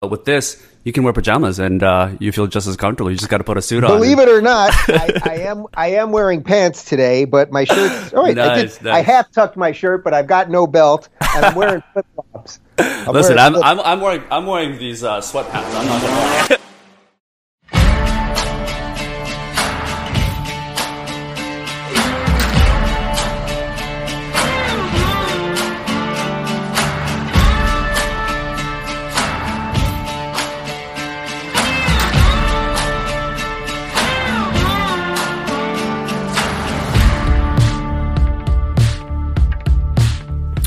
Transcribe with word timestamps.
But 0.00 0.12
with 0.12 0.24
this, 0.24 0.64
you 0.84 0.92
can 0.92 1.02
wear 1.02 1.12
pajamas 1.12 1.58
and 1.58 1.82
uh, 1.82 2.10
you 2.20 2.30
feel 2.30 2.46
just 2.46 2.68
as 2.68 2.76
comfortable. 2.76 3.10
You 3.10 3.16
just 3.16 3.28
got 3.28 3.38
to 3.38 3.44
put 3.44 3.56
a 3.56 3.62
suit 3.62 3.82
on. 3.82 3.90
Believe 3.90 4.20
it 4.20 4.28
or 4.28 4.40
not, 4.40 4.70
I, 4.88 5.20
I, 5.24 5.34
am 5.40 5.66
I 5.74 5.88
am 5.88 6.12
wearing 6.12 6.44
pants 6.44 6.84
today, 6.84 7.24
but 7.24 7.50
my 7.50 7.64
shirt. 7.64 8.12
Oh 8.14 8.22
wait, 8.22 8.36
nice, 8.36 8.80
I, 8.80 8.84
nice. 8.84 8.94
I 8.94 9.00
half 9.00 9.32
tucked 9.32 9.56
my 9.56 9.72
shirt, 9.72 10.04
but 10.04 10.14
I've 10.14 10.28
got 10.28 10.50
no 10.50 10.68
belt, 10.68 11.08
and 11.34 11.44
I'm 11.44 11.54
wearing 11.56 11.82
flip 11.92 12.06
flops. 12.14 12.60
Listen, 13.08 13.38
I'm, 13.38 13.56
I'm, 13.56 13.80
I'm 13.80 14.00
wearing 14.00 14.22
I'm 14.30 14.46
wearing 14.46 14.78
these 14.78 15.02
uh, 15.02 15.18
sweatpants. 15.18 15.74
I'm 15.74 15.86
not 15.86 16.00
gonna 16.00 16.14
lie. 16.14 16.58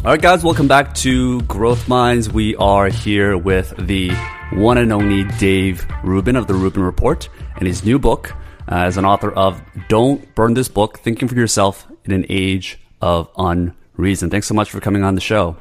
All 0.03 0.09
right, 0.09 0.19
guys, 0.19 0.43
welcome 0.43 0.67
back 0.67 0.95
to 0.95 1.43
Growth 1.43 1.87
Minds. 1.87 2.27
We 2.27 2.55
are 2.55 2.89
here 2.89 3.37
with 3.37 3.75
the 3.77 4.09
one 4.51 4.79
and 4.79 4.91
only 4.91 5.25
Dave 5.37 5.85
Rubin 6.03 6.35
of 6.35 6.47
the 6.47 6.55
Rubin 6.55 6.81
Report 6.81 7.29
and 7.57 7.67
his 7.67 7.85
new 7.85 7.99
book 7.99 8.33
uh, 8.67 8.77
as 8.77 8.97
an 8.97 9.05
author 9.05 9.31
of 9.31 9.61
Don't 9.89 10.33
Burn 10.33 10.55
This 10.55 10.69
Book 10.69 10.97
Thinking 10.97 11.27
for 11.27 11.35
Yourself 11.35 11.85
in 12.03 12.13
an 12.13 12.25
Age 12.29 12.79
of 12.99 13.31
Unreason. 13.37 14.31
Thanks 14.31 14.47
so 14.47 14.55
much 14.55 14.71
for 14.71 14.79
coming 14.79 15.03
on 15.03 15.13
the 15.13 15.21
show. 15.21 15.55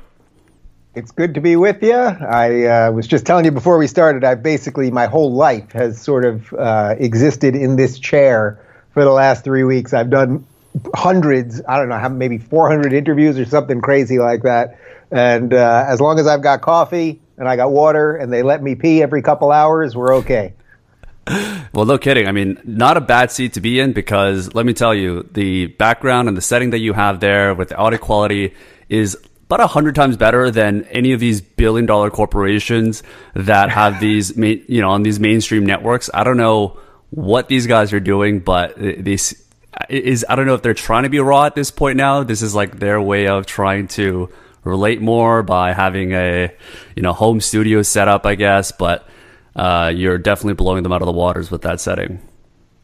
It's 0.94 1.10
good 1.10 1.34
to 1.34 1.42
be 1.42 1.56
with 1.56 1.82
you. 1.82 1.92
I 1.92 2.64
uh, 2.64 2.92
was 2.92 3.06
just 3.06 3.26
telling 3.26 3.44
you 3.44 3.50
before 3.50 3.76
we 3.76 3.88
started, 3.88 4.24
I've 4.24 4.42
basically, 4.42 4.90
my 4.90 5.04
whole 5.04 5.34
life 5.34 5.72
has 5.72 6.00
sort 6.00 6.24
of 6.24 6.50
uh, 6.54 6.94
existed 6.98 7.54
in 7.54 7.76
this 7.76 7.98
chair 7.98 8.58
for 8.94 9.04
the 9.04 9.12
last 9.12 9.44
three 9.44 9.64
weeks. 9.64 9.92
I've 9.92 10.08
done 10.08 10.46
hundreds, 10.94 11.60
I 11.66 11.78
don't 11.78 11.88
know, 11.88 11.98
how 11.98 12.08
maybe 12.08 12.38
400 12.38 12.92
interviews 12.92 13.38
or 13.38 13.44
something 13.44 13.80
crazy 13.80 14.18
like 14.18 14.42
that. 14.42 14.78
And 15.10 15.52
uh, 15.52 15.84
as 15.88 16.00
long 16.00 16.18
as 16.18 16.26
I've 16.26 16.42
got 16.42 16.60
coffee 16.60 17.20
and 17.36 17.48
I 17.48 17.56
got 17.56 17.70
water 17.70 18.16
and 18.16 18.32
they 18.32 18.42
let 18.42 18.62
me 18.62 18.74
pee 18.74 19.02
every 19.02 19.22
couple 19.22 19.50
hours, 19.50 19.96
we're 19.96 20.16
okay. 20.16 20.54
Well, 21.72 21.84
no 21.84 21.98
kidding. 21.98 22.26
I 22.26 22.32
mean, 22.32 22.60
not 22.64 22.96
a 22.96 23.00
bad 23.00 23.30
seat 23.30 23.52
to 23.52 23.60
be 23.60 23.78
in 23.78 23.92
because 23.92 24.54
let 24.54 24.66
me 24.66 24.72
tell 24.72 24.94
you, 24.94 25.28
the 25.30 25.66
background 25.66 26.28
and 26.28 26.36
the 26.36 26.42
setting 26.42 26.70
that 26.70 26.78
you 26.78 26.92
have 26.92 27.20
there 27.20 27.54
with 27.54 27.68
the 27.68 27.76
audio 27.76 27.98
quality 27.98 28.54
is 28.88 29.16
about 29.42 29.60
a 29.60 29.66
hundred 29.68 29.94
times 29.94 30.16
better 30.16 30.50
than 30.50 30.84
any 30.86 31.12
of 31.12 31.20
these 31.20 31.40
billion 31.40 31.86
dollar 31.86 32.10
corporations 32.10 33.02
that 33.34 33.70
have 33.70 34.00
these, 34.00 34.36
main, 34.36 34.64
you 34.68 34.80
know, 34.80 34.90
on 34.90 35.02
these 35.02 35.20
mainstream 35.20 35.64
networks. 35.64 36.10
I 36.12 36.24
don't 36.24 36.36
know 36.36 36.78
what 37.10 37.48
these 37.48 37.66
guys 37.66 37.92
are 37.92 38.00
doing, 38.00 38.40
but 38.40 38.76
these 38.76 39.44
is 39.88 40.24
I 40.28 40.36
don't 40.36 40.46
know 40.46 40.54
if 40.54 40.62
they're 40.62 40.74
trying 40.74 41.04
to 41.04 41.08
be 41.08 41.18
raw 41.20 41.46
at 41.46 41.54
this 41.54 41.70
point 41.70 41.96
now. 41.96 42.22
This 42.22 42.42
is 42.42 42.54
like 42.54 42.78
their 42.78 43.00
way 43.00 43.28
of 43.28 43.46
trying 43.46 43.88
to 43.88 44.28
relate 44.64 45.00
more 45.00 45.42
by 45.42 45.72
having 45.72 46.12
a 46.12 46.52
you 46.96 47.02
know 47.02 47.12
home 47.12 47.40
studio 47.40 47.82
setup, 47.82 48.26
I 48.26 48.34
guess. 48.34 48.72
But 48.72 49.06
uh, 49.56 49.92
you're 49.94 50.18
definitely 50.18 50.54
blowing 50.54 50.82
them 50.82 50.92
out 50.92 51.02
of 51.02 51.06
the 51.06 51.12
waters 51.12 51.50
with 51.50 51.62
that 51.62 51.80
setting. 51.80 52.20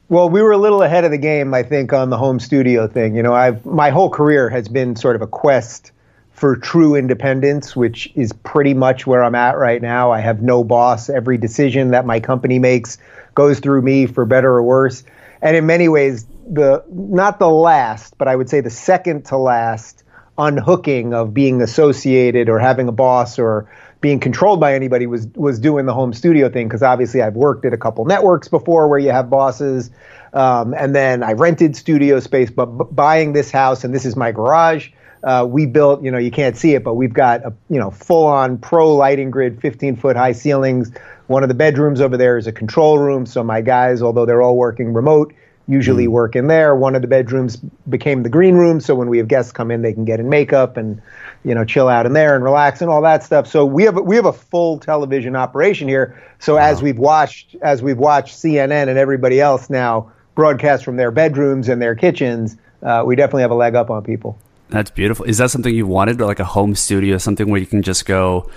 Well, 0.09 0.29
we 0.29 0.41
were 0.41 0.53
a 0.53 0.59
little 0.59 0.83
ahead 0.83 1.05
of 1.05 1.11
the 1.11 1.19
game, 1.19 1.53
I 1.53 1.65
think, 1.65 1.93
on 1.93 2.11
the 2.11 2.17
home 2.17 2.39
studio 2.39 2.87
thing. 2.87 3.17
You 3.17 3.23
know, 3.23 3.35
I've 3.35 3.65
my 3.67 3.91
whole 3.91 4.11
career 4.11 4.49
has 4.49 4.69
been 4.69 4.95
sort 4.95 5.17
of 5.17 5.23
a 5.23 5.27
quest 5.27 5.91
for 6.31 6.55
true 6.55 6.95
independence, 6.95 7.75
which 7.75 8.13
is 8.15 8.33
pretty 8.33 8.75
much 8.75 9.07
where 9.07 9.25
I'm 9.25 9.35
at 9.35 9.57
right 9.57 9.81
now. 9.81 10.13
I 10.13 10.21
have 10.21 10.43
no 10.43 10.63
boss. 10.63 11.09
Every 11.09 11.39
decision 11.39 11.91
that 11.91 12.05
my 12.05 12.21
company 12.21 12.59
makes 12.59 12.99
goes 13.35 13.59
through 13.59 13.83
me 13.83 14.07
for 14.07 14.25
better 14.27 14.51
or 14.51 14.63
worse. 14.63 15.03
And 15.41 15.57
in 15.57 15.67
many 15.67 15.89
ways, 15.89 16.27
the 16.51 16.85
not 16.89 17.39
the 17.39 17.49
last, 17.49 18.17
but 18.19 18.29
I 18.29 18.37
would 18.37 18.49
say 18.49 18.61
the 18.61 18.71
second 18.71 19.27
to 19.27 19.37
last 19.37 20.05
unhooking 20.39 21.15
of 21.15 21.33
being 21.33 21.63
associated 21.63 22.49
or 22.49 22.59
having 22.59 22.89
a 22.89 22.93
boss 22.93 23.39
or 23.39 23.71
being 24.01 24.21
controlled 24.21 24.61
by 24.61 24.75
anybody 24.75 25.07
was 25.07 25.27
was 25.35 25.59
doing 25.59 25.87
the 25.87 25.95
home 25.95 26.13
studio 26.13 26.49
thing 26.49 26.69
because 26.69 26.83
obviously 26.83 27.23
I've 27.23 27.35
worked 27.35 27.65
at 27.65 27.73
a 27.73 27.79
couple 27.79 28.05
networks 28.05 28.49
before 28.49 28.89
where 28.89 28.99
you 28.99 29.11
have 29.11 29.31
bosses, 29.31 29.91
um, 30.33 30.75
and 30.75 30.95
then 30.95 31.23
I 31.23 31.33
rented 31.33 31.77
studio 31.77 32.21
space. 32.21 32.51
But 32.51 32.67
b- 32.67 32.85
buying 32.91 33.33
this 33.33 33.51
house 33.51 33.85
and 33.85 33.95
this 33.95 34.05
is 34.05 34.17
my 34.17 34.33
garage. 34.33 34.91
Uh, 35.25 35.45
we 35.45 35.67
built, 35.67 36.05
you 36.05 36.11
know, 36.11 36.19
you 36.19 36.31
can't 36.31 36.57
see 36.57 36.75
it, 36.75 36.85
but 36.85 36.95
we've 36.95 37.13
got 37.13 37.45
a, 37.45 37.53
you 37.69 37.81
know, 37.81 37.91
full-on 37.91 38.59
pro 38.59 38.95
lighting 38.95 39.29
grid, 39.29 39.59
15-foot 39.59 40.15
high 40.15 40.31
ceilings. 40.31 40.93
One 41.27 41.43
of 41.43 41.49
the 41.49 41.55
bedrooms 41.55 42.01
over 42.01 42.17
there 42.17 42.39
is 42.39 42.47
a 42.47 42.53
control 42.53 42.99
room, 42.99 43.27
so 43.27 43.43
my 43.43 43.61
guys, 43.61 44.03
although 44.03 44.25
they're 44.25 44.43
all 44.43 44.57
working 44.57 44.93
remote, 44.93 45.35
usually 45.69 46.07
mm. 46.07 46.11
work 46.11 46.37
in 46.37 46.47
there. 46.47 46.75
One 46.75 46.95
of 46.95 47.03
the 47.03 47.09
bedrooms 47.09 47.57
became 47.89 48.23
the 48.23 48.29
green 48.29 48.55
room, 48.55 48.81
so 48.81 48.95
when 48.95 49.09
we 49.09 49.19
have 49.19 49.29
guests 49.29 49.53
come 49.53 49.71
in, 49.71 49.83
they 49.83 49.93
can 49.93 50.05
get 50.05 50.21
in 50.21 50.29
makeup 50.29 50.77
and 50.77 51.01
you 51.45 51.55
know 51.55 51.65
chill 51.65 51.89
out 51.89 52.07
in 52.07 52.13
there 52.13 52.35
and 52.35 52.45
relax 52.45 52.81
and 52.81 52.91
all 52.91 53.03
that 53.03 53.23
stuff. 53.23 53.47
So 53.47 53.65
we 53.65 53.85
have 53.85 53.97
we 53.97 54.17
have 54.17 54.27
a 54.27 54.33
full 54.33 54.79
television 54.79 55.37
operation 55.37 55.89
here. 55.89 56.23
So 56.39 56.55
wow. 56.55 56.63
as 56.63 56.83
we've 56.83 56.99
watched 56.99 57.57
as 57.63 57.83
we've 57.83 57.99
watched 57.99 58.37
CNN 58.37 58.89
and 58.89 58.99
everybody 58.99 59.41
else 59.41 59.71
now 59.71 60.13
broadcast 60.35 60.85
from 60.85 60.97
their 60.97 61.11
bedrooms 61.11 61.69
and 61.69 61.81
their 61.81 61.95
kitchens, 61.95 62.57
uh, 62.83 63.03
we 63.07 63.17
definitely 63.17 63.43
have 63.43 63.51
a 63.51 63.57
leg 63.57 63.75
up 63.75 63.91
on 63.91 64.03
people. 64.03 64.39
That's 64.69 64.91
beautiful. 64.91 65.25
Is 65.27 65.39
that 65.39 65.51
something 65.51 65.73
you 65.73 65.87
wanted, 65.87 66.21
like 66.21 66.41
a 66.41 66.45
home 66.45 66.75
studio, 66.75 67.19
something 67.19 67.49
where 67.49 67.61
you 67.61 67.67
can 67.67 67.83
just 67.83 68.05
go 68.05 68.51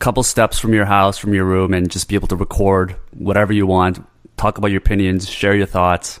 couple 0.00 0.22
steps 0.22 0.58
from 0.58 0.72
your 0.72 0.86
house, 0.86 1.18
from 1.18 1.34
your 1.34 1.44
room, 1.44 1.72
and 1.72 1.90
just 1.90 2.08
be 2.08 2.14
able 2.14 2.26
to 2.26 2.36
record 2.36 2.96
whatever 3.12 3.52
you 3.52 3.66
want, 3.66 4.04
talk 4.36 4.58
about 4.58 4.70
your 4.70 4.78
opinions, 4.78 5.28
share 5.28 5.54
your 5.54 5.66
thoughts? 5.66 6.18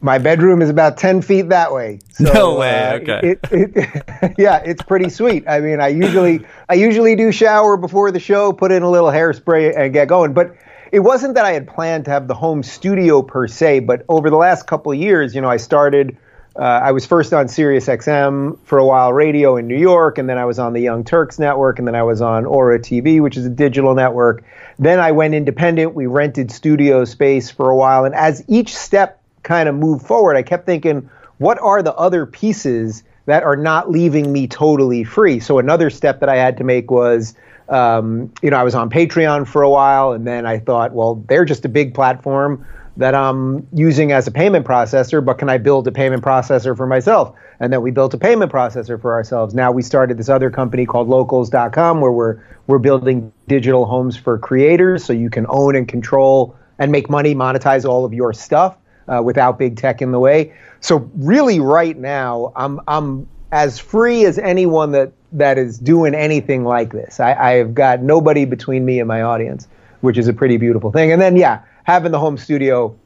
My 0.00 0.18
bedroom 0.18 0.62
is 0.62 0.70
about 0.70 0.96
ten 0.96 1.22
feet 1.22 1.48
that 1.48 1.72
way. 1.72 1.98
So, 2.12 2.32
no 2.32 2.54
way. 2.56 2.70
Uh, 2.70 2.94
okay. 2.94 3.20
It, 3.22 3.40
it, 3.50 4.34
yeah, 4.38 4.58
it's 4.58 4.82
pretty 4.82 5.08
sweet. 5.08 5.44
I 5.48 5.60
mean, 5.60 5.80
I 5.80 5.88
usually 5.88 6.46
I 6.68 6.74
usually 6.74 7.16
do 7.16 7.32
shower 7.32 7.76
before 7.76 8.12
the 8.12 8.20
show, 8.20 8.52
put 8.52 8.70
in 8.70 8.82
a 8.82 8.90
little 8.90 9.10
hairspray, 9.10 9.76
and 9.76 9.92
get 9.92 10.06
going. 10.06 10.34
But 10.34 10.54
it 10.92 11.00
wasn't 11.00 11.34
that 11.34 11.44
I 11.44 11.52
had 11.52 11.66
planned 11.66 12.04
to 12.04 12.12
have 12.12 12.28
the 12.28 12.34
home 12.34 12.62
studio 12.62 13.22
per 13.22 13.48
se. 13.48 13.80
But 13.80 14.04
over 14.08 14.30
the 14.30 14.36
last 14.36 14.66
couple 14.66 14.92
of 14.92 14.98
years, 14.98 15.34
you 15.34 15.40
know, 15.40 15.50
I 15.50 15.56
started. 15.56 16.16
Uh, 16.56 16.62
I 16.62 16.90
was 16.90 17.06
first 17.06 17.32
on 17.32 17.46
Sirius 17.46 17.86
XM 17.86 18.58
for 18.64 18.78
a 18.78 18.84
while, 18.84 19.12
radio 19.12 19.56
in 19.56 19.68
New 19.68 19.78
York, 19.78 20.18
and 20.18 20.28
then 20.28 20.38
I 20.38 20.44
was 20.44 20.58
on 20.58 20.72
the 20.72 20.80
Young 20.80 21.04
Turks 21.04 21.38
network, 21.38 21.78
and 21.78 21.86
then 21.86 21.94
I 21.94 22.02
was 22.02 22.20
on 22.20 22.46
Ora 22.46 22.80
TV, 22.80 23.20
which 23.20 23.36
is 23.36 23.46
a 23.46 23.50
digital 23.50 23.94
network. 23.94 24.42
Then 24.76 24.98
I 24.98 25.12
went 25.12 25.34
independent. 25.34 25.94
We 25.94 26.06
rented 26.06 26.50
studio 26.50 27.04
space 27.04 27.48
for 27.48 27.70
a 27.70 27.76
while, 27.76 28.04
and 28.04 28.14
as 28.14 28.44
each 28.48 28.76
step 28.76 29.22
kind 29.48 29.68
of 29.68 29.74
move 29.74 30.02
forward, 30.02 30.36
I 30.36 30.42
kept 30.42 30.66
thinking, 30.66 31.08
what 31.38 31.58
are 31.60 31.82
the 31.82 31.94
other 31.94 32.26
pieces 32.26 33.02
that 33.24 33.42
are 33.42 33.56
not 33.56 33.90
leaving 33.90 34.30
me 34.30 34.46
totally 34.46 35.04
free? 35.04 35.40
So 35.40 35.58
another 35.58 35.88
step 35.88 36.20
that 36.20 36.28
I 36.28 36.36
had 36.36 36.58
to 36.58 36.64
make 36.64 36.90
was, 36.90 37.34
um, 37.70 38.30
you 38.42 38.50
know, 38.50 38.58
I 38.58 38.62
was 38.62 38.74
on 38.74 38.90
Patreon 38.90 39.48
for 39.48 39.62
a 39.62 39.70
while, 39.70 40.12
and 40.12 40.26
then 40.26 40.44
I 40.44 40.58
thought, 40.58 40.92
well, 40.92 41.24
they're 41.28 41.46
just 41.46 41.64
a 41.64 41.68
big 41.68 41.94
platform 41.94 42.64
that 42.98 43.14
I'm 43.14 43.66
using 43.72 44.12
as 44.12 44.26
a 44.26 44.30
payment 44.30 44.66
processor, 44.66 45.24
but 45.24 45.38
can 45.38 45.48
I 45.48 45.56
build 45.56 45.86
a 45.88 45.92
payment 45.92 46.22
processor 46.22 46.76
for 46.76 46.86
myself? 46.86 47.34
And 47.60 47.72
then 47.72 47.80
we 47.80 47.90
built 47.90 48.12
a 48.12 48.18
payment 48.18 48.52
processor 48.52 49.00
for 49.00 49.12
ourselves. 49.14 49.54
Now 49.54 49.72
we 49.72 49.82
started 49.82 50.18
this 50.18 50.28
other 50.28 50.50
company 50.50 50.84
called 50.84 51.08
locals.com 51.08 52.00
where 52.00 52.12
we're 52.12 52.42
we're 52.66 52.78
building 52.78 53.32
digital 53.46 53.86
homes 53.86 54.16
for 54.16 54.36
creators 54.36 55.04
so 55.04 55.12
you 55.12 55.30
can 55.30 55.46
own 55.48 55.76
and 55.76 55.88
control 55.88 56.56
and 56.78 56.92
make 56.92 57.08
money, 57.08 57.34
monetize 57.34 57.88
all 57.88 58.04
of 58.04 58.12
your 58.12 58.32
stuff 58.32 58.76
uh, 59.08 59.22
without 59.22 59.58
big 59.58 59.76
tech 59.76 60.02
in 60.02 60.12
the 60.12 60.18
way. 60.18 60.52
So 60.80 61.10
really, 61.16 61.60
right 61.60 61.96
now, 61.96 62.52
I'm 62.54 62.80
I'm 62.86 63.28
as 63.50 63.78
free 63.78 64.24
as 64.24 64.38
anyone 64.38 64.92
that 64.92 65.12
that 65.32 65.58
is 65.58 65.78
doing 65.78 66.14
anything 66.14 66.64
like 66.64 66.92
this. 66.92 67.20
I, 67.20 67.34
I've 67.34 67.74
got 67.74 68.02
nobody 68.02 68.44
between 68.44 68.84
me 68.84 68.98
and 69.00 69.08
my 69.08 69.22
audience, 69.22 69.66
which 70.00 70.18
is 70.18 70.28
a 70.28 70.32
pretty 70.32 70.56
beautiful 70.56 70.92
thing. 70.92 71.12
And 71.12 71.20
then 71.20 71.36
yeah, 71.36 71.62
having 71.84 72.12
the 72.12 72.18
home 72.18 72.36
studio. 72.36 72.96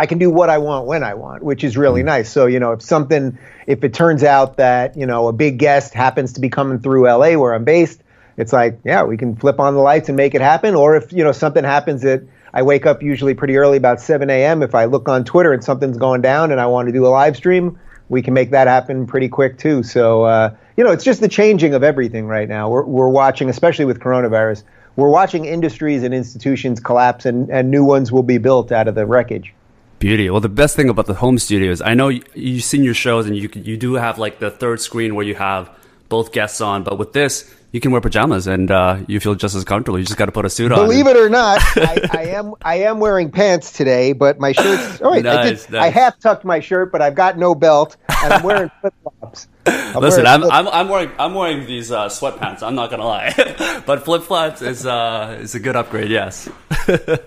I 0.00 0.06
can 0.06 0.18
do 0.18 0.30
what 0.30 0.48
I 0.48 0.58
want 0.58 0.86
when 0.86 1.02
I 1.02 1.14
want, 1.14 1.42
which 1.42 1.64
is 1.64 1.76
really 1.76 2.02
mm. 2.02 2.04
nice. 2.04 2.30
So, 2.30 2.46
you 2.46 2.60
know, 2.60 2.70
if 2.70 2.82
something, 2.82 3.36
if 3.66 3.82
it 3.82 3.92
turns 3.92 4.22
out 4.22 4.58
that, 4.58 4.96
you 4.96 5.04
know, 5.04 5.26
a 5.26 5.32
big 5.32 5.58
guest 5.58 5.92
happens 5.92 6.34
to 6.34 6.40
be 6.40 6.48
coming 6.48 6.78
through 6.78 7.08
LA 7.08 7.36
where 7.36 7.52
I'm 7.52 7.64
based, 7.64 8.00
it's 8.38 8.52
like, 8.52 8.78
yeah, 8.84 9.02
we 9.02 9.16
can 9.16 9.34
flip 9.34 9.58
on 9.58 9.74
the 9.74 9.80
lights 9.80 10.08
and 10.08 10.16
make 10.16 10.36
it 10.36 10.40
happen. 10.40 10.76
Or 10.76 10.94
if 10.94 11.12
you 11.12 11.24
know 11.24 11.32
something 11.32 11.64
happens 11.64 12.02
that 12.02 12.22
I 12.54 12.62
wake 12.62 12.86
up 12.86 13.02
usually 13.02 13.34
pretty 13.34 13.56
early, 13.56 13.76
about 13.76 14.00
7 14.00 14.28
a.m. 14.30 14.62
If 14.62 14.74
I 14.74 14.86
look 14.86 15.08
on 15.08 15.24
Twitter 15.24 15.52
and 15.52 15.62
something's 15.62 15.98
going 15.98 16.22
down 16.22 16.50
and 16.50 16.60
I 16.60 16.66
want 16.66 16.88
to 16.88 16.92
do 16.92 17.06
a 17.06 17.08
live 17.08 17.36
stream, 17.36 17.78
we 18.08 18.22
can 18.22 18.34
make 18.34 18.50
that 18.50 18.66
happen 18.66 19.06
pretty 19.06 19.28
quick 19.28 19.58
too. 19.58 19.82
So 19.82 20.22
uh, 20.22 20.54
you 20.76 20.84
know, 20.84 20.92
it's 20.92 21.04
just 21.04 21.20
the 21.20 21.28
changing 21.28 21.74
of 21.74 21.82
everything 21.82 22.26
right 22.26 22.48
now. 22.48 22.70
We're 22.70 22.84
we're 22.84 23.08
watching, 23.08 23.50
especially 23.50 23.84
with 23.84 24.00
coronavirus, 24.00 24.62
we're 24.96 25.10
watching 25.10 25.44
industries 25.44 26.02
and 26.02 26.14
institutions 26.14 26.80
collapse, 26.80 27.26
and 27.26 27.50
and 27.50 27.70
new 27.70 27.84
ones 27.84 28.10
will 28.12 28.22
be 28.22 28.38
built 28.38 28.72
out 28.72 28.88
of 28.88 28.94
the 28.94 29.06
wreckage. 29.06 29.52
Beauty. 29.98 30.30
Well, 30.30 30.40
the 30.40 30.48
best 30.48 30.76
thing 30.76 30.88
about 30.88 31.06
the 31.06 31.14
home 31.14 31.38
studio 31.38 31.72
is 31.72 31.82
I 31.82 31.94
know 31.94 32.08
you, 32.08 32.22
you've 32.34 32.64
seen 32.64 32.84
your 32.84 32.94
shows 32.94 33.26
and 33.26 33.36
you 33.36 33.50
you 33.54 33.76
do 33.76 33.94
have 33.94 34.18
like 34.18 34.38
the 34.38 34.50
third 34.50 34.80
screen 34.80 35.14
where 35.14 35.26
you 35.26 35.34
have 35.34 35.70
both 36.08 36.32
guests 36.32 36.60
on, 36.60 36.84
but 36.84 36.98
with 36.98 37.12
this 37.12 37.52
you 37.70 37.80
can 37.80 37.90
wear 37.90 38.00
pajamas 38.00 38.46
and 38.46 38.70
uh, 38.70 38.98
you 39.06 39.20
feel 39.20 39.34
just 39.34 39.54
as 39.54 39.64
comfortable. 39.64 39.98
You 39.98 40.04
just 40.04 40.18
got 40.18 40.26
to 40.26 40.32
put 40.32 40.44
a 40.44 40.50
suit 40.50 40.72
on. 40.72 40.78
Believe 40.78 41.06
it 41.06 41.16
or 41.16 41.28
not, 41.28 41.60
I, 41.76 42.08
I, 42.10 42.22
am 42.28 42.54
I 42.62 42.76
am 42.80 42.98
wearing 42.98 43.30
pants 43.30 43.72
today, 43.72 44.12
but 44.12 44.38
my 44.38 44.52
shirt's 44.52 45.02
all 45.02 45.12
right. 45.12 45.22
Nice, 45.22 45.36
I, 45.36 45.42
did, 45.44 45.72
nice. 45.72 45.82
I 45.82 45.90
half 45.90 46.18
tucked 46.18 46.44
my 46.44 46.60
shirt, 46.60 46.90
but 46.90 47.02
I've 47.02 47.14
got 47.14 47.36
no 47.36 47.54
belt, 47.54 47.96
and 48.22 48.32
I'm 48.32 48.42
wearing 48.42 48.70
flip 48.80 48.94
flops. 49.02 49.48
Listen, 49.96 50.26
I'm, 50.26 50.44
I'm, 50.44 50.66
I'm 50.68 50.88
wearing 50.88 51.10
I'm 51.18 51.34
wearing 51.34 51.66
these 51.66 51.92
uh, 51.92 52.08
sweatpants. 52.08 52.62
I'm 52.62 52.74
not 52.74 52.90
gonna 52.90 53.04
lie, 53.04 53.82
but 53.86 54.04
flip 54.04 54.22
flops 54.22 54.62
is 54.62 54.86
uh, 54.86 55.38
is 55.40 55.54
a 55.54 55.60
good 55.60 55.76
upgrade. 55.76 56.10
Yes. 56.10 56.48
yeah, 56.88 57.18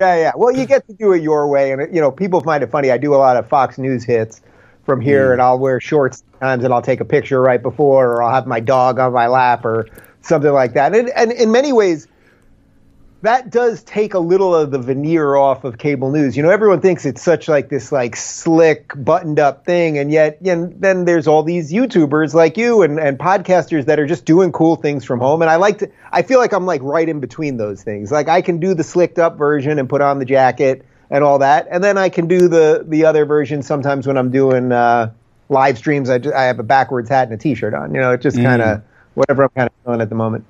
yeah. 0.00 0.32
Well, 0.34 0.50
you 0.50 0.66
get 0.66 0.88
to 0.88 0.92
do 0.92 1.12
it 1.12 1.22
your 1.22 1.46
way, 1.48 1.70
and 1.70 1.94
you 1.94 2.00
know 2.00 2.10
people 2.10 2.40
find 2.40 2.64
it 2.64 2.70
funny. 2.72 2.90
I 2.90 2.98
do 2.98 3.14
a 3.14 3.16
lot 3.16 3.36
of 3.36 3.48
Fox 3.48 3.78
News 3.78 4.02
hits 4.02 4.42
from 4.86 5.02
here, 5.02 5.28
mm. 5.28 5.32
and 5.34 5.42
I'll 5.42 5.58
wear 5.58 5.80
shorts 5.80 6.22
times, 6.40 6.64
and 6.64 6.72
I'll 6.72 6.80
take 6.80 7.00
a 7.00 7.04
picture 7.04 7.42
right 7.42 7.62
before, 7.62 8.12
or 8.12 8.22
I'll 8.22 8.32
have 8.32 8.46
my 8.46 8.60
dog 8.60 8.98
on 8.98 9.12
my 9.12 9.26
lap, 9.26 9.66
or 9.66 9.86
something 10.22 10.52
like 10.52 10.72
that. 10.74 10.94
And, 10.94 11.10
and 11.10 11.32
in 11.32 11.52
many 11.52 11.72
ways, 11.72 12.08
that 13.22 13.50
does 13.50 13.82
take 13.82 14.14
a 14.14 14.18
little 14.18 14.54
of 14.54 14.70
the 14.70 14.78
veneer 14.78 15.36
off 15.36 15.64
of 15.64 15.78
cable 15.78 16.10
news. 16.10 16.36
You 16.36 16.42
know, 16.42 16.50
everyone 16.50 16.80
thinks 16.80 17.04
it's 17.04 17.22
such 17.22 17.48
like 17.48 17.68
this 17.68 17.90
like 17.90 18.14
slick, 18.14 18.92
buttoned 18.94 19.40
up 19.40 19.64
thing, 19.64 19.98
and 19.98 20.12
yet 20.12 20.40
and 20.42 20.80
then 20.80 21.06
there's 21.06 21.26
all 21.26 21.42
these 21.42 21.72
YouTubers 21.72 22.34
like 22.34 22.56
you 22.56 22.82
and, 22.82 23.00
and 23.00 23.18
podcasters 23.18 23.86
that 23.86 23.98
are 23.98 24.06
just 24.06 24.24
doing 24.26 24.52
cool 24.52 24.76
things 24.76 25.04
from 25.04 25.18
home. 25.18 25.42
And 25.42 25.50
I 25.50 25.56
like 25.56 25.78
to 25.78 25.90
I 26.12 26.22
feel 26.22 26.38
like 26.38 26.52
I'm 26.52 26.66
like 26.66 26.82
right 26.82 27.08
in 27.08 27.20
between 27.20 27.56
those 27.56 27.82
things. 27.82 28.12
Like 28.12 28.28
I 28.28 28.42
can 28.42 28.60
do 28.60 28.74
the 28.74 28.84
slicked 28.84 29.18
up 29.18 29.36
version 29.36 29.78
and 29.78 29.88
put 29.88 30.02
on 30.02 30.18
the 30.18 30.24
jacket 30.24 30.84
and 31.10 31.22
all 31.22 31.38
that. 31.38 31.68
And 31.70 31.82
then 31.82 31.98
I 31.98 32.08
can 32.08 32.26
do 32.26 32.48
the 32.48 32.84
the 32.86 33.04
other 33.04 33.24
version 33.24 33.62
sometimes 33.62 34.06
when 34.06 34.16
I'm 34.16 34.30
doing 34.30 34.72
uh, 34.72 35.12
live 35.48 35.78
streams. 35.78 36.10
I, 36.10 36.18
just, 36.18 36.34
I 36.34 36.44
have 36.44 36.58
a 36.58 36.64
backwards 36.64 37.08
hat 37.08 37.28
and 37.28 37.34
a 37.34 37.36
t-shirt 37.36 37.74
on. 37.74 37.94
You 37.94 38.00
know, 38.00 38.12
it's 38.12 38.22
just 38.22 38.36
kind 38.36 38.62
of 38.62 38.78
mm. 38.78 38.82
whatever 39.14 39.44
I'm 39.44 39.50
kind 39.50 39.68
of 39.68 39.84
doing 39.84 40.00
at 40.00 40.08
the 40.08 40.14
moment. 40.14 40.44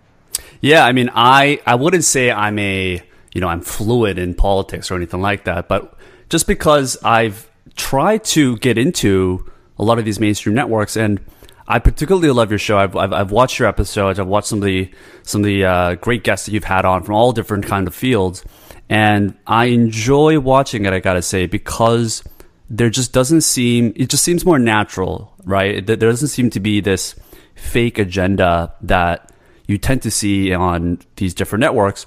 Yeah, 0.61 0.85
I 0.85 0.93
mean, 0.93 1.11
I 1.15 1.61
I 1.67 1.75
wouldn't 1.75 2.05
say 2.05 2.31
I'm 2.31 2.59
a 2.59 3.03
you 3.35 3.41
know 3.41 3.49
I'm 3.49 3.61
fluid 3.61 4.19
in 4.19 4.35
politics 4.35 4.91
or 4.91 4.97
anything 4.97 5.21
like 5.21 5.45
that, 5.45 5.69
but 5.69 5.97
just 6.29 6.47
because 6.47 6.97
I've 7.03 7.51
tried 7.77 8.25
to 8.25 8.57
get 8.59 8.79
into 8.79 9.51
a 9.79 9.85
lot 9.85 9.99
of 9.99 10.05
these 10.05 10.21
mainstream 10.21 10.55
networks 10.55 10.97
and. 10.97 11.21
I 11.69 11.81
particularly 11.81 12.31
love 12.31 12.51
your 12.51 12.61
show. 12.61 12.79
I've, 12.79 12.95
I've, 12.95 13.13
I've, 13.13 13.33
watched 13.33 13.59
your 13.59 13.67
episodes. 13.67 14.21
I've 14.21 14.29
watched 14.29 14.47
some 14.47 14.61
of 14.61 14.65
the 14.67 14.89
some 15.25 15.41
of 15.41 15.47
the 15.47 15.65
uh, 15.65 15.95
great 15.97 16.23
guests 16.23 16.47
that 16.47 16.53
you've 16.53 16.63
had 16.63 16.85
on 16.85 17.03
from 17.03 17.17
all 17.17 17.33
different 17.33 17.67
kind 17.67 17.89
of 17.89 17.95
fields, 17.95 18.45
and 18.89 19.35
I 19.47 19.67
enjoy 19.67 20.39
watching 20.41 20.85
it, 20.85 20.93
I 20.93 21.01
gotta 21.01 21.23
say, 21.23 21.47
because 21.47 22.23
there 22.71 22.91
just 22.91 23.13
doesn't 23.13 23.43
seem, 23.43 23.93
it 23.97 24.09
just 24.09 24.25
seems 24.25 24.45
more 24.45 24.59
natural, 24.59 25.35
right? 25.45 25.85
There 25.85 25.97
doesn't 25.97 26.29
seem 26.29 26.51
to 26.51 26.61
be 26.61 26.81
this 26.81 27.15
fake 27.55 27.99
agenda 27.99 28.75
that 28.83 29.33
you 29.67 29.79
tend 29.79 30.03
to 30.03 30.11
see 30.11 30.53
on 30.53 31.01
these 31.17 31.35
different 31.35 31.61
networks. 31.61 32.07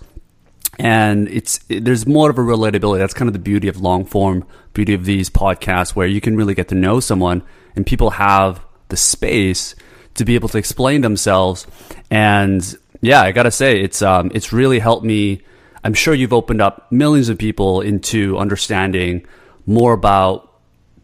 And 0.78 1.28
it's, 1.28 1.60
it, 1.68 1.84
there's 1.84 2.08
more 2.08 2.30
of 2.30 2.38
a 2.38 2.42
relatability. 2.42 3.00
That's 3.00 3.14
kind 3.14 3.28
of 3.28 3.34
the 3.34 3.40
beauty 3.40 3.68
of 3.68 3.82
long 3.82 4.06
form, 4.06 4.46
beauty 4.74 4.94
of 4.94 5.04
these 5.04 5.30
podcasts 5.30 5.96
where 5.96 6.08
you 6.08 6.22
can 6.22 6.38
really 6.38 6.54
get 6.54 6.70
to 6.70 6.76
know 6.76 7.02
someone 7.02 7.44
and 7.76 7.86
people 7.86 8.12
have 8.12 8.64
the 8.88 8.98
space 8.98 9.76
to 10.16 10.24
be 10.24 10.36
able 10.36 10.50
to 10.50 10.58
explain 10.58 11.02
themselves. 11.02 11.68
And 12.10 12.78
yeah, 13.02 13.22
I 13.22 13.32
gotta 13.34 13.52
say, 13.52 13.82
it's, 13.82 14.02
um, 14.02 14.32
it's 14.34 14.54
really 14.54 14.80
helped 14.80 15.06
me 15.06 15.42
I'm 15.90 15.96
sure 15.96 16.14
you've 16.14 16.34
opened 16.34 16.62
up 16.62 16.92
millions 16.92 17.30
of 17.30 17.40
people 17.40 17.82
into 17.82 18.38
understanding 18.38 19.26
more 19.66 19.92
about 19.92 20.54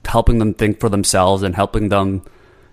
helping 0.05 0.37
them 0.37 0.53
think 0.53 0.79
for 0.79 0.89
themselves 0.89 1.41
and 1.41 1.55
helping 1.55 1.89
them 1.89 2.23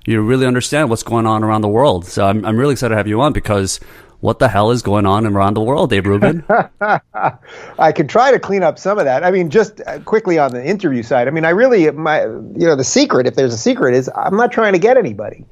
you 0.04 0.16
know, 0.16 0.22
really 0.22 0.44
understand 0.44 0.90
what's 0.90 1.04
going 1.04 1.24
on 1.24 1.42
around 1.42 1.62
the 1.62 1.68
world. 1.68 2.04
So 2.04 2.26
I'm, 2.26 2.44
I'm 2.44 2.58
really 2.58 2.72
excited 2.72 2.90
to 2.90 2.98
have 2.98 3.08
you 3.08 3.22
on 3.22 3.32
because 3.32 3.80
what 4.20 4.40
the 4.40 4.48
hell 4.48 4.72
is 4.72 4.82
going 4.82 5.06
on 5.06 5.24
around 5.24 5.54
the 5.54 5.62
world, 5.62 5.88
Dave 5.88 6.04
Rubin? 6.04 6.44
I 7.78 7.92
can 7.92 8.08
try 8.08 8.30
to 8.30 8.38
clean 8.38 8.62
up 8.62 8.78
some 8.78 8.98
of 8.98 9.06
that. 9.06 9.24
I 9.24 9.30
mean, 9.30 9.48
just 9.48 9.80
uh, 9.80 10.00
quickly 10.00 10.38
on 10.38 10.52
the 10.52 10.62
interview 10.62 11.02
side. 11.02 11.28
I 11.28 11.30
mean, 11.30 11.46
I 11.46 11.50
really, 11.50 11.90
my, 11.92 12.24
you 12.24 12.66
know, 12.66 12.76
the 12.76 12.84
secret, 12.84 13.26
if 13.26 13.36
there's 13.36 13.54
a 13.54 13.58
secret, 13.58 13.94
is 13.94 14.10
I'm 14.14 14.36
not 14.36 14.52
trying 14.52 14.74
to 14.74 14.78
get 14.78 14.98
anybody. 14.98 15.46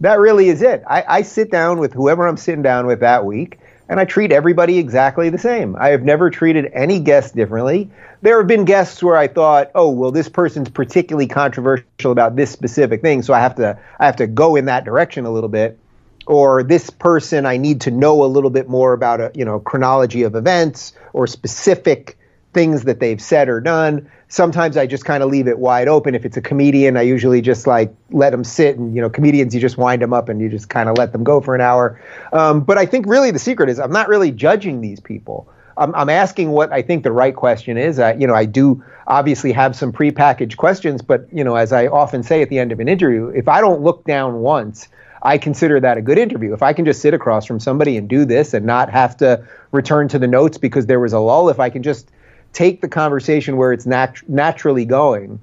That 0.00 0.18
really 0.18 0.48
is 0.48 0.62
it. 0.62 0.82
I, 0.88 1.04
I 1.06 1.22
sit 1.22 1.50
down 1.50 1.78
with 1.78 1.92
whoever 1.92 2.26
I'm 2.26 2.38
sitting 2.38 2.62
down 2.62 2.86
with 2.86 3.00
that 3.00 3.26
week 3.26 3.58
and 3.88 4.00
I 4.00 4.04
treat 4.04 4.32
everybody 4.32 4.78
exactly 4.78 5.28
the 5.28 5.38
same. 5.38 5.76
I 5.78 5.88
have 5.88 6.02
never 6.02 6.30
treated 6.30 6.70
any 6.72 6.98
guest 7.00 7.36
differently. 7.36 7.90
There 8.22 8.38
have 8.38 8.46
been 8.46 8.64
guests 8.64 9.02
where 9.02 9.16
I 9.16 9.28
thought, 9.28 9.70
"Oh, 9.74 9.90
well, 9.90 10.10
this 10.10 10.28
person's 10.28 10.68
particularly 10.68 11.26
controversial 11.26 12.12
about 12.12 12.36
this 12.36 12.50
specific 12.50 13.02
thing, 13.02 13.22
so 13.22 13.34
I 13.34 13.40
have 13.40 13.56
to 13.56 13.78
I 13.98 14.06
have 14.06 14.16
to 14.16 14.26
go 14.26 14.56
in 14.56 14.64
that 14.66 14.84
direction 14.84 15.26
a 15.26 15.30
little 15.30 15.48
bit." 15.48 15.78
Or 16.26 16.64
this 16.64 16.90
person, 16.90 17.46
I 17.46 17.56
need 17.56 17.82
to 17.82 17.92
know 17.92 18.24
a 18.24 18.26
little 18.26 18.50
bit 18.50 18.68
more 18.68 18.92
about 18.92 19.20
a 19.20 19.30
you 19.34 19.44
know 19.44 19.60
chronology 19.60 20.22
of 20.22 20.34
events 20.34 20.92
or 21.12 21.26
specific 21.26 22.18
things 22.56 22.84
that 22.84 23.00
they've 23.00 23.20
said 23.20 23.50
or 23.50 23.60
done. 23.60 24.10
Sometimes 24.28 24.78
I 24.78 24.86
just 24.86 25.04
kind 25.04 25.22
of 25.22 25.28
leave 25.28 25.46
it 25.46 25.58
wide 25.58 25.88
open. 25.88 26.14
If 26.14 26.24
it's 26.24 26.38
a 26.38 26.40
comedian, 26.40 26.96
I 26.96 27.02
usually 27.02 27.42
just 27.42 27.66
like 27.66 27.94
let 28.10 28.30
them 28.30 28.44
sit 28.44 28.78
and, 28.78 28.96
you 28.96 29.02
know, 29.02 29.10
comedians, 29.10 29.54
you 29.54 29.60
just 29.60 29.76
wind 29.76 30.00
them 30.00 30.14
up 30.14 30.30
and 30.30 30.40
you 30.40 30.48
just 30.48 30.70
kind 30.70 30.88
of 30.88 30.96
let 30.96 31.12
them 31.12 31.22
go 31.22 31.42
for 31.42 31.54
an 31.54 31.60
hour. 31.60 32.00
Um, 32.32 32.62
but 32.62 32.78
I 32.78 32.86
think 32.86 33.04
really 33.06 33.30
the 33.30 33.38
secret 33.38 33.68
is 33.68 33.78
I'm 33.78 33.92
not 33.92 34.08
really 34.08 34.30
judging 34.30 34.80
these 34.80 35.00
people. 35.00 35.46
I'm, 35.76 35.94
I'm 35.94 36.08
asking 36.08 36.50
what 36.50 36.72
I 36.72 36.80
think 36.80 37.04
the 37.04 37.12
right 37.12 37.36
question 37.36 37.76
is. 37.76 37.98
I, 37.98 38.14
you 38.14 38.26
know, 38.26 38.34
I 38.34 38.46
do 38.46 38.82
obviously 39.06 39.52
have 39.52 39.76
some 39.76 39.92
prepackaged 39.92 40.56
questions, 40.56 41.02
but, 41.02 41.28
you 41.30 41.44
know, 41.44 41.56
as 41.56 41.74
I 41.74 41.88
often 41.88 42.22
say 42.22 42.40
at 42.40 42.48
the 42.48 42.58
end 42.58 42.72
of 42.72 42.80
an 42.80 42.88
interview, 42.88 43.28
if 43.28 43.48
I 43.48 43.60
don't 43.60 43.82
look 43.82 44.04
down 44.04 44.40
once, 44.40 44.88
I 45.22 45.36
consider 45.36 45.78
that 45.80 45.98
a 45.98 46.02
good 46.02 46.16
interview. 46.16 46.54
If 46.54 46.62
I 46.62 46.72
can 46.72 46.86
just 46.86 47.02
sit 47.02 47.12
across 47.12 47.44
from 47.44 47.60
somebody 47.60 47.98
and 47.98 48.08
do 48.08 48.24
this 48.24 48.54
and 48.54 48.64
not 48.64 48.88
have 48.90 49.14
to 49.18 49.44
return 49.72 50.08
to 50.08 50.18
the 50.18 50.26
notes 50.26 50.56
because 50.56 50.86
there 50.86 51.00
was 51.00 51.12
a 51.12 51.18
lull, 51.18 51.50
if 51.50 51.60
I 51.60 51.68
can 51.68 51.82
just 51.82 52.10
take 52.56 52.80
the 52.80 52.88
conversation 52.88 53.58
where 53.58 53.70
it's 53.70 53.84
nat- 53.84 54.26
naturally 54.28 54.86
going. 54.86 55.38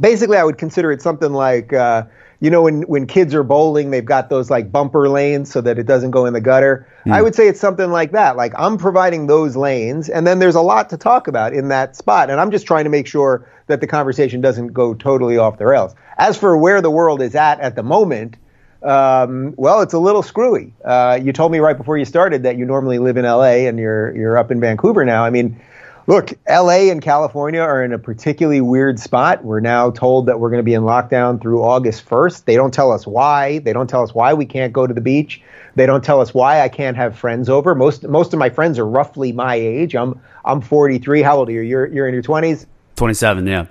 Basically, 0.00 0.36
I 0.36 0.42
would 0.42 0.58
consider 0.58 0.90
it 0.90 1.00
something 1.00 1.32
like, 1.32 1.72
uh, 1.72 2.02
you 2.40 2.50
know, 2.50 2.62
when, 2.62 2.82
when 2.82 3.06
kids 3.06 3.32
are 3.32 3.44
bowling, 3.44 3.92
they've 3.92 4.04
got 4.04 4.28
those 4.28 4.50
like 4.50 4.72
bumper 4.72 5.08
lanes 5.08 5.52
so 5.52 5.60
that 5.60 5.78
it 5.78 5.86
doesn't 5.86 6.10
go 6.10 6.26
in 6.26 6.32
the 6.32 6.40
gutter. 6.40 6.86
Mm. 7.06 7.12
I 7.12 7.22
would 7.22 7.36
say 7.36 7.46
it's 7.46 7.60
something 7.60 7.92
like 7.92 8.10
that. 8.10 8.36
Like 8.36 8.52
I'm 8.58 8.76
providing 8.76 9.28
those 9.28 9.56
lanes, 9.56 10.08
and 10.08 10.26
then 10.26 10.40
there's 10.40 10.56
a 10.56 10.60
lot 10.60 10.90
to 10.90 10.96
talk 10.96 11.28
about 11.28 11.54
in 11.54 11.68
that 11.68 11.94
spot. 11.94 12.28
And 12.28 12.40
I'm 12.40 12.50
just 12.50 12.66
trying 12.66 12.84
to 12.84 12.90
make 12.90 13.06
sure 13.06 13.48
that 13.68 13.80
the 13.80 13.86
conversation 13.86 14.40
doesn't 14.40 14.72
go 14.72 14.94
totally 14.94 15.38
off 15.38 15.58
the 15.58 15.66
rails. 15.66 15.94
As 16.18 16.36
for 16.36 16.56
where 16.56 16.82
the 16.82 16.90
world 16.90 17.22
is 17.22 17.36
at 17.36 17.60
at 17.60 17.76
the 17.76 17.84
moment, 17.84 18.36
um, 18.82 19.54
well, 19.56 19.80
it's 19.80 19.94
a 19.94 19.98
little 19.98 20.22
screwy. 20.22 20.74
Uh, 20.84 21.18
you 21.22 21.32
told 21.32 21.52
me 21.52 21.60
right 21.60 21.76
before 21.76 21.96
you 21.96 22.04
started 22.04 22.42
that 22.42 22.58
you 22.58 22.66
normally 22.66 22.98
live 22.98 23.16
in 23.16 23.24
LA 23.24 23.68
and 23.68 23.78
you're 23.78 24.14
you're 24.16 24.36
up 24.36 24.50
in 24.50 24.60
Vancouver 24.60 25.04
now. 25.04 25.24
I 25.24 25.30
mean, 25.30 25.60
Look, 26.08 26.34
LA 26.48 26.88
and 26.90 27.02
California 27.02 27.60
are 27.60 27.82
in 27.82 27.92
a 27.92 27.98
particularly 27.98 28.60
weird 28.60 29.00
spot. 29.00 29.44
We're 29.44 29.58
now 29.58 29.90
told 29.90 30.26
that 30.26 30.38
we're 30.38 30.50
going 30.50 30.60
to 30.60 30.64
be 30.64 30.74
in 30.74 30.82
lockdown 30.82 31.42
through 31.42 31.64
August 31.64 32.08
1st. 32.08 32.44
They 32.44 32.54
don't 32.54 32.72
tell 32.72 32.92
us 32.92 33.08
why. 33.08 33.58
They 33.58 33.72
don't 33.72 33.90
tell 33.90 34.04
us 34.04 34.14
why 34.14 34.32
we 34.32 34.46
can't 34.46 34.72
go 34.72 34.86
to 34.86 34.94
the 34.94 35.00
beach. 35.00 35.42
They 35.74 35.84
don't 35.84 36.04
tell 36.04 36.20
us 36.20 36.32
why 36.32 36.60
I 36.60 36.68
can't 36.68 36.96
have 36.96 37.18
friends 37.18 37.48
over. 37.48 37.74
Most 37.74 38.04
most 38.04 38.32
of 38.32 38.38
my 38.38 38.50
friends 38.50 38.78
are 38.78 38.86
roughly 38.86 39.32
my 39.32 39.56
age. 39.56 39.96
I'm 39.96 40.20
I'm 40.44 40.60
43. 40.60 41.22
How 41.22 41.38
old 41.38 41.48
are 41.48 41.52
you? 41.52 41.60
You're 41.62 41.86
you're 41.86 42.06
in 42.06 42.14
your 42.14 42.22
20s? 42.22 42.66
27, 42.94 43.46
yeah. 43.46 43.66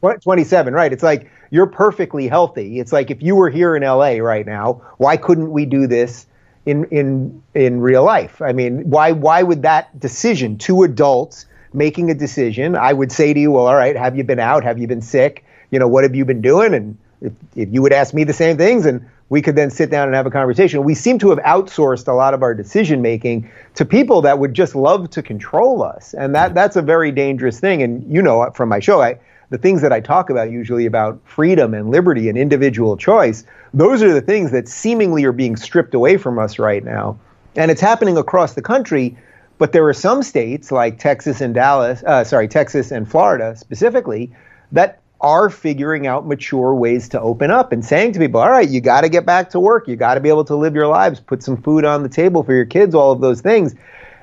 What? 0.00 0.22
27, 0.22 0.72
right. 0.72 0.92
It's 0.92 1.02
like 1.02 1.30
you're 1.50 1.66
perfectly 1.66 2.28
healthy. 2.28 2.78
It's 2.78 2.92
like 2.92 3.10
if 3.10 3.22
you 3.22 3.34
were 3.34 3.50
here 3.50 3.74
in 3.74 3.82
LA 3.82 4.18
right 4.18 4.46
now, 4.46 4.80
why 4.98 5.16
couldn't 5.16 5.50
we 5.50 5.66
do 5.66 5.88
this 5.88 6.26
in 6.64 6.84
in 6.86 7.42
in 7.54 7.80
real 7.80 8.04
life? 8.04 8.40
I 8.40 8.52
mean, 8.52 8.88
why 8.88 9.10
why 9.10 9.42
would 9.42 9.62
that 9.62 9.98
decision, 9.98 10.58
two 10.58 10.84
adults 10.84 11.46
making 11.74 12.10
a 12.10 12.14
decision, 12.14 12.76
I 12.76 12.92
would 12.92 13.12
say 13.12 13.32
to 13.32 13.40
you, 13.40 13.50
well, 13.50 13.66
all 13.66 13.76
right, 13.76 13.96
have 13.96 14.16
you 14.16 14.24
been 14.24 14.38
out? 14.38 14.64
Have 14.64 14.78
you 14.78 14.86
been 14.86 15.02
sick? 15.02 15.44
You 15.70 15.78
know, 15.78 15.88
what 15.88 16.04
have 16.04 16.14
you 16.14 16.24
been 16.24 16.40
doing? 16.42 16.74
And 16.74 16.98
if, 17.20 17.32
if 17.56 17.68
you 17.72 17.82
would 17.82 17.92
ask 17.92 18.12
me 18.14 18.24
the 18.24 18.32
same 18.32 18.56
things, 18.56 18.86
and 18.86 19.08
we 19.32 19.40
could 19.40 19.56
then 19.56 19.70
sit 19.70 19.90
down 19.90 20.08
and 20.08 20.14
have 20.14 20.26
a 20.26 20.30
conversation. 20.30 20.84
We 20.84 20.94
seem 20.94 21.18
to 21.20 21.30
have 21.30 21.38
outsourced 21.38 22.06
a 22.06 22.12
lot 22.12 22.34
of 22.34 22.42
our 22.42 22.54
decision 22.54 23.00
making 23.00 23.50
to 23.76 23.86
people 23.86 24.20
that 24.20 24.38
would 24.38 24.52
just 24.52 24.74
love 24.74 25.08
to 25.08 25.22
control 25.22 25.82
us, 25.82 26.12
and 26.12 26.34
that 26.34 26.48
mm-hmm. 26.48 26.54
that's 26.54 26.76
a 26.76 26.82
very 26.82 27.10
dangerous 27.10 27.58
thing. 27.58 27.82
And 27.82 28.12
you 28.12 28.20
know, 28.20 28.50
from 28.54 28.68
my 28.68 28.78
show, 28.78 29.00
I, 29.00 29.18
the 29.48 29.56
things 29.56 29.80
that 29.80 29.90
I 29.90 30.00
talk 30.00 30.28
about 30.28 30.50
usually 30.50 30.84
about 30.84 31.18
freedom 31.24 31.72
and 31.72 31.90
liberty 31.90 32.28
and 32.28 32.36
individual 32.36 32.94
choice, 32.98 33.44
those 33.72 34.02
are 34.02 34.12
the 34.12 34.20
things 34.20 34.50
that 34.50 34.68
seemingly 34.68 35.24
are 35.24 35.32
being 35.32 35.56
stripped 35.56 35.94
away 35.94 36.18
from 36.18 36.38
us 36.38 36.58
right 36.58 36.84
now. 36.84 37.18
And 37.56 37.70
it's 37.70 37.80
happening 37.80 38.18
across 38.18 38.52
the 38.52 38.62
country, 38.62 39.16
but 39.58 39.72
there 39.72 39.86
are 39.88 39.94
some 39.94 40.22
states 40.22 40.72
like 40.72 40.98
Texas 40.98 41.40
and 41.40 41.54
Dallas, 41.54 42.02
uh, 42.04 42.24
sorry, 42.24 42.48
Texas 42.48 42.90
and 42.90 43.08
Florida 43.08 43.56
specifically, 43.56 44.32
that 44.72 45.00
are 45.20 45.48
figuring 45.48 46.06
out 46.06 46.26
mature 46.26 46.74
ways 46.74 47.08
to 47.10 47.20
open 47.20 47.50
up 47.50 47.70
and 47.70 47.84
saying 47.84 48.12
to 48.12 48.18
people, 48.18 48.40
all 48.40 48.50
right, 48.50 48.68
you 48.68 48.80
got 48.80 49.02
to 49.02 49.08
get 49.08 49.24
back 49.24 49.50
to 49.50 49.60
work. 49.60 49.86
You 49.86 49.94
got 49.94 50.14
to 50.14 50.20
be 50.20 50.28
able 50.28 50.44
to 50.46 50.56
live 50.56 50.74
your 50.74 50.88
lives, 50.88 51.20
put 51.20 51.42
some 51.44 51.56
food 51.56 51.84
on 51.84 52.02
the 52.02 52.08
table 52.08 52.42
for 52.42 52.52
your 52.52 52.64
kids, 52.64 52.94
all 52.94 53.12
of 53.12 53.20
those 53.20 53.40
things. 53.40 53.74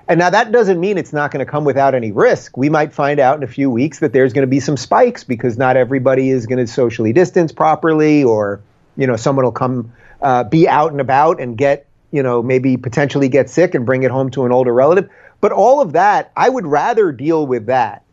And 0.09 0.19
now 0.19 0.29
that 0.31 0.51
doesn't 0.51 0.79
mean 0.79 0.98
it's 0.98 1.13
not 1.13 1.31
going 1.31 1.45
to 1.45 1.50
come 1.50 1.63
without 1.63 1.95
any 1.95 2.12
risk. 2.12 2.57
We 2.57 2.67
might 2.67 2.91
find 2.91 3.19
out 3.19 3.38
in 3.38 3.43
a 3.43 3.48
few 3.48 3.69
weeks 3.69 4.00
that 4.00 4.12
there's 4.12 4.33
going 4.33 4.43
to 4.43 4.48
be 4.48 4.59
some 4.59 4.75
spikes 4.75 5.24
because 5.24 5.57
not 5.57 5.77
everybody 5.77 6.31
is 6.31 6.48
going 6.48 6.57
to 6.57 6.67
socially 6.67 7.13
distance 7.13 7.51
properly, 7.51 8.24
or 8.24 8.59
you 8.98 9.07
know, 9.07 9.15
someone 9.15 9.45
will 9.45 9.51
come 9.51 9.93
uh, 10.21 10.43
be 10.43 10.67
out 10.67 10.91
and 10.91 11.00
about 11.00 11.39
and 11.39 11.57
get 11.57 11.86
you 12.11 12.23
know 12.23 12.41
maybe 12.41 12.77
potentially 12.77 13.29
get 13.29 13.49
sick 13.49 13.75
and 13.75 13.85
bring 13.85 14.03
it 14.03 14.11
home 14.11 14.29
to 14.31 14.45
an 14.45 14.51
older 14.51 14.73
relative. 14.73 15.09
But 15.41 15.51
all 15.51 15.81
of 15.81 15.93
that, 15.93 16.31
I 16.35 16.49
would 16.49 16.65
rather 16.65 17.11
deal 17.11 17.47
with 17.47 17.67
that 17.67 18.03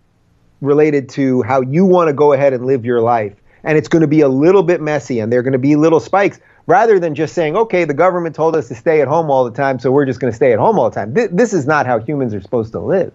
related 0.60 1.08
to 1.10 1.42
how 1.42 1.60
you 1.60 1.84
want 1.84 2.08
to 2.08 2.12
go 2.12 2.32
ahead 2.32 2.52
and 2.52 2.66
live 2.66 2.84
your 2.84 3.00
life. 3.00 3.34
And 3.64 3.76
it's 3.76 3.88
going 3.88 4.02
to 4.02 4.08
be 4.08 4.20
a 4.20 4.28
little 4.28 4.62
bit 4.62 4.80
messy 4.80 5.18
and 5.18 5.32
there 5.32 5.40
are 5.40 5.42
going 5.42 5.52
to 5.52 5.58
be 5.58 5.76
little 5.76 6.00
spikes 6.00 6.40
rather 6.66 6.98
than 6.98 7.14
just 7.14 7.34
saying, 7.34 7.56
okay, 7.56 7.84
the 7.84 7.94
government 7.94 8.34
told 8.34 8.56
us 8.56 8.68
to 8.68 8.74
stay 8.74 9.00
at 9.00 9.08
home 9.08 9.30
all 9.30 9.44
the 9.44 9.50
time, 9.50 9.78
so 9.78 9.90
we're 9.90 10.04
just 10.04 10.20
going 10.20 10.32
to 10.32 10.36
stay 10.36 10.52
at 10.52 10.58
home 10.58 10.78
all 10.78 10.90
the 10.90 10.94
time. 10.94 11.14
Th- 11.14 11.30
this 11.32 11.52
is 11.52 11.66
not 11.66 11.86
how 11.86 11.98
humans 11.98 12.34
are 12.34 12.40
supposed 12.40 12.72
to 12.72 12.80
live. 12.80 13.12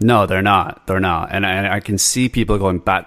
No, 0.00 0.26
they're 0.26 0.42
not. 0.42 0.86
They're 0.86 1.00
not. 1.00 1.30
And, 1.32 1.44
and 1.44 1.66
I 1.66 1.80
can 1.80 1.98
see 1.98 2.28
people 2.28 2.58
going 2.58 2.78
bat 2.78 3.06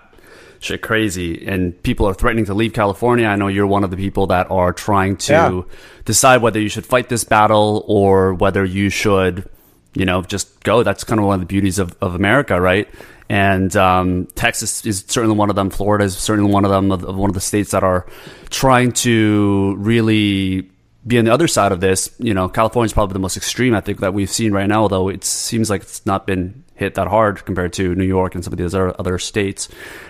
shit 0.59 0.81
crazy 0.81 1.47
and 1.47 1.81
people 1.83 2.05
are 2.07 2.13
threatening 2.13 2.45
to 2.45 2.53
leave 2.53 2.73
California. 2.73 3.25
I 3.25 3.35
know 3.35 3.47
you're 3.47 3.67
one 3.67 3.83
of 3.83 3.91
the 3.91 3.97
people 3.97 4.27
that 4.27 4.51
are 4.51 4.73
trying 4.73 5.17
to 5.17 5.33
yeah. 5.33 5.61
decide 6.05 6.41
whether 6.41 6.59
you 6.59 6.69
should 6.69 6.85
fight 6.85 7.09
this 7.09 7.23
battle 7.23 7.83
or 7.87 8.33
whether 8.33 8.65
you 8.65 8.89
should, 8.89 9.49
you 9.93 10.05
know, 10.05 10.21
just 10.21 10.63
go. 10.63 10.83
That's 10.83 11.03
kind 11.03 11.19
of 11.19 11.25
one 11.25 11.35
of 11.35 11.39
the 11.39 11.45
beauties 11.45 11.79
of, 11.79 11.95
of 12.01 12.15
America, 12.15 12.59
right? 12.59 12.87
and 13.29 13.75
um, 13.75 14.25
Texas 14.33 14.85
is 14.85 15.05
certainly 15.07 15.37
one 15.37 15.51
of 15.51 15.55
them. 15.55 15.69
Florida 15.69 16.03
is 16.03 16.17
certainly 16.17 16.51
one 16.51 16.65
of 16.65 16.71
them. 16.71 16.91
Of, 16.91 17.05
of 17.05 17.15
one 17.15 17.29
of 17.29 17.35
the 17.35 17.41
states 17.41 17.71
that 17.71 17.83
are 17.83 18.07
trying 18.49 18.91
to 18.93 19.75
really 19.77 20.69
be 21.05 21.19
on 21.19 21.25
the 21.25 21.33
other 21.33 21.47
side 21.47 21.71
of 21.71 21.79
this. 21.79 22.13
You 22.17 22.33
know, 22.33 22.49
California 22.49 22.87
is 22.87 22.93
probably 22.93 23.13
the 23.13 23.19
most 23.19 23.37
extreme 23.37 23.75
I 23.75 23.81
think 23.81 23.99
that 23.99 24.15
we've 24.15 24.29
seen 24.29 24.51
right 24.51 24.67
now. 24.67 24.81
Although 24.81 25.09
it 25.09 25.23
seems 25.23 25.69
like 25.69 25.83
it's 25.83 26.05
not 26.07 26.25
been 26.25 26.63
hit 26.79 26.95
that 26.95 27.07
hard 27.07 27.45
compared 27.45 27.73
to 27.73 27.93
New 27.93 28.05
York 28.05 28.33
and 28.33 28.43
some 28.43 28.53
of 28.53 28.57
these 28.57 28.73
other 28.73 28.95
other 28.97 29.19
states. 29.19 29.69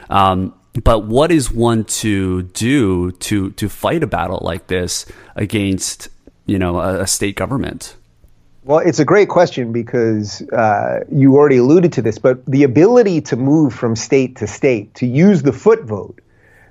Um, 0.10 0.54
but 0.84 1.06
what 1.06 1.32
is 1.32 1.52
one 1.52 1.84
to 1.86 2.44
do 2.44 3.12
to 3.12 3.52
to 3.52 3.68
fight 3.68 4.04
a 4.04 4.08
battle 4.08 4.40
like 4.42 4.68
this 4.68 5.06
against 5.36 6.10
you 6.46 6.60
know 6.60 6.80
a, 6.80 7.02
a 7.02 7.08
state 7.08 7.36
government? 7.36 7.96
Well, 8.64 8.80
it's 8.80 9.00
a 9.00 9.06
great 9.06 9.30
question 9.30 9.72
because 9.72 10.42
uh, 10.52 11.00
you 11.12 11.36
already 11.36 11.58
alluded 11.58 11.94
to 11.94 12.02
this, 12.02 12.20
but 12.20 12.46
the 12.46 12.64
ability 12.64 13.22
to 13.22 13.36
move 13.36 13.74
from 13.74 13.96
state 13.96 14.36
to 14.38 14.48
state, 14.48 14.94
to 14.96 15.08
use 15.08 15.42
the 15.42 15.54
foot 15.54 15.86
vote, 15.86 16.20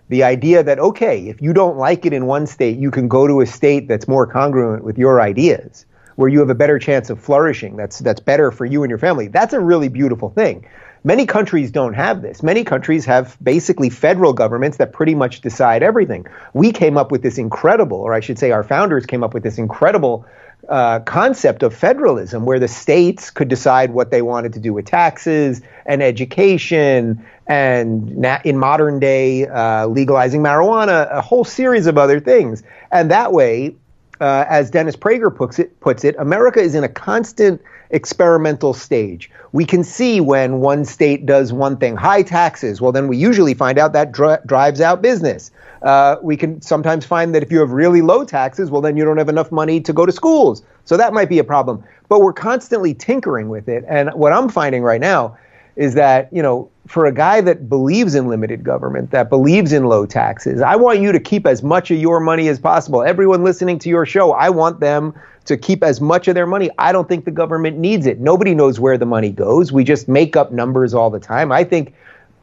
the 0.08 0.22
idea 0.22 0.62
that, 0.62 0.78
okay, 0.78 1.28
if 1.28 1.42
you 1.42 1.52
don't 1.52 1.76
like 1.76 2.06
it 2.06 2.12
in 2.12 2.26
one 2.26 2.46
state, 2.46 2.78
you 2.78 2.90
can 2.90 3.08
go 3.08 3.26
to 3.26 3.40
a 3.40 3.46
state 3.46 3.88
that's 3.88 4.06
more 4.06 4.26
congruent 4.26 4.84
with 4.84 4.96
your 4.96 5.20
ideas, 5.20 5.86
where 6.18 6.28
you 6.28 6.40
have 6.40 6.50
a 6.50 6.54
better 6.54 6.80
chance 6.80 7.10
of 7.10 7.20
flourishing, 7.20 7.76
that's, 7.76 8.00
that's 8.00 8.18
better 8.18 8.50
for 8.50 8.64
you 8.64 8.82
and 8.82 8.90
your 8.90 8.98
family. 8.98 9.28
That's 9.28 9.52
a 9.52 9.60
really 9.60 9.88
beautiful 9.88 10.30
thing. 10.30 10.66
Many 11.04 11.26
countries 11.26 11.70
don't 11.70 11.94
have 11.94 12.22
this. 12.22 12.42
Many 12.42 12.64
countries 12.64 13.04
have 13.04 13.36
basically 13.40 13.88
federal 13.88 14.32
governments 14.32 14.78
that 14.78 14.92
pretty 14.92 15.14
much 15.14 15.42
decide 15.42 15.84
everything. 15.84 16.26
We 16.54 16.72
came 16.72 16.98
up 16.98 17.12
with 17.12 17.22
this 17.22 17.38
incredible, 17.38 17.98
or 17.98 18.14
I 18.14 18.18
should 18.18 18.36
say, 18.36 18.50
our 18.50 18.64
founders 18.64 19.06
came 19.06 19.22
up 19.22 19.32
with 19.32 19.44
this 19.44 19.58
incredible 19.58 20.26
uh, 20.68 20.98
concept 21.00 21.62
of 21.62 21.72
federalism, 21.72 22.44
where 22.44 22.58
the 22.58 22.66
states 22.66 23.30
could 23.30 23.46
decide 23.46 23.92
what 23.92 24.10
they 24.10 24.22
wanted 24.22 24.54
to 24.54 24.58
do 24.58 24.72
with 24.72 24.86
taxes 24.86 25.62
and 25.86 26.02
education, 26.02 27.24
and 27.46 28.16
na- 28.16 28.40
in 28.44 28.58
modern 28.58 28.98
day, 28.98 29.46
uh, 29.46 29.86
legalizing 29.86 30.42
marijuana, 30.42 31.08
a 31.12 31.22
whole 31.22 31.44
series 31.44 31.86
of 31.86 31.96
other 31.96 32.18
things. 32.18 32.64
And 32.90 33.12
that 33.12 33.32
way, 33.32 33.76
uh, 34.20 34.44
as 34.48 34.70
Dennis 34.70 34.96
Prager 34.96 35.34
puts 35.34 35.58
it, 35.58 35.78
puts 35.80 36.04
it, 36.04 36.14
America 36.18 36.60
is 36.60 36.74
in 36.74 36.84
a 36.84 36.88
constant 36.88 37.60
experimental 37.90 38.74
stage. 38.74 39.30
We 39.52 39.64
can 39.64 39.82
see 39.82 40.20
when 40.20 40.60
one 40.60 40.84
state 40.84 41.24
does 41.24 41.52
one 41.52 41.76
thing, 41.78 41.96
high 41.96 42.22
taxes. 42.22 42.80
Well, 42.80 42.92
then 42.92 43.08
we 43.08 43.16
usually 43.16 43.54
find 43.54 43.78
out 43.78 43.92
that 43.94 44.12
dri- 44.12 44.36
drives 44.46 44.80
out 44.80 45.00
business. 45.00 45.50
Uh, 45.82 46.16
we 46.22 46.36
can 46.36 46.60
sometimes 46.60 47.06
find 47.06 47.34
that 47.34 47.42
if 47.42 47.52
you 47.52 47.60
have 47.60 47.70
really 47.70 48.02
low 48.02 48.24
taxes, 48.24 48.70
well, 48.70 48.82
then 48.82 48.96
you 48.96 49.04
don't 49.04 49.18
have 49.18 49.28
enough 49.28 49.52
money 49.52 49.80
to 49.80 49.92
go 49.92 50.04
to 50.04 50.12
schools. 50.12 50.62
So 50.84 50.96
that 50.96 51.12
might 51.12 51.28
be 51.28 51.38
a 51.38 51.44
problem. 51.44 51.84
But 52.08 52.20
we're 52.20 52.32
constantly 52.32 52.94
tinkering 52.94 53.48
with 53.48 53.68
it. 53.68 53.84
And 53.88 54.10
what 54.14 54.32
I'm 54.32 54.48
finding 54.48 54.82
right 54.82 55.00
now 55.00 55.36
is 55.78 55.94
that, 55.94 56.28
you 56.32 56.42
know, 56.42 56.68
for 56.88 57.06
a 57.06 57.12
guy 57.12 57.40
that 57.40 57.68
believes 57.68 58.16
in 58.16 58.26
limited 58.26 58.64
government, 58.64 59.12
that 59.12 59.30
believes 59.30 59.72
in 59.72 59.84
low 59.84 60.04
taxes, 60.04 60.60
I 60.60 60.74
want 60.74 61.00
you 61.00 61.12
to 61.12 61.20
keep 61.20 61.46
as 61.46 61.62
much 61.62 61.92
of 61.92 61.98
your 61.98 62.18
money 62.18 62.48
as 62.48 62.58
possible. 62.58 63.04
Everyone 63.04 63.44
listening 63.44 63.78
to 63.78 63.88
your 63.88 64.04
show, 64.04 64.32
I 64.32 64.50
want 64.50 64.80
them 64.80 65.14
to 65.44 65.56
keep 65.56 65.84
as 65.84 66.00
much 66.00 66.26
of 66.26 66.34
their 66.34 66.48
money. 66.48 66.68
I 66.78 66.90
don't 66.90 67.08
think 67.08 67.24
the 67.24 67.30
government 67.30 67.78
needs 67.78 68.06
it. 68.06 68.18
Nobody 68.18 68.56
knows 68.56 68.80
where 68.80 68.98
the 68.98 69.06
money 69.06 69.30
goes. 69.30 69.70
We 69.70 69.84
just 69.84 70.08
make 70.08 70.34
up 70.34 70.50
numbers 70.50 70.94
all 70.94 71.10
the 71.10 71.20
time. 71.20 71.52
I 71.52 71.62
think 71.62 71.94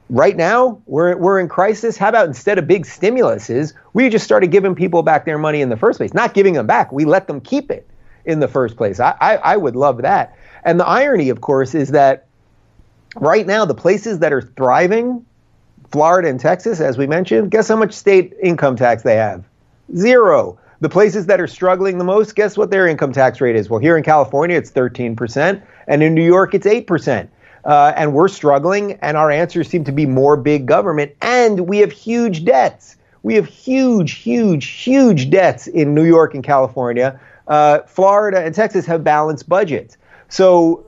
right 0.09 0.37
now 0.37 0.81
we're 0.85 1.17
we're 1.17 1.39
in 1.41 1.49
crisis. 1.49 1.97
How 1.97 2.07
about 2.09 2.27
instead 2.27 2.57
of 2.57 2.67
big 2.67 2.85
stimuluses, 2.85 3.73
we 3.93 4.07
just 4.07 4.23
started 4.23 4.47
giving 4.47 4.75
people 4.75 5.03
back 5.03 5.25
their 5.25 5.37
money 5.37 5.59
in 5.59 5.67
the 5.67 5.77
first 5.77 5.99
place? 5.99 6.13
Not 6.13 6.33
giving 6.33 6.53
them 6.53 6.67
back, 6.67 6.93
we 6.93 7.03
let 7.03 7.27
them 7.27 7.41
keep 7.41 7.69
it 7.69 7.85
in 8.23 8.39
the 8.39 8.47
first 8.47 8.77
place. 8.77 9.01
I, 9.01 9.13
I, 9.19 9.35
I 9.35 9.57
would 9.57 9.75
love 9.75 10.01
that. 10.03 10.37
And 10.63 10.79
the 10.79 10.87
irony, 10.87 11.29
of 11.29 11.41
course, 11.41 11.75
is 11.75 11.89
that 11.91 12.27
right 13.15 13.45
now 13.45 13.65
the 13.65 13.75
places 13.75 14.19
that 14.19 14.31
are 14.33 14.41
thriving, 14.41 15.25
Florida 15.91 16.29
and 16.29 16.39
Texas, 16.39 16.79
as 16.79 16.97
we 16.97 17.07
mentioned, 17.07 17.51
guess 17.51 17.67
how 17.67 17.75
much 17.75 17.93
state 17.93 18.33
income 18.41 18.75
tax 18.75 19.03
they 19.03 19.15
have? 19.15 19.43
Zero. 19.95 20.59
The 20.81 20.89
places 20.89 21.27
that 21.27 21.39
are 21.39 21.47
struggling 21.47 21.97
the 21.97 22.03
most, 22.03 22.35
guess 22.35 22.57
what 22.57 22.69
their 22.69 22.87
income 22.87 23.13
tax 23.13 23.39
rate 23.39 23.55
is? 23.55 23.69
Well, 23.69 23.79
here 23.79 23.97
in 23.97 24.03
California, 24.03 24.57
it's 24.57 24.71
13%, 24.71 25.61
and 25.87 26.03
in 26.03 26.13
New 26.13 26.25
York, 26.25 26.53
it's 26.53 26.67
8%. 26.67 27.29
Uh, 27.63 27.93
and 27.95 28.13
we're 28.13 28.27
struggling, 28.27 28.93
and 29.01 29.17
our 29.17 29.31
answers 29.31 29.67
seem 29.67 29.83
to 29.85 29.91
be 29.91 30.05
more 30.05 30.37
big 30.37 30.65
government, 30.65 31.13
and 31.21 31.61
we 31.61 31.79
have 31.79 31.91
huge 31.91 32.45
debts. 32.45 32.97
We 33.23 33.33
have 33.35 33.47
huge, 33.47 34.11
huge, 34.11 34.65
huge 34.65 35.31
debts 35.31 35.65
in 35.65 35.95
New 35.95 36.03
York 36.03 36.35
and 36.35 36.43
California. 36.43 37.19
Uh, 37.47 37.79
Florida 37.87 38.45
and 38.45 38.53
Texas 38.53 38.85
have 38.85 39.03
balanced 39.03 39.49
budgets. 39.49 39.97
So 40.29 40.85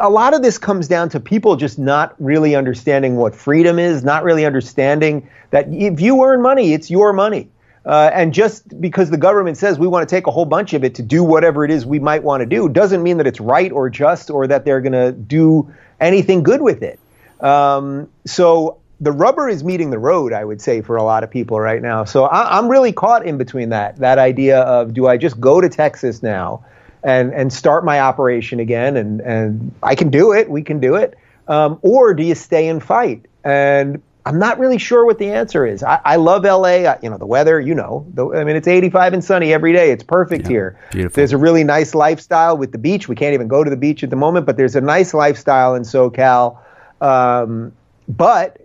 a 0.00 0.08
lot 0.08 0.34
of 0.34 0.42
this 0.42 0.58
comes 0.58 0.88
down 0.88 1.08
to 1.10 1.20
people 1.20 1.56
just 1.56 1.78
not 1.78 2.14
really 2.18 2.54
understanding 2.54 3.16
what 3.16 3.34
freedom 3.34 3.78
is, 3.78 4.04
not 4.04 4.24
really 4.24 4.44
understanding 4.44 5.28
that 5.50 5.66
if 5.72 6.00
you 6.00 6.22
earn 6.24 6.42
money, 6.42 6.72
it's 6.72 6.90
your 6.90 7.12
money. 7.12 7.48
Uh, 7.84 8.10
and 8.12 8.34
just 8.34 8.80
because 8.80 9.08
the 9.10 9.16
government 9.16 9.56
says 9.56 9.78
we 9.78 9.86
want 9.86 10.06
to 10.06 10.14
take 10.14 10.26
a 10.26 10.30
whole 10.30 10.44
bunch 10.44 10.74
of 10.74 10.84
it 10.84 10.94
to 10.96 11.02
do 11.02 11.24
whatever 11.24 11.64
it 11.64 11.70
is 11.70 11.86
we 11.86 11.98
might 11.98 12.22
want 12.22 12.40
to 12.40 12.46
do 12.46 12.68
doesn't 12.68 13.02
mean 13.02 13.16
that 13.16 13.26
it's 13.26 13.40
right 13.40 13.72
or 13.72 13.88
just 13.88 14.30
or 14.30 14.46
that 14.46 14.64
they're 14.64 14.80
going 14.80 14.92
to 14.92 15.12
do 15.12 15.72
anything 16.00 16.42
good 16.42 16.60
with 16.60 16.82
it. 16.82 17.00
Um, 17.40 18.08
so 18.26 18.78
the 19.00 19.12
rubber 19.12 19.48
is 19.48 19.64
meeting 19.64 19.90
the 19.90 19.98
road, 19.98 20.32
I 20.32 20.44
would 20.44 20.60
say, 20.60 20.82
for 20.82 20.96
a 20.96 21.02
lot 21.02 21.24
of 21.24 21.30
people 21.30 21.60
right 21.60 21.80
now. 21.80 22.04
So 22.04 22.24
I, 22.24 22.58
am 22.58 22.68
really 22.68 22.92
caught 22.92 23.24
in 23.24 23.38
between 23.38 23.70
that 23.70 23.96
that 23.98 24.18
idea 24.18 24.60
of 24.60 24.92
do 24.92 25.06
I 25.06 25.16
just 25.16 25.40
go 25.40 25.60
to 25.60 25.68
Texas 25.68 26.22
now 26.22 26.64
and 27.02 27.32
and 27.32 27.52
start 27.52 27.84
my 27.84 28.00
operation 28.00 28.60
again 28.60 28.96
and 28.96 29.20
and 29.20 29.74
I 29.82 29.94
can 29.94 30.10
do 30.10 30.32
it, 30.32 30.50
we 30.50 30.62
can 30.62 30.80
do 30.80 30.96
it, 30.96 31.16
um, 31.46 31.78
or 31.82 32.14
do 32.14 32.22
you 32.22 32.34
stay 32.34 32.68
and 32.68 32.82
fight? 32.82 33.26
And 33.44 34.02
I'm 34.28 34.38
not 34.38 34.58
really 34.58 34.76
sure 34.76 35.06
what 35.06 35.18
the 35.18 35.30
answer 35.30 35.64
is. 35.64 35.82
I, 35.82 36.00
I 36.04 36.16
love 36.16 36.44
LA. 36.44 36.84
I, 36.84 36.98
you 37.02 37.08
know, 37.08 37.16
the 37.16 37.24
weather, 37.24 37.58
you 37.58 37.74
know, 37.74 38.06
the, 38.12 38.28
I 38.34 38.44
mean, 38.44 38.56
it's 38.56 38.68
85 38.68 39.14
and 39.14 39.24
sunny 39.24 39.54
every 39.54 39.72
day. 39.72 39.90
It's 39.90 40.04
perfect 40.04 40.42
yeah, 40.44 40.50
here. 40.50 40.80
Beautiful. 40.90 41.16
There's 41.16 41.32
a 41.32 41.38
really 41.38 41.64
nice 41.64 41.94
lifestyle 41.94 42.58
with 42.58 42.72
the 42.72 42.78
beach. 42.78 43.08
We 43.08 43.16
can't 43.16 43.32
even 43.32 43.48
go 43.48 43.64
to 43.64 43.70
the 43.70 43.76
beach 43.76 44.04
at 44.04 44.10
the 44.10 44.16
moment, 44.16 44.44
but 44.44 44.58
there's 44.58 44.76
a 44.76 44.82
nice 44.82 45.14
lifestyle 45.14 45.74
in 45.74 45.82
SoCal. 45.82 46.58
Um, 47.00 47.72
but 48.06 48.60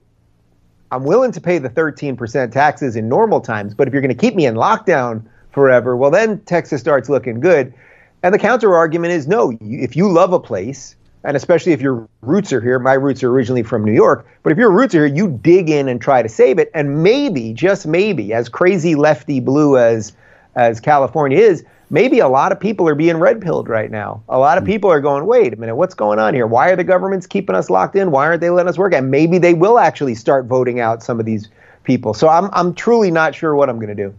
I'm 0.92 1.06
willing 1.06 1.32
to 1.32 1.40
pay 1.40 1.60
the 1.60 1.70
13% 1.70 2.52
taxes 2.52 2.98
in 2.98 3.08
normal 3.08 3.40
times. 3.40 3.74
But 3.74 3.88
if 3.88 3.94
you're 3.94 4.02
going 4.02 4.16
to 4.16 4.20
keep 4.22 4.36
me 4.36 4.46
in 4.46 4.56
lockdown 4.56 5.26
forever, 5.52 5.96
well, 5.96 6.12
then 6.12 6.42
Texas 6.42 6.82
starts 6.82 7.08
looking 7.08 7.40
good. 7.40 7.74
And 8.24 8.34
the 8.34 8.40
counter 8.40 8.74
argument 8.74 9.14
is 9.14 9.28
no, 9.28 9.58
if 9.62 9.96
you 9.96 10.12
love 10.12 10.34
a 10.34 10.40
place, 10.40 10.96
and 11.24 11.38
especially 11.38 11.72
if 11.72 11.82
your 11.82 12.08
roots 12.22 12.52
are 12.52 12.62
here. 12.62 12.80
My 12.80 12.94
roots 12.94 13.24
are 13.24 13.30
originally 13.30 13.64
from 13.64 13.84
New 13.86 13.94
York, 13.94 14.28
but 14.44 14.52
if 14.52 14.58
your 14.58 14.72
roots 14.72 14.94
are 14.96 15.06
here, 15.06 15.16
you 15.16 15.40
dig 15.42 15.70
in 15.70 15.88
and 15.88 16.02
try 16.02 16.22
to 16.22 16.30
save 16.30 16.60
it. 16.60 16.70
And 16.74 17.04
maybe, 17.04 17.54
just 17.54 17.86
maybe, 17.86 18.34
as 18.34 18.50
crazy 18.50 18.96
lefty 18.96 19.40
blue 19.40 19.78
as 19.78 20.14
as 20.56 20.80
California 20.80 21.38
is, 21.38 21.64
maybe 21.90 22.20
a 22.20 22.28
lot 22.28 22.52
of 22.52 22.60
people 22.60 22.88
are 22.88 22.94
being 22.94 23.18
red 23.18 23.42
pilled 23.42 23.68
right 23.68 23.90
now. 23.90 24.22
A 24.30 24.38
lot 24.38 24.58
of 24.58 24.64
hmm. 24.64 24.70
people 24.70 24.92
are 24.92 25.02
going, 25.02 25.26
wait 25.26 25.54
a 25.54 25.56
minute, 25.56 25.76
what's 25.76 25.96
going 25.96 26.20
on 26.20 26.34
here? 26.34 26.46
Why 26.46 26.70
are 26.70 26.76
the 26.76 26.84
governments 26.84 27.26
keeping 27.26 27.56
us 27.56 27.70
locked 27.70 27.96
in? 27.96 28.12
Why 28.12 28.28
aren't 28.28 28.42
they 28.42 28.50
letting 28.50 28.70
us 28.70 28.78
work? 28.78 28.94
And 28.94 29.10
maybe 29.10 29.38
they 29.40 29.54
will 29.54 29.80
actually 29.80 30.16
start 30.16 30.46
voting 30.46 30.80
out 30.80 31.02
some 31.02 31.20
of 31.20 31.26
these 31.26 31.50
people. 31.84 32.14
So 32.14 32.28
I'm 32.28 32.50
I'm 32.54 32.74
truly 32.74 33.12
not 33.12 33.34
sure 33.34 33.56
what 33.56 33.70
I'm 33.70 33.78
going 33.78 33.96
to 33.96 34.04
do. 34.04 34.14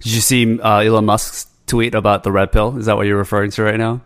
Did 0.00 0.12
you 0.12 0.20
see 0.20 0.60
uh, 0.60 0.80
Elon 0.80 1.06
Musk's 1.06 1.46
tweet 1.70 1.94
about 1.94 2.24
the 2.24 2.32
red 2.32 2.52
pill? 2.52 2.76
Is 2.76 2.86
that 2.86 2.96
what 2.96 3.06
you're 3.06 3.16
referring 3.16 3.50
to 3.52 3.62
right 3.62 3.78
now? 3.78 4.02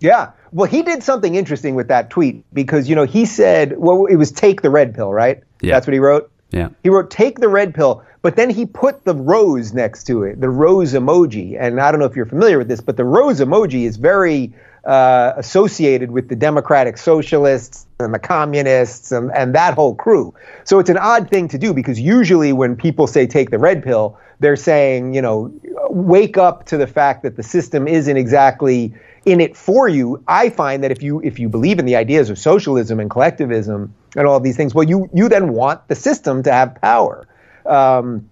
Yeah. 0.00 0.32
Well, 0.52 0.68
he 0.68 0.82
did 0.82 1.02
something 1.02 1.34
interesting 1.34 1.74
with 1.74 1.88
that 1.88 2.10
tweet 2.10 2.44
because, 2.52 2.88
you 2.88 2.96
know, 2.96 3.04
he 3.04 3.24
said, 3.24 3.78
well, 3.78 4.06
it 4.06 4.16
was 4.16 4.30
take 4.30 4.62
the 4.62 4.70
red 4.70 4.94
pill, 4.94 5.12
right? 5.12 5.42
Yeah. 5.60 5.74
That's 5.74 5.86
what 5.86 5.94
he 5.94 6.00
wrote? 6.00 6.30
Yeah. 6.50 6.70
He 6.82 6.88
wrote 6.88 7.10
take 7.10 7.38
the 7.38 7.48
red 7.48 7.74
pill, 7.74 8.04
but 8.22 8.36
then 8.36 8.50
he 8.50 8.66
put 8.66 9.04
the 9.04 9.14
rose 9.14 9.72
next 9.72 10.04
to 10.04 10.24
it, 10.24 10.40
the 10.40 10.48
rose 10.50 10.94
emoji. 10.94 11.56
And 11.58 11.80
I 11.80 11.90
don't 11.90 12.00
know 12.00 12.06
if 12.06 12.16
you're 12.16 12.26
familiar 12.26 12.58
with 12.58 12.68
this, 12.68 12.80
but 12.80 12.96
the 12.96 13.04
rose 13.04 13.40
emoji 13.40 13.84
is 13.84 13.96
very 13.96 14.52
uh, 14.84 15.32
associated 15.36 16.10
with 16.10 16.28
the 16.28 16.36
democratic 16.36 16.98
socialists 16.98 17.86
and 17.98 18.12
the 18.12 18.18
communists 18.18 19.12
and, 19.12 19.30
and 19.32 19.54
that 19.54 19.74
whole 19.74 19.94
crew. 19.94 20.34
So 20.64 20.78
it's 20.78 20.90
an 20.90 20.96
odd 20.96 21.30
thing 21.30 21.48
to 21.48 21.58
do 21.58 21.72
because 21.72 22.00
usually 22.00 22.52
when 22.52 22.76
people 22.76 23.06
say 23.06 23.26
take 23.26 23.50
the 23.50 23.58
red 23.58 23.84
pill, 23.84 24.18
they're 24.40 24.56
saying, 24.56 25.14
you 25.14 25.22
know, 25.22 25.52
wake 25.90 26.36
up 26.36 26.66
to 26.66 26.76
the 26.76 26.86
fact 26.86 27.22
that 27.22 27.36
the 27.36 27.42
system 27.42 27.86
isn't 27.86 28.16
exactly 28.16 28.92
in 29.26 29.40
it 29.40 29.56
for 29.56 29.88
you. 29.88 30.22
I 30.26 30.48
find 30.48 30.82
that 30.82 30.90
if 30.90 31.02
you 31.02 31.20
if 31.20 31.38
you 31.38 31.48
believe 31.48 31.78
in 31.78 31.84
the 31.84 31.96
ideas 31.96 32.30
of 32.30 32.38
socialism 32.38 32.98
and 33.00 33.10
collectivism 33.10 33.94
and 34.16 34.26
all 34.26 34.40
these 34.40 34.56
things, 34.56 34.74
well, 34.74 34.88
you 34.88 35.08
you 35.12 35.28
then 35.28 35.52
want 35.52 35.86
the 35.88 35.94
system 35.94 36.42
to 36.44 36.52
have 36.52 36.74
power. 36.80 37.28
Um, 37.66 38.28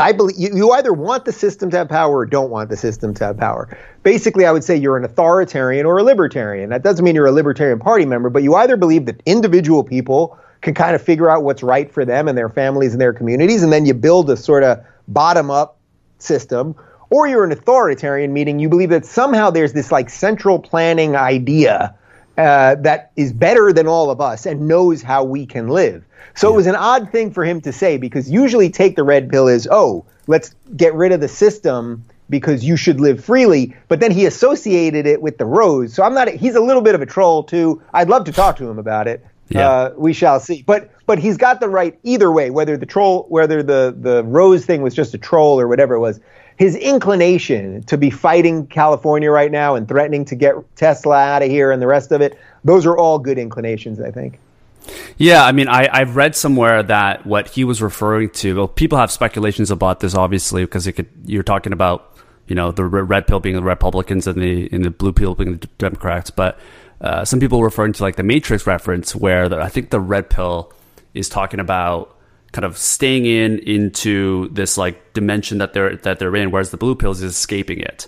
I 0.00 0.12
believe 0.12 0.36
you, 0.36 0.50
you 0.56 0.70
either 0.72 0.92
want 0.92 1.24
the 1.24 1.32
system 1.32 1.70
to 1.70 1.76
have 1.76 1.88
power 1.88 2.16
or 2.16 2.26
don't 2.26 2.50
want 2.50 2.68
the 2.68 2.76
system 2.76 3.14
to 3.14 3.26
have 3.26 3.36
power. 3.36 3.78
Basically, 4.02 4.44
I 4.44 4.50
would 4.50 4.64
say 4.64 4.76
you're 4.76 4.96
an 4.96 5.04
authoritarian 5.04 5.86
or 5.86 5.98
a 5.98 6.02
libertarian. 6.02 6.70
That 6.70 6.82
doesn't 6.82 7.04
mean 7.04 7.14
you're 7.14 7.26
a 7.26 7.32
libertarian 7.32 7.78
party 7.78 8.04
member, 8.04 8.28
but 8.28 8.42
you 8.42 8.56
either 8.56 8.76
believe 8.76 9.06
that 9.06 9.22
individual 9.24 9.84
people 9.84 10.36
can 10.62 10.74
kind 10.74 10.96
of 10.96 11.02
figure 11.02 11.30
out 11.30 11.44
what's 11.44 11.62
right 11.62 11.92
for 11.92 12.04
them 12.04 12.26
and 12.26 12.36
their 12.36 12.48
families 12.48 12.92
and 12.92 13.00
their 13.00 13.12
communities, 13.12 13.62
and 13.62 13.72
then 13.72 13.84
you 13.84 13.92
build 13.94 14.30
a 14.30 14.36
sort 14.36 14.64
of 14.64 14.82
bottom 15.08 15.50
up 15.50 15.78
system, 16.18 16.74
or 17.10 17.26
you're 17.26 17.44
an 17.44 17.52
authoritarian, 17.52 18.32
meaning 18.32 18.58
you 18.58 18.68
believe 18.68 18.90
that 18.90 19.06
somehow 19.06 19.50
there's 19.50 19.72
this 19.72 19.92
like 19.92 20.10
central 20.10 20.58
planning 20.58 21.16
idea 21.16 21.94
uh, 22.36 22.74
that 22.76 23.12
is 23.16 23.32
better 23.32 23.72
than 23.72 23.86
all 23.86 24.10
of 24.10 24.20
us 24.20 24.46
and 24.46 24.66
knows 24.66 25.02
how 25.02 25.22
we 25.22 25.46
can 25.46 25.68
live. 25.68 26.04
So 26.34 26.48
yeah. 26.48 26.54
it 26.54 26.56
was 26.56 26.66
an 26.66 26.76
odd 26.76 27.10
thing 27.10 27.30
for 27.30 27.44
him 27.44 27.60
to 27.60 27.72
say 27.72 27.96
because 27.96 28.28
usually 28.30 28.70
take 28.70 28.96
the 28.96 29.04
red 29.04 29.30
pill 29.30 29.46
is, 29.46 29.68
oh, 29.70 30.04
let's 30.26 30.54
get 30.76 30.94
rid 30.94 31.12
of 31.12 31.20
the 31.20 31.28
system 31.28 32.04
because 32.30 32.64
you 32.64 32.76
should 32.76 33.00
live 33.00 33.24
freely. 33.24 33.76
But 33.88 34.00
then 34.00 34.10
he 34.10 34.26
associated 34.26 35.06
it 35.06 35.22
with 35.22 35.38
the 35.38 35.44
rose. 35.44 35.94
So 35.94 36.02
I'm 36.02 36.14
not, 36.14 36.28
he's 36.28 36.54
a 36.56 36.60
little 36.60 36.82
bit 36.82 36.94
of 36.94 37.02
a 37.02 37.06
troll 37.06 37.44
too. 37.44 37.82
I'd 37.92 38.08
love 38.08 38.24
to 38.24 38.32
talk 38.32 38.56
to 38.56 38.68
him 38.68 38.78
about 38.78 39.06
it. 39.06 39.24
Yeah. 39.48 39.68
Uh, 39.68 39.94
we 39.96 40.12
shall 40.12 40.40
see. 40.40 40.62
But 40.62 40.90
but 41.06 41.18
he's 41.18 41.36
got 41.36 41.60
the 41.60 41.68
right 41.68 41.98
either 42.02 42.32
way, 42.32 42.50
whether 42.50 42.76
the 42.76 42.86
troll, 42.86 43.26
whether 43.28 43.62
the, 43.62 43.94
the 43.98 44.24
rose 44.24 44.64
thing 44.64 44.82
was 44.82 44.94
just 44.94 45.14
a 45.14 45.18
troll 45.18 45.60
or 45.60 45.68
whatever 45.68 45.94
it 45.94 46.00
was. 46.00 46.20
His 46.56 46.76
inclination 46.76 47.82
to 47.84 47.98
be 47.98 48.10
fighting 48.10 48.66
California 48.68 49.30
right 49.30 49.50
now 49.50 49.74
and 49.74 49.88
threatening 49.88 50.24
to 50.26 50.36
get 50.36 50.54
Tesla 50.76 51.18
out 51.18 51.42
of 51.42 51.50
here 51.50 51.72
and 51.72 51.82
the 51.82 51.86
rest 51.86 52.12
of 52.12 52.20
it, 52.20 52.38
those 52.62 52.86
are 52.86 52.96
all 52.96 53.18
good 53.18 53.38
inclinations, 53.38 54.00
I 54.00 54.12
think. 54.12 54.38
Yeah, 55.16 55.44
I 55.44 55.52
mean, 55.52 55.68
I, 55.68 55.88
I've 55.90 56.14
read 56.14 56.36
somewhere 56.36 56.82
that 56.82 57.26
what 57.26 57.48
he 57.48 57.64
was 57.64 57.82
referring 57.82 58.30
to. 58.30 58.56
Well, 58.56 58.68
people 58.68 58.98
have 58.98 59.10
speculations 59.10 59.70
about 59.70 60.00
this, 60.00 60.14
obviously, 60.14 60.64
because 60.64 60.86
could, 60.92 61.08
you're 61.24 61.42
talking 61.42 61.72
about, 61.72 62.16
you 62.46 62.54
know, 62.54 62.70
the 62.70 62.84
red 62.84 63.26
pill 63.26 63.40
being 63.40 63.56
the 63.56 63.62
Republicans 63.62 64.26
and 64.26 64.40
the 64.40 64.68
and 64.70 64.84
the 64.84 64.90
blue 64.90 65.12
pill 65.12 65.34
being 65.34 65.56
the 65.56 65.66
Democrats. 65.78 66.30
But 66.30 66.58
uh, 67.04 67.24
some 67.24 67.38
people 67.38 67.62
referring 67.62 67.92
to 67.92 68.02
like 68.02 68.16
the 68.16 68.22
Matrix 68.22 68.66
reference, 68.66 69.14
where 69.14 69.48
the, 69.48 69.60
I 69.60 69.68
think 69.68 69.90
the 69.90 70.00
red 70.00 70.30
pill 70.30 70.72
is 71.12 71.28
talking 71.28 71.60
about 71.60 72.16
kind 72.52 72.64
of 72.64 72.78
staying 72.78 73.26
in 73.26 73.58
into 73.58 74.48
this 74.48 74.78
like 74.78 75.12
dimension 75.12 75.58
that 75.58 75.74
they're 75.74 75.96
that 75.96 76.18
they're 76.18 76.34
in, 76.34 76.50
whereas 76.50 76.70
the 76.70 76.78
blue 76.78 76.94
pill 76.94 77.10
is 77.10 77.22
escaping 77.22 77.80
it. 77.80 78.06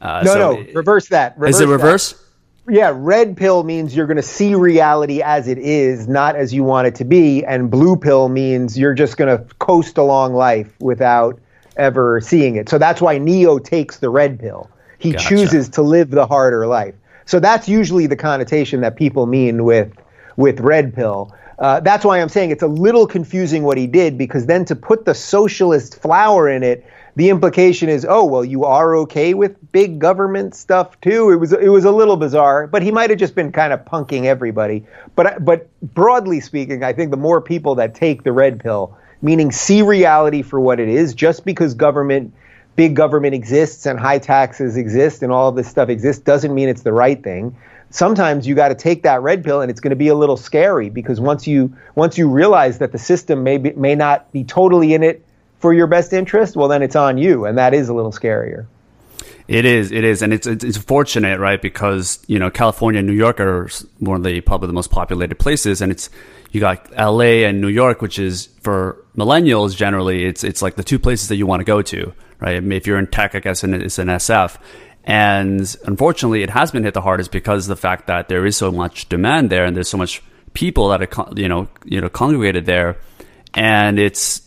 Uh, 0.00 0.22
no, 0.24 0.32
so 0.32 0.38
no, 0.38 0.72
reverse 0.72 1.08
that. 1.08 1.36
Reverse 1.36 1.56
is 1.56 1.60
it 1.62 1.66
reverse? 1.66 2.12
That 2.12 2.74
yeah, 2.74 2.92
red 2.94 3.36
pill 3.36 3.64
means 3.64 3.96
you're 3.96 4.06
going 4.06 4.18
to 4.18 4.22
see 4.22 4.54
reality 4.54 5.20
as 5.20 5.48
it 5.48 5.58
is, 5.58 6.06
not 6.06 6.36
as 6.36 6.52
you 6.54 6.62
want 6.62 6.86
it 6.86 6.94
to 6.96 7.04
be. 7.04 7.44
And 7.44 7.70
blue 7.70 7.96
pill 7.96 8.28
means 8.28 8.78
you're 8.78 8.94
just 8.94 9.16
going 9.16 9.36
to 9.36 9.42
coast 9.54 9.98
along 9.98 10.34
life 10.34 10.70
without 10.78 11.40
ever 11.76 12.20
seeing 12.20 12.56
it. 12.56 12.68
So 12.68 12.78
that's 12.78 13.00
why 13.00 13.18
Neo 13.18 13.58
takes 13.58 13.98
the 13.98 14.10
red 14.10 14.38
pill. 14.38 14.70
He 14.98 15.12
gotcha. 15.12 15.28
chooses 15.28 15.68
to 15.70 15.82
live 15.82 16.10
the 16.10 16.26
harder 16.26 16.66
life. 16.66 16.94
So 17.28 17.40
that's 17.40 17.68
usually 17.68 18.06
the 18.06 18.16
connotation 18.16 18.80
that 18.80 18.96
people 18.96 19.26
mean 19.26 19.64
with 19.64 19.92
with 20.36 20.60
red 20.60 20.94
pill. 20.94 21.34
Uh, 21.58 21.80
that's 21.80 22.04
why 22.04 22.20
I'm 22.20 22.28
saying 22.28 22.52
it's 22.52 22.62
a 22.62 22.68
little 22.68 23.06
confusing 23.06 23.64
what 23.64 23.76
he 23.76 23.86
did 23.86 24.16
because 24.16 24.46
then 24.46 24.64
to 24.64 24.74
put 24.76 25.04
the 25.04 25.14
socialist 25.14 26.00
flower 26.00 26.48
in 26.48 26.62
it 26.62 26.86
the 27.16 27.30
implication 27.30 27.88
is, 27.88 28.06
oh 28.08 28.24
well, 28.24 28.44
you 28.44 28.64
are 28.64 28.94
okay 28.98 29.34
with 29.34 29.72
big 29.72 29.98
government 29.98 30.54
stuff 30.54 31.00
too. 31.00 31.30
It 31.30 31.36
was 31.36 31.52
it 31.52 31.68
was 31.68 31.84
a 31.84 31.90
little 31.90 32.16
bizarre, 32.16 32.68
but 32.68 32.80
he 32.80 32.92
might 32.92 33.10
have 33.10 33.18
just 33.18 33.34
been 33.34 33.50
kind 33.50 33.72
of 33.72 33.84
punking 33.84 34.24
everybody. 34.24 34.86
But 35.16 35.44
but 35.44 35.68
broadly 35.82 36.38
speaking, 36.38 36.84
I 36.84 36.92
think 36.92 37.10
the 37.10 37.16
more 37.16 37.40
people 37.40 37.74
that 37.74 37.96
take 37.96 38.22
the 38.22 38.30
red 38.30 38.60
pill, 38.60 38.96
meaning 39.20 39.50
see 39.50 39.82
reality 39.82 40.42
for 40.42 40.60
what 40.60 40.78
it 40.78 40.88
is, 40.88 41.12
just 41.12 41.44
because 41.44 41.74
government, 41.74 42.32
big 42.78 42.94
government 42.94 43.34
exists 43.34 43.86
and 43.86 43.98
high 43.98 44.20
taxes 44.20 44.76
exist 44.76 45.24
and 45.24 45.32
all 45.32 45.50
this 45.50 45.66
stuff 45.66 45.88
exists, 45.88 46.22
doesn't 46.22 46.54
mean 46.54 46.68
it's 46.68 46.82
the 46.82 46.92
right 46.92 47.24
thing. 47.24 47.54
Sometimes 47.90 48.46
you 48.46 48.54
got 48.54 48.68
to 48.68 48.76
take 48.76 49.02
that 49.02 49.20
red 49.20 49.42
pill, 49.42 49.60
and 49.60 49.68
it's 49.68 49.80
going 49.80 49.90
to 49.90 49.96
be 49.96 50.06
a 50.06 50.14
little 50.14 50.36
scary 50.36 50.88
because 50.88 51.18
once 51.20 51.44
you 51.44 51.74
once 51.96 52.16
you 52.16 52.28
realize 52.28 52.78
that 52.78 52.92
the 52.92 52.98
system 52.98 53.42
may 53.42 53.58
be, 53.58 53.72
may 53.72 53.96
not 53.96 54.30
be 54.30 54.44
totally 54.44 54.94
in 54.94 55.02
it 55.02 55.26
for 55.58 55.74
your 55.74 55.88
best 55.88 56.12
interest, 56.12 56.54
well, 56.54 56.68
then 56.68 56.82
it's 56.82 56.94
on 56.94 57.18
you, 57.18 57.46
and 57.46 57.58
that 57.58 57.74
is 57.74 57.88
a 57.88 57.94
little 57.94 58.12
scarier. 58.12 58.66
It 59.48 59.64
is, 59.64 59.90
it 59.90 60.04
is, 60.04 60.22
and 60.22 60.32
it's 60.32 60.46
it's 60.46 60.76
fortunate, 60.76 61.40
right? 61.40 61.60
Because 61.60 62.22
you 62.28 62.38
know 62.38 62.48
California 62.48 63.00
and 63.00 63.08
New 63.08 63.14
York 63.14 63.40
are 63.40 63.68
one 63.98 64.18
of 64.18 64.22
the 64.22 64.40
probably 64.42 64.68
the 64.68 64.74
most 64.74 64.92
populated 64.92 65.36
places, 65.36 65.80
and 65.80 65.90
it's 65.90 66.10
you 66.50 66.60
got 66.60 66.88
L.A. 66.94 67.44
and 67.44 67.60
New 67.60 67.68
York, 67.68 68.00
which 68.00 68.18
is 68.18 68.48
for 68.62 69.04
millennials 69.16 69.76
generally, 69.76 70.24
it's 70.24 70.44
it's 70.44 70.62
like 70.62 70.76
the 70.76 70.84
two 70.84 70.98
places 70.98 71.28
that 71.28 71.36
you 71.36 71.46
want 71.46 71.60
to 71.60 71.64
go 71.64 71.82
to, 71.82 72.12
right? 72.40 72.62
If 72.62 72.86
you're 72.86 72.98
in 72.98 73.06
tech, 73.06 73.34
I 73.34 73.40
guess 73.40 73.62
it's 73.64 73.98
an 73.98 74.08
SF, 74.08 74.56
and 75.04 75.76
unfortunately, 75.84 76.42
it 76.42 76.50
has 76.50 76.70
been 76.70 76.84
hit 76.84 76.94
the 76.94 77.00
hardest 77.00 77.32
because 77.32 77.66
of 77.66 77.76
the 77.76 77.80
fact 77.80 78.06
that 78.06 78.28
there 78.28 78.46
is 78.46 78.56
so 78.56 78.70
much 78.70 79.08
demand 79.08 79.50
there, 79.50 79.64
and 79.64 79.76
there's 79.76 79.88
so 79.88 79.98
much 79.98 80.22
people 80.54 80.88
that 80.88 81.02
are 81.02 81.32
you 81.36 81.48
know 81.48 81.68
you 81.84 82.00
know 82.00 82.08
congregated 82.08 82.66
there, 82.66 82.98
and 83.54 83.98
it's 83.98 84.42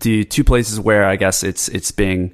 the 0.00 0.24
two 0.24 0.44
places 0.44 0.80
where 0.80 1.04
I 1.04 1.16
guess 1.16 1.42
it's 1.42 1.68
it's 1.68 1.90
being 1.90 2.32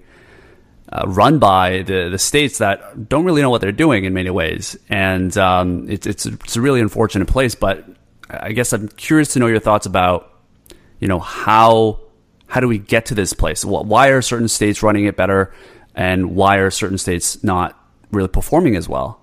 uh, 0.93 1.05
run 1.07 1.39
by 1.39 1.83
the 1.83 2.09
the 2.11 2.19
states 2.19 2.59
that 2.59 3.09
don't 3.09 3.25
really 3.25 3.43
know 3.43 3.51
what 3.51 3.61
they're 3.61 3.73
doing 3.73 4.05
in 4.05 4.15
many 4.15 4.31
ways, 4.31 4.79
and 4.89 5.37
um, 5.37 5.89
it's 5.91 6.07
it's 6.07 6.27
it's 6.27 6.57
a 6.57 6.61
really 6.61 6.81
unfortunate 6.81 7.29
place. 7.29 7.55
But 7.55 7.85
I 8.31 8.53
guess 8.53 8.73
I'm 8.73 8.89
curious 8.89 9.33
to 9.35 9.39
know 9.39 9.47
your 9.47 9.61
thoughts 9.61 9.87
about 9.87 10.33
you 10.99 11.09
know 11.09 11.19
how 11.19 12.01
how 12.47 12.61
do 12.61 12.69
we 12.69 12.79
get 12.79 13.07
to 13.07 13.15
this 13.15 13.33
place? 13.33 13.65
Why 13.65 14.09
are 14.09 14.23
certain 14.23 14.49
states 14.49 14.83
running 14.83 15.05
it 15.05 15.17
better, 15.17 15.53
and 15.95 16.35
why 16.35 16.57
are 16.57 16.71
certain 16.71 16.99
states 16.99 17.43
not 17.43 17.79
really 18.11 18.29
performing 18.29 18.77
as 18.77 18.89
well? 18.89 19.21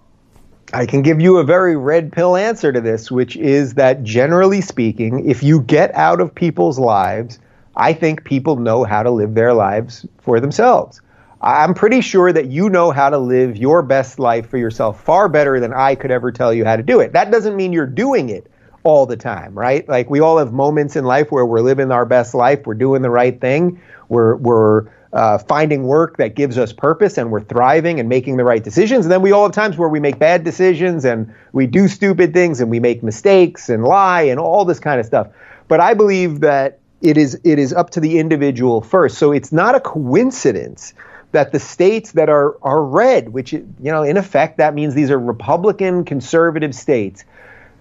I 0.74 0.86
can 0.86 1.02
give 1.02 1.20
you 1.20 1.38
a 1.38 1.44
very 1.44 1.76
red 1.76 2.12
pill 2.14 2.36
answer 2.36 2.72
to 2.72 2.80
this, 2.80 3.12
which 3.12 3.36
is 3.36 3.74
that 3.74 4.04
generally 4.04 4.62
speaking, 4.62 5.30
if 5.30 5.44
you 5.44 5.62
get 5.62 5.94
out 5.96 6.22
of 6.22 6.34
people's 6.34 6.80
lives 6.80 7.40
I 7.76 7.94
think 7.94 8.24
people 8.24 8.58
know 8.58 8.84
how 8.84 9.04
to 9.04 9.12
live 9.12 9.34
their 9.34 9.54
lives 9.54 10.06
for 10.20 10.40
themselves. 10.40 11.02
I'm 11.42 11.74
pretty 11.74 12.02
sure 12.02 12.32
that 12.32 12.48
you 12.48 12.70
know 12.70 12.92
how 12.92 13.10
to 13.10 13.18
live 13.18 13.58
your 13.58 13.82
best 13.82 14.20
life 14.20 14.48
for 14.50 14.58
yourself 14.58 15.04
far 15.04 15.28
better 15.28 15.60
than 15.60 15.74
I 15.74 15.96
could 15.96 16.12
ever 16.12 16.32
tell 16.32 16.54
you 16.54 16.66
how 16.66 16.76
to 16.76 16.84
do 16.84 17.00
it. 17.00 17.14
That 17.14 17.32
doesn't 17.32 17.56
mean 17.56 17.74
you're 17.74 17.88
doing 17.88 18.30
it 18.30 18.51
all 18.84 19.06
the 19.06 19.18
time, 19.18 19.54
right? 19.54 19.88
Like 19.88 20.10
we 20.10 20.20
all 20.20 20.38
have 20.38 20.52
moments 20.52 20.96
in 20.96 21.06
life 21.06 21.32
where 21.32 21.46
we're 21.46 21.62
living 21.62 21.92
our 21.92 22.06
best 22.06 22.34
life, 22.34 22.66
we're 22.66 22.74
doing 22.74 23.02
the 23.02 23.10
right 23.10 23.40
thing, 23.40 23.82
we're 24.10 24.36
we're 24.36 24.88
uh, 25.14 25.38
finding 25.38 25.84
work 25.84 26.18
that 26.18 26.36
gives 26.36 26.58
us 26.58 26.72
purpose, 26.72 27.18
and 27.18 27.32
we're 27.32 27.42
thriving 27.42 28.00
and 28.00 28.08
making 28.08 28.38
the 28.38 28.44
right 28.44 28.64
decisions. 28.64 29.06
And 29.06 29.12
then 29.12 29.22
we 29.22 29.32
all 29.32 29.44
have 29.44 29.52
times 29.52 29.78
where 29.78 29.90
we 29.90 30.00
make 30.00 30.20
bad 30.20 30.44
decisions 30.44 31.04
and 31.04 31.34
we 31.52 31.68
do 31.68 31.88
stupid 31.88 32.34
things 32.34 32.62
and 32.62 32.72
we 32.72 32.80
make 32.80 33.04
mistakes 33.04 33.70
and 33.70 33.84
lie 33.84 34.24
and 34.24 34.40
all 34.40 34.64
this 34.64 34.80
kind 34.80 35.00
of 35.00 35.06
stuff. 35.06 35.28
But 35.68 35.80
I 35.80 35.94
believe 35.94 36.40
that 36.42 36.80
it 37.02 37.18
is 37.18 37.40
it 37.44 37.60
is 37.60 37.74
up 37.74 37.90
to 37.92 38.00
the 38.00 38.20
individual 38.20 38.82
first. 38.82 39.18
So 39.18 39.32
it's 39.32 39.52
not 39.52 39.76
a 39.76 39.80
coincidence 39.80 40.94
that 41.32 41.52
the 41.52 41.60
states 41.60 42.14
that 42.14 42.30
are 42.30 42.58
are 42.62 42.84
red, 42.84 43.30
which 43.30 43.54
you 43.54 43.66
know 43.80 44.04
in 44.04 44.18
effect 44.18 44.58
that 44.58 44.74
means 44.74 44.94
these 44.94 45.12
are 45.12 45.20
Republican 45.20 46.06
conservative 46.06 46.76
states. 46.76 47.26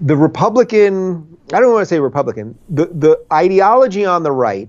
The 0.00 0.16
Republican, 0.16 1.36
I 1.52 1.60
don't 1.60 1.72
want 1.72 1.82
to 1.82 1.86
say 1.86 2.00
Republican, 2.00 2.58
the 2.68 2.86
the 2.86 3.24
ideology 3.32 4.04
on 4.04 4.22
the 4.22 4.32
right. 4.32 4.68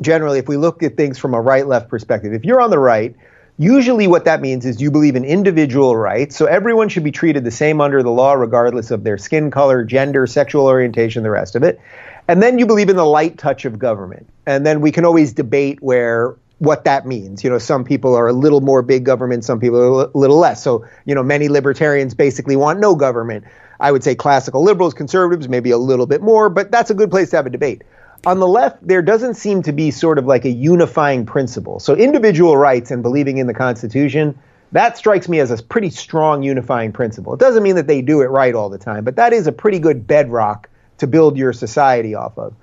Generally, 0.00 0.38
if 0.38 0.48
we 0.48 0.56
look 0.56 0.82
at 0.82 0.96
things 0.96 1.18
from 1.18 1.34
a 1.34 1.40
right 1.40 1.66
left 1.66 1.88
perspective, 1.88 2.32
if 2.32 2.44
you're 2.44 2.60
on 2.60 2.70
the 2.70 2.78
right, 2.78 3.16
Usually, 3.60 4.06
what 4.06 4.24
that 4.26 4.40
means 4.40 4.64
is 4.64 4.80
you 4.80 4.92
believe 4.92 5.16
in 5.16 5.24
individual 5.24 5.96
rights, 5.96 6.36
so 6.36 6.46
everyone 6.46 6.88
should 6.88 7.02
be 7.02 7.10
treated 7.10 7.42
the 7.42 7.50
same 7.50 7.80
under 7.80 8.04
the 8.04 8.10
law, 8.10 8.34
regardless 8.34 8.92
of 8.92 9.02
their 9.02 9.18
skin 9.18 9.50
color, 9.50 9.82
gender, 9.82 10.28
sexual 10.28 10.66
orientation, 10.66 11.24
the 11.24 11.30
rest 11.30 11.56
of 11.56 11.64
it. 11.64 11.80
And 12.28 12.40
then 12.40 12.60
you 12.60 12.66
believe 12.66 12.88
in 12.88 12.94
the 12.94 13.04
light 13.04 13.36
touch 13.36 13.64
of 13.64 13.76
government. 13.76 14.28
And 14.46 14.64
then 14.64 14.80
we 14.80 14.92
can 14.92 15.04
always 15.04 15.32
debate 15.32 15.82
where 15.82 16.36
what 16.58 16.84
that 16.84 17.04
means. 17.04 17.42
You 17.42 17.50
know, 17.50 17.58
some 17.58 17.82
people 17.82 18.14
are 18.14 18.28
a 18.28 18.32
little 18.32 18.60
more 18.60 18.80
big 18.80 19.04
government, 19.04 19.44
some 19.44 19.58
people 19.58 19.80
are 19.80 20.04
a 20.04 20.16
little 20.16 20.38
less. 20.38 20.62
So, 20.62 20.86
you 21.04 21.16
know, 21.16 21.24
many 21.24 21.48
libertarians 21.48 22.14
basically 22.14 22.54
want 22.54 22.78
no 22.78 22.94
government. 22.94 23.44
I 23.80 23.92
would 23.92 24.02
say 24.02 24.14
classical 24.14 24.62
liberals, 24.62 24.94
conservatives, 24.94 25.48
maybe 25.48 25.70
a 25.70 25.78
little 25.78 26.06
bit 26.06 26.22
more, 26.22 26.48
but 26.48 26.70
that's 26.70 26.90
a 26.90 26.94
good 26.94 27.10
place 27.10 27.30
to 27.30 27.36
have 27.36 27.46
a 27.46 27.50
debate. 27.50 27.82
On 28.26 28.40
the 28.40 28.48
left, 28.48 28.84
there 28.86 29.02
doesn't 29.02 29.34
seem 29.34 29.62
to 29.62 29.72
be 29.72 29.90
sort 29.90 30.18
of 30.18 30.26
like 30.26 30.44
a 30.44 30.50
unifying 30.50 31.24
principle. 31.24 31.78
So, 31.78 31.94
individual 31.94 32.56
rights 32.56 32.90
and 32.90 33.02
believing 33.02 33.38
in 33.38 33.46
the 33.46 33.54
Constitution, 33.54 34.36
that 34.72 34.98
strikes 34.98 35.28
me 35.28 35.38
as 35.38 35.50
a 35.50 35.62
pretty 35.62 35.90
strong 35.90 36.42
unifying 36.42 36.92
principle. 36.92 37.34
It 37.34 37.40
doesn't 37.40 37.62
mean 37.62 37.76
that 37.76 37.86
they 37.86 38.02
do 38.02 38.20
it 38.20 38.26
right 38.26 38.54
all 38.54 38.68
the 38.68 38.78
time, 38.78 39.04
but 39.04 39.16
that 39.16 39.32
is 39.32 39.46
a 39.46 39.52
pretty 39.52 39.78
good 39.78 40.06
bedrock 40.06 40.68
to 40.98 41.06
build 41.06 41.36
your 41.36 41.52
society 41.52 42.14
off 42.14 42.36
of. 42.36 42.54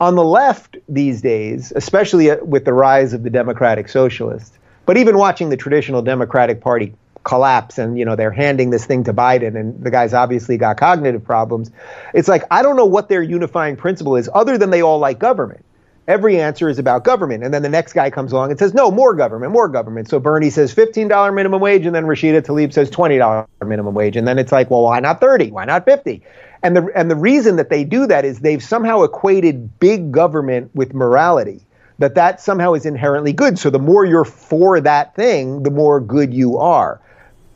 On 0.00 0.14
the 0.14 0.24
left 0.24 0.78
these 0.88 1.20
days, 1.20 1.72
especially 1.76 2.30
uh, 2.30 2.42
with 2.44 2.64
the 2.64 2.72
rise 2.72 3.12
of 3.12 3.22
the 3.22 3.30
Democratic 3.30 3.88
Socialists, 3.88 4.58
but 4.86 4.96
even 4.96 5.18
watching 5.18 5.50
the 5.50 5.56
traditional 5.56 6.00
Democratic 6.00 6.60
Party 6.60 6.94
collapse 7.22 7.78
and 7.78 7.98
you 7.98 8.04
know 8.04 8.16
they're 8.16 8.30
handing 8.30 8.70
this 8.70 8.86
thing 8.86 9.04
to 9.04 9.12
Biden 9.12 9.58
and 9.58 9.82
the 9.84 9.90
guy's 9.90 10.14
obviously 10.14 10.56
got 10.56 10.76
cognitive 10.78 11.24
problems. 11.24 11.70
It's 12.14 12.28
like 12.28 12.44
I 12.50 12.62
don't 12.62 12.76
know 12.76 12.86
what 12.86 13.08
their 13.08 13.22
unifying 13.22 13.76
principle 13.76 14.16
is 14.16 14.28
other 14.32 14.56
than 14.56 14.70
they 14.70 14.82
all 14.82 14.98
like 14.98 15.18
government. 15.18 15.64
Every 16.08 16.40
answer 16.40 16.68
is 16.68 16.80
about 16.80 17.04
government. 17.04 17.44
And 17.44 17.54
then 17.54 17.62
the 17.62 17.68
next 17.68 17.92
guy 17.92 18.10
comes 18.10 18.32
along 18.32 18.50
and 18.50 18.58
says, 18.58 18.74
no, 18.74 18.90
more 18.90 19.14
government, 19.14 19.52
more 19.52 19.68
government. 19.68 20.08
So 20.08 20.18
Bernie 20.18 20.50
says 20.50 20.74
$15 20.74 21.32
minimum 21.32 21.60
wage, 21.60 21.86
and 21.86 21.94
then 21.94 22.04
Rashida 22.04 22.42
Tlaib 22.42 22.72
says 22.72 22.90
$20 22.90 23.46
minimum 23.64 23.94
wage. 23.94 24.16
And 24.16 24.26
then 24.26 24.36
it's 24.36 24.50
like, 24.50 24.70
well, 24.70 24.82
why 24.82 24.98
not 24.98 25.20
30? 25.20 25.52
Why 25.52 25.66
not 25.66 25.84
50? 25.84 26.20
And 26.64 26.76
the, 26.76 26.88
and 26.96 27.08
the 27.08 27.16
reason 27.16 27.56
that 27.56 27.70
they 27.70 27.84
do 27.84 28.08
that 28.08 28.24
is 28.24 28.40
they've 28.40 28.62
somehow 28.62 29.02
equated 29.02 29.78
big 29.78 30.10
government 30.10 30.74
with 30.74 30.94
morality 30.94 31.64
that 32.00 32.14
that 32.14 32.40
somehow 32.40 32.72
is 32.72 32.86
inherently 32.86 33.32
good. 33.32 33.58
So 33.58 33.70
the 33.70 33.78
more 33.78 34.04
you're 34.04 34.24
for 34.24 34.80
that 34.80 35.14
thing, 35.14 35.62
the 35.62 35.70
more 35.70 36.00
good 36.00 36.34
you 36.34 36.58
are. 36.58 37.00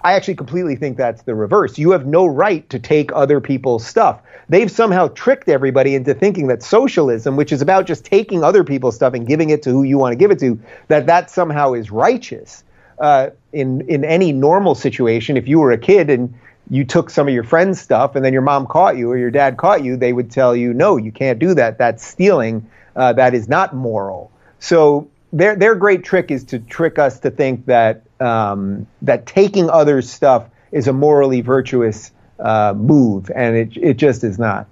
I 0.04 0.12
actually 0.12 0.34
completely 0.34 0.76
think 0.76 0.98
that's 0.98 1.22
the 1.22 1.34
reverse. 1.34 1.78
You 1.78 1.92
have 1.92 2.06
no 2.06 2.26
right 2.26 2.68
to 2.68 2.78
take 2.78 3.10
other 3.14 3.40
people's 3.40 3.86
stuff. 3.86 4.20
They've 4.50 4.70
somehow 4.70 5.08
tricked 5.08 5.48
everybody 5.48 5.94
into 5.94 6.12
thinking 6.12 6.48
that 6.48 6.62
socialism, 6.62 7.36
which 7.36 7.52
is 7.52 7.62
about 7.62 7.86
just 7.86 8.04
taking 8.04 8.44
other 8.44 8.62
people's 8.64 8.94
stuff 8.96 9.14
and 9.14 9.26
giving 9.26 9.48
it 9.48 9.62
to 9.62 9.70
who 9.70 9.82
you 9.82 9.96
want 9.96 10.12
to 10.12 10.16
give 10.16 10.30
it 10.30 10.38
to, 10.40 10.60
that 10.88 11.06
that 11.06 11.30
somehow 11.30 11.72
is 11.72 11.90
righteous. 11.90 12.62
Uh, 12.98 13.30
in 13.52 13.80
in 13.88 14.04
any 14.04 14.30
normal 14.30 14.74
situation, 14.74 15.38
if 15.38 15.48
you 15.48 15.58
were 15.58 15.72
a 15.72 15.78
kid 15.78 16.10
and 16.10 16.34
you 16.70 16.84
took 16.84 17.08
some 17.08 17.26
of 17.26 17.34
your 17.34 17.42
friend's 17.42 17.80
stuff 17.80 18.14
and 18.14 18.24
then 18.24 18.32
your 18.32 18.42
mom 18.42 18.66
caught 18.66 18.96
you 18.96 19.10
or 19.10 19.16
your 19.16 19.30
dad 19.30 19.56
caught 19.56 19.82
you, 19.82 19.96
they 19.96 20.12
would 20.12 20.30
tell 20.30 20.54
you, 20.54 20.72
no, 20.72 20.96
you 20.96 21.10
can't 21.10 21.38
do 21.38 21.54
that. 21.54 21.78
That's 21.78 22.06
stealing. 22.06 22.68
Uh, 22.94 23.14
that 23.14 23.34
is 23.34 23.48
not 23.48 23.74
moral. 23.74 24.30
So 24.60 25.08
their 25.32 25.56
their 25.56 25.74
great 25.74 26.04
trick 26.04 26.30
is 26.30 26.44
to 26.44 26.58
trick 26.58 26.98
us 26.98 27.20
to 27.20 27.30
think 27.30 27.66
that 27.66 28.02
um, 28.24 28.87
that 29.02 29.26
taking 29.26 29.68
others' 29.70 30.10
stuff 30.10 30.48
is 30.72 30.88
a 30.88 30.92
morally 30.92 31.40
virtuous 31.40 32.10
uh, 32.38 32.74
move, 32.76 33.30
and 33.34 33.56
it 33.56 33.76
it 33.76 33.96
just 33.96 34.24
is 34.24 34.38
not. 34.38 34.66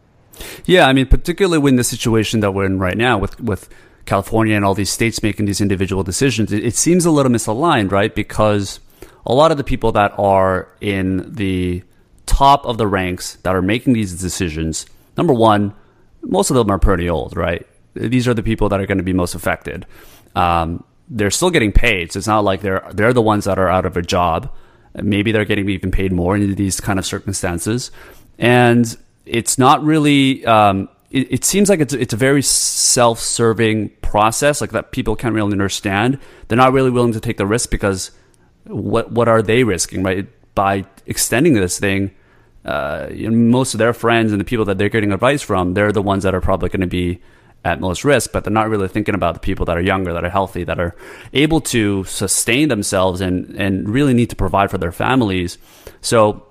Yeah, 0.65 0.87
I 0.87 0.93
mean, 0.93 1.07
particularly 1.07 1.69
in 1.69 1.77
the 1.77 1.85
situation 1.85 2.41
that 2.41 2.53
we're 2.53 2.65
in 2.65 2.79
right 2.79 2.97
now 2.97 3.19
with 3.19 3.41
with 3.41 3.69
California 4.05 4.57
and 4.57 4.65
all 4.65 4.75
these 4.75 4.91
states 4.91 5.23
making 5.23 5.47
these 5.47 5.61
individual 5.61 6.03
decisions, 6.03 6.53
it, 6.53 6.65
it 6.65 6.75
seems 6.75 7.05
a 7.05 7.11
little 7.11 7.31
misaligned, 7.31 7.93
right? 7.93 8.15
Because 8.15 8.81
a 9.27 9.35
lot 9.35 9.51
of 9.51 9.57
the 9.57 9.65
people 9.65 9.93
that 9.93 10.13
are 10.19 10.69
in 10.81 11.33
the 11.35 11.83
top 12.27 12.67
of 12.67 12.79
the 12.79 12.87
ranks 12.87 13.37
that 13.43 13.55
are 13.55 13.63
making 13.63 13.93
these 13.93 14.21
decisions, 14.21 14.87
number 15.17 15.33
one, 15.33 15.75
most 16.23 16.51
of 16.51 16.57
them 16.57 16.71
are 16.71 16.79
pretty 16.79 17.09
old, 17.09 17.37
right? 17.37 17.67
These 17.95 18.27
are 18.27 18.35
the 18.35 18.43
people 18.43 18.69
that 18.71 18.81
are 18.81 18.87
going 18.87 18.99
to 18.99 19.05
be 19.05 19.13
most 19.13 19.35
affected. 19.35 19.87
Um, 20.35 20.83
they're 21.09 21.31
still 21.31 21.51
getting 21.51 21.73
paid. 21.73 22.13
So 22.13 22.19
it's 22.19 22.27
not 22.27 22.45
like 22.45 22.61
they're 22.61 22.87
they're 22.93 23.13
the 23.13 23.23
ones 23.23 23.45
that 23.45 23.59
are 23.59 23.69
out 23.69 23.87
of 23.87 23.97
a 23.97 24.03
job. 24.03 24.53
Maybe 24.95 25.33
they're 25.33 25.45
getting 25.45 25.69
even 25.69 25.91
paid 25.91 26.13
more 26.13 26.37
in 26.37 26.55
these 26.55 26.81
kind 26.81 26.99
of 26.99 27.07
circumstances, 27.07 27.91
and 28.39 28.97
it's 29.25 29.59
not 29.59 29.83
really. 29.83 30.45
Um, 30.47 30.89
it, 31.11 31.31
it, 31.31 31.45
seems 31.45 31.69
like 31.69 31.81
it's 31.81 31.93
it's 31.93 32.15
a 32.15 32.17
very 32.17 32.43
self-serving 32.43 33.91
process, 34.01 34.61
like 34.61 34.71
that 34.71 34.93
people 34.93 35.15
can't 35.15 35.35
really 35.35 35.53
understand. 35.53 36.19
They're 36.49 36.57
not 36.57 36.73
really 36.73 36.91
willing 36.91 37.13
to 37.13 37.21
take 37.21 37.37
the 37.37 37.47
risk 37.47 37.71
because 37.71 38.11
what 38.65 39.13
what 39.13 39.29
are 39.29 39.43
they 39.43 39.65
risking, 39.65 40.03
right? 40.03 40.27
By 40.55 40.85
extending 41.07 41.55
this 41.55 41.79
thing, 41.79 42.13
uh, 42.65 43.09
most 43.11 43.75
of 43.75 43.79
their 43.79 43.93
friends 43.93 44.33
and 44.33 44.41
the 44.41 44.45
people 44.45 44.65
that 44.67 44.79
they're 44.79 44.89
getting 44.89 45.13
advice 45.13 45.43
from, 45.43 45.75
they're 45.75 45.93
the 45.93 46.03
ones 46.03 46.23
that 46.23 46.35
are 46.35 46.41
probably 46.41 46.69
going 46.69 46.83
to 46.83 46.87
be 46.87 47.21
at 47.65 47.81
most 47.81 48.05
risk, 48.05 48.33
but 48.33 48.45
they're 48.45 48.53
not 48.53 48.69
really 48.69 48.89
thinking 48.89 49.15
about 49.15 49.35
the 49.35 49.41
people 49.41 49.67
that 49.67 49.77
are 49.77 49.83
younger, 49.83 50.13
that 50.13 50.25
are 50.25 50.31
healthy, 50.31 50.65
that 50.65 50.81
are 50.81 50.97
able 51.33 51.61
to 51.61 52.05
sustain 52.05 52.69
themselves 52.69 53.21
and, 53.21 53.55
and 53.57 53.89
really 53.89 54.15
need 54.15 54.31
to 54.31 54.37
provide 54.37 54.71
for 54.71 54.79
their 54.79 54.93
families. 54.93 55.59
So 56.01 56.47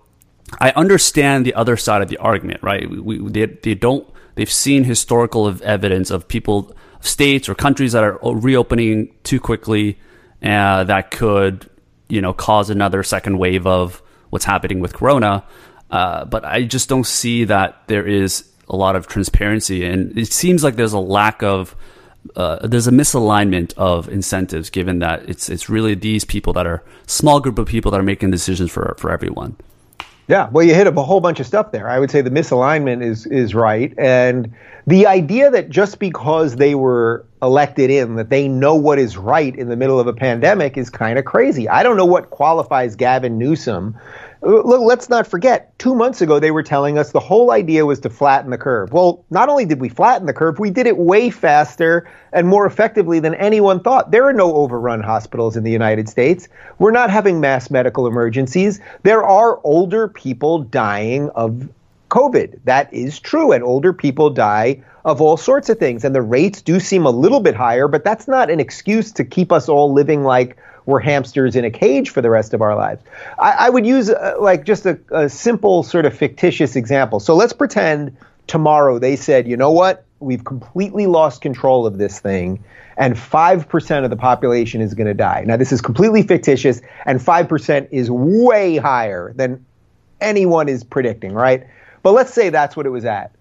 I 0.60 0.72
understand 0.72 1.46
the 1.46 1.54
other 1.54 1.78
side 1.78 2.02
of 2.02 2.08
the 2.08 2.18
argument, 2.18 2.64
right? 2.64 2.90
We, 2.90 3.20
they, 3.30 3.46
they 3.46 3.74
don't, 3.74 4.08
they've 4.36 4.52
seen 4.52 4.84
historical 4.84 5.54
evidence 5.64 6.12
of 6.12 6.28
people, 6.28 6.76
states 7.02 7.50
or 7.50 7.56
countries 7.56 7.92
that 7.94 8.04
are 8.04 8.20
reopening 8.24 9.14
too 9.24 9.40
quickly 9.40 9.98
uh, 10.44 10.84
that 10.86 11.12
could, 11.12 11.70
you 12.08 12.22
know, 12.22 12.34
cause 12.34 12.70
another 12.70 13.04
second 13.04 13.38
wave 13.38 13.68
of 13.68 14.02
what's 14.30 14.46
happening 14.46 14.80
with 14.80 14.94
Corona. 14.94 15.44
Uh, 15.90 16.26
but 16.26 16.46
I 16.46 16.64
just 16.64 16.88
don't 16.88 17.06
see 17.06 17.46
that 17.46 17.84
there 17.88 18.08
is 18.08 18.51
a 18.72 18.76
lot 18.76 18.96
of 18.96 19.06
transparency, 19.06 19.86
and 19.86 20.18
it 20.18 20.32
seems 20.32 20.64
like 20.64 20.78
there's 20.78 20.94
a 20.94 21.00
lack 21.00 21.44
of 21.44 21.76
uh, 22.36 22.66
there's 22.68 22.88
a 22.88 22.92
misalignment 22.92 23.74
of 23.78 24.08
incentives, 24.08 24.70
given 24.70 25.00
that 25.00 25.28
it's 25.30 25.50
it's 25.50 25.70
really 25.70 25.94
these 25.94 26.26
people 26.26 26.54
that 26.54 26.66
are 26.66 26.82
small 27.06 27.40
group 27.40 27.60
of 27.60 27.68
people 27.68 27.92
that 27.92 28.00
are 28.00 28.04
making 28.04 28.32
decisions 28.32 28.72
for 28.72 28.96
for 28.98 29.12
everyone. 29.12 29.56
Yeah, 30.28 30.50
well, 30.50 30.66
you 30.66 30.74
hit 30.74 30.88
up 30.88 30.96
a 30.96 31.04
whole 31.04 31.20
bunch 31.20 31.42
of 31.42 31.46
stuff 31.46 31.72
there. 31.72 31.90
I 31.90 32.00
would 32.00 32.10
say 32.10 32.22
the 32.22 32.30
misalignment 32.30 33.04
is 33.04 33.26
is 33.26 33.54
right, 33.54 33.94
and 33.98 34.54
the 34.88 35.06
idea 35.06 35.52
that 35.52 35.70
just 35.70 36.00
because 36.00 36.56
they 36.56 36.74
were 36.74 37.26
elected 37.42 37.90
in 37.90 38.16
that 38.16 38.30
they 38.30 38.48
know 38.48 38.76
what 38.76 39.00
is 39.00 39.18
right 39.18 39.56
in 39.56 39.70
the 39.70 39.76
middle 39.76 40.00
of 40.00 40.08
a 40.08 40.14
pandemic 40.14 40.78
is 40.78 40.90
kind 40.90 41.18
of 41.18 41.26
crazy. 41.26 41.68
I 41.68 41.84
don't 41.84 41.98
know 41.98 42.06
what 42.06 42.30
qualifies 42.30 42.96
Gavin 42.96 43.38
Newsom 43.38 43.98
Look, 44.44 44.82
let's 44.82 45.08
not 45.08 45.28
forget, 45.28 45.78
two 45.78 45.94
months 45.94 46.20
ago, 46.20 46.40
they 46.40 46.50
were 46.50 46.64
telling 46.64 46.98
us 46.98 47.12
the 47.12 47.20
whole 47.20 47.52
idea 47.52 47.86
was 47.86 48.00
to 48.00 48.10
flatten 48.10 48.50
the 48.50 48.58
curve. 48.58 48.92
Well, 48.92 49.24
not 49.30 49.50
only 49.50 49.66
did 49.66 49.80
we 49.80 49.88
flatten 49.88 50.26
the 50.26 50.34
curve, 50.34 50.58
we 50.58 50.72
did 50.72 50.88
it 50.88 50.98
way 50.98 51.30
faster 51.30 52.10
and 52.34 52.48
more 52.48 52.66
effectively 52.66 53.20
than 53.20 53.36
anyone 53.36 53.82
thought. 53.82 54.10
There 54.10 54.26
are 54.26 54.34
no 54.34 54.56
overrun 54.56 55.04
hospitals 55.04 55.56
in 55.56 55.64
the 55.64 55.70
United 55.70 56.10
States. 56.10 56.48
We're 56.80 56.90
not 56.90 57.12
having 57.12 57.40
mass 57.40 57.70
medical 57.70 58.08
emergencies. 58.08 58.80
There 59.04 59.24
are 59.24 59.60
older 59.64 60.08
people 60.08 60.64
dying 60.64 61.30
of 61.32 61.70
COVID. 62.12 62.60
That 62.66 62.94
is 62.94 63.20
true. 63.20 63.52
And 63.52 63.64
older 63.64 63.94
people 63.94 64.30
die 64.30 64.84
of 65.04 65.22
all 65.22 65.38
sorts 65.38 65.70
of 65.70 65.80
things. 65.80 66.06
And 66.06 66.14
the 66.14 66.22
rates 66.22 66.62
do 66.62 66.80
seem 66.80 67.06
a 67.06 67.10
little 67.10 67.40
bit 67.40 67.56
higher, 67.56 67.88
but 67.88 68.04
that's 68.04 68.28
not 68.28 68.52
an 68.52 68.60
excuse 68.60 69.12
to 69.14 69.24
keep 69.24 69.52
us 69.52 69.68
all 69.68 69.92
living 69.92 70.24
like 70.24 70.58
we're 70.86 71.00
hamsters 71.00 71.56
in 71.56 71.64
a 71.64 71.72
cage 71.72 72.10
for 72.10 72.22
the 72.22 72.30
rest 72.30 72.54
of 72.54 72.62
our 72.62 72.76
lives. 72.76 73.02
I, 73.40 73.52
I 73.52 73.70
would 73.70 73.86
use 73.86 74.10
uh, 74.10 74.36
like 74.40 74.66
just 74.66 74.86
a, 74.86 75.00
a 75.12 75.30
simple 75.30 75.84
sort 75.84 76.06
of 76.06 76.16
fictitious 76.16 76.76
example. 76.76 77.20
So 77.20 77.36
let's 77.36 77.54
pretend 77.54 78.16
tomorrow 78.48 79.00
they 79.00 79.16
said, 79.16 79.48
you 79.48 79.56
know 79.56 79.72
what? 79.72 80.06
We've 80.20 80.44
completely 80.44 81.08
lost 81.08 81.42
control 81.42 81.88
of 81.88 81.98
this 81.98 82.20
thing, 82.20 82.64
and 82.98 83.16
5% 83.16 84.04
of 84.04 84.10
the 84.10 84.16
population 84.16 84.82
is 84.82 84.94
going 84.94 85.08
to 85.08 85.16
die. 85.16 85.44
Now, 85.48 85.58
this 85.58 85.72
is 85.72 85.82
completely 85.82 86.22
fictitious, 86.22 86.82
and 87.06 87.20
5% 87.20 87.88
is 87.90 88.12
way 88.12 88.78
higher 88.78 89.34
than 89.36 89.66
anyone 90.20 90.70
is 90.70 90.84
predicting, 90.84 91.34
right? 91.34 91.66
But 92.04 92.14
let's 92.14 92.34
say 92.34 92.50
that's 92.50 92.76
what 92.76 92.86
it 92.86 92.90
was 92.90 93.06
at 93.06 93.32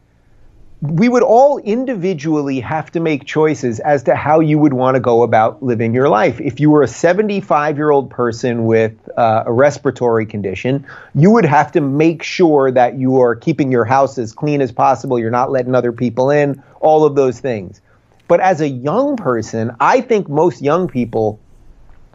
we 0.83 1.11
would 1.11 1.23
all 1.23 1.59
individually 1.59 2.61
have 2.61 2.91
to 2.93 3.01
make 3.01 3.27
choices 3.27 3.81
as 3.81 4.05
to 4.05 4.17
how 4.17 4.41
you 4.41 4.59
would 4.59 4.73
want 4.73 4.95
to 4.95 5.01
go 5.01 5.23
about 5.23 5.63
living 5.63 5.93
your 5.93 6.09
life. 6.09 6.41
If 6.41 6.59
you 6.59 6.71
were 6.71 6.83
a 6.83 6.89
75 6.89 7.77
year 7.77 7.91
old 7.91 8.09
person 8.09 8.65
with 8.65 8.95
uh, 9.17 9.45
a 9.47 9.53
respiratory 9.53 10.25
condition, 10.25 10.87
you 11.15 11.31
would 11.33 11.45
have 11.45 11.73
to 11.73 11.83
make 11.83 12.23
sure 12.23 12.71
that 12.71 12.99
you 12.99 13.21
are 13.21 13.37
keeping 13.37 13.71
your 13.71 13.85
house 13.85 14.17
as 14.17 14.33
clean 14.33 14.63
as 14.63 14.73
possible, 14.73 15.19
you're 15.19 15.31
not 15.31 15.51
letting 15.51 15.75
other 15.75 15.93
people 15.93 16.31
in, 16.31 16.63
all 16.81 17.05
of 17.05 17.15
those 17.15 17.41
things. 17.41 17.83
But 18.27 18.41
as 18.41 18.63
a 18.63 18.69
young 18.69 19.17
person, 19.17 19.77
I 19.81 20.01
think 20.01 20.31
most 20.31 20.63
young 20.63 20.89
people 20.89 21.41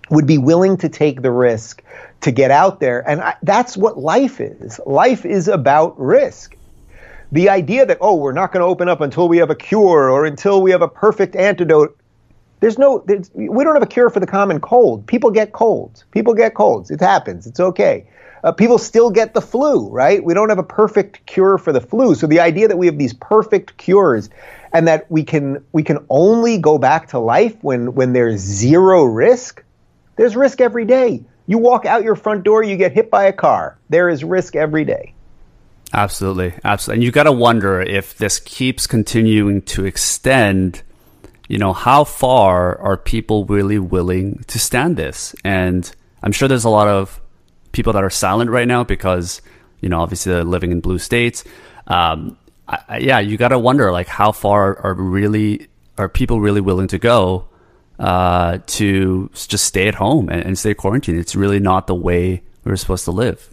would 0.10 0.26
be 0.26 0.40
willing 0.40 0.78
to 0.78 0.90
take 0.90 1.22
the 1.22 1.32
risk 1.32 1.84
to 2.26 2.32
get 2.32 2.52
out 2.52 2.80
there. 2.80 3.08
And 3.10 3.22
I, 3.22 3.36
that's 3.44 3.78
what 3.78 3.98
life 3.98 4.42
is. 4.42 4.80
Life 4.86 5.26
is 5.26 5.48
about 5.48 6.00
risk 6.00 6.56
the 7.32 7.50
idea 7.50 7.86
that 7.86 7.98
oh 8.02 8.16
we're 8.16 8.32
not 8.32 8.52
going 8.52 8.62
to 8.62 8.68
open 8.68 8.88
up 8.88 9.02
until 9.02 9.28
we 9.28 9.38
have 9.38 9.50
a 9.50 9.56
cure 9.56 10.12
or 10.12 10.26
until 10.26 10.62
we 10.62 10.70
have 10.70 10.84
a 10.84 10.88
perfect 10.88 11.36
antidote 11.36 11.98
there's 12.60 12.78
no 12.78 13.04
there's, 13.08 13.32
we 13.34 13.64
don't 13.64 13.74
have 13.74 13.82
a 13.82 13.88
cure 13.88 14.12
for 14.12 14.20
the 14.20 14.28
common 14.28 14.60
cold 14.60 15.06
people 15.08 15.32
get 15.32 15.52
colds 15.52 16.06
people 16.12 16.36
get 16.36 16.54
colds 16.54 16.92
it 16.92 17.02
happens 17.02 17.48
it's 17.48 17.60
okay 17.60 18.06
Uh, 18.46 18.52
people 18.52 18.78
still 18.78 19.10
get 19.10 19.34
the 19.34 19.42
flu, 19.42 19.90
right? 19.90 20.24
We 20.24 20.36
don't 20.36 20.50
have 20.50 20.60
a 20.60 20.70
perfect 20.82 21.26
cure 21.26 21.58
for 21.58 21.74
the 21.74 21.82
flu. 21.82 22.14
So 22.14 22.28
the 22.28 22.40
idea 22.40 22.68
that 22.68 22.78
we 22.78 22.86
have 22.86 23.00
these 23.00 23.16
perfect 23.16 23.76
cures 23.78 24.30
and 24.72 24.88
that 24.88 25.10
we 25.10 25.24
can 25.24 25.66
we 25.72 25.82
can 25.82 26.06
only 26.10 26.60
go 26.60 26.78
back 26.78 27.08
to 27.10 27.18
life 27.18 27.56
when 27.64 27.96
when 27.96 28.14
there's 28.14 28.40
zero 28.40 29.04
risk, 29.04 29.64
there's 30.16 30.36
risk 30.36 30.62
every 30.62 30.86
day. 30.86 31.24
You 31.48 31.58
walk 31.58 31.86
out 31.86 32.04
your 32.04 32.16
front 32.16 32.44
door, 32.44 32.64
you 32.64 32.76
get 32.76 32.92
hit 32.92 33.10
by 33.12 33.26
a 33.26 33.34
car. 33.34 33.78
There 33.90 34.10
is 34.10 34.24
risk 34.24 34.56
every 34.56 34.86
day. 34.86 35.14
Absolutely, 35.94 36.54
absolutely. 36.64 36.98
And 36.98 37.04
you 37.04 37.12
got 37.12 37.24
to 37.24 37.32
wonder 37.32 37.82
if 37.82 38.18
this 38.18 38.40
keeps 38.40 38.88
continuing 38.88 39.62
to 39.64 39.86
extend. 39.86 40.82
You 41.48 41.60
know, 41.60 41.74
how 41.74 42.04
far 42.04 42.78
are 42.80 42.98
people 42.98 43.46
really 43.46 43.78
willing 43.78 44.44
to 44.48 44.60
stand 44.60 44.98
this? 44.98 45.36
And 45.44 45.90
I'm 46.24 46.32
sure 46.32 46.48
there's 46.48 46.64
a 46.64 46.70
lot 46.70 46.88
of 46.88 47.22
people 47.72 47.94
that 47.94 48.04
are 48.04 48.10
silent 48.10 48.50
right 48.50 48.68
now 48.68 48.84
because, 48.84 49.42
you 49.80 49.90
know, 49.90 50.02
obviously 50.02 50.34
they're 50.34 50.44
living 50.44 50.72
in 50.72 50.80
blue 50.80 50.98
states. 50.98 51.44
Um, 51.88 52.38
I, 52.68 52.98
yeah, 52.98 53.20
you 53.20 53.38
got 53.38 53.50
to 53.50 53.60
wonder 53.60 53.92
like 53.92 54.08
how 54.08 54.32
far 54.32 54.80
are 54.80 54.96
really 54.96 55.68
are 55.98 56.10
people 56.10 56.42
really 56.42 56.62
willing 56.62 56.88
to 56.88 56.98
go 56.98 57.48
uh, 58.00 58.60
to 58.68 59.30
just 59.34 59.66
stay 59.66 59.88
at 59.88 59.96
home 59.96 60.30
and, 60.30 60.44
and 60.44 60.58
stay 60.58 60.74
quarantined? 60.74 61.20
It's 61.20 61.36
really 61.36 61.60
not 61.60 61.88
the 61.88 61.96
way 61.96 62.44
we're 62.64 62.76
supposed 62.76 63.06
to 63.06 63.12
live. 63.12 63.50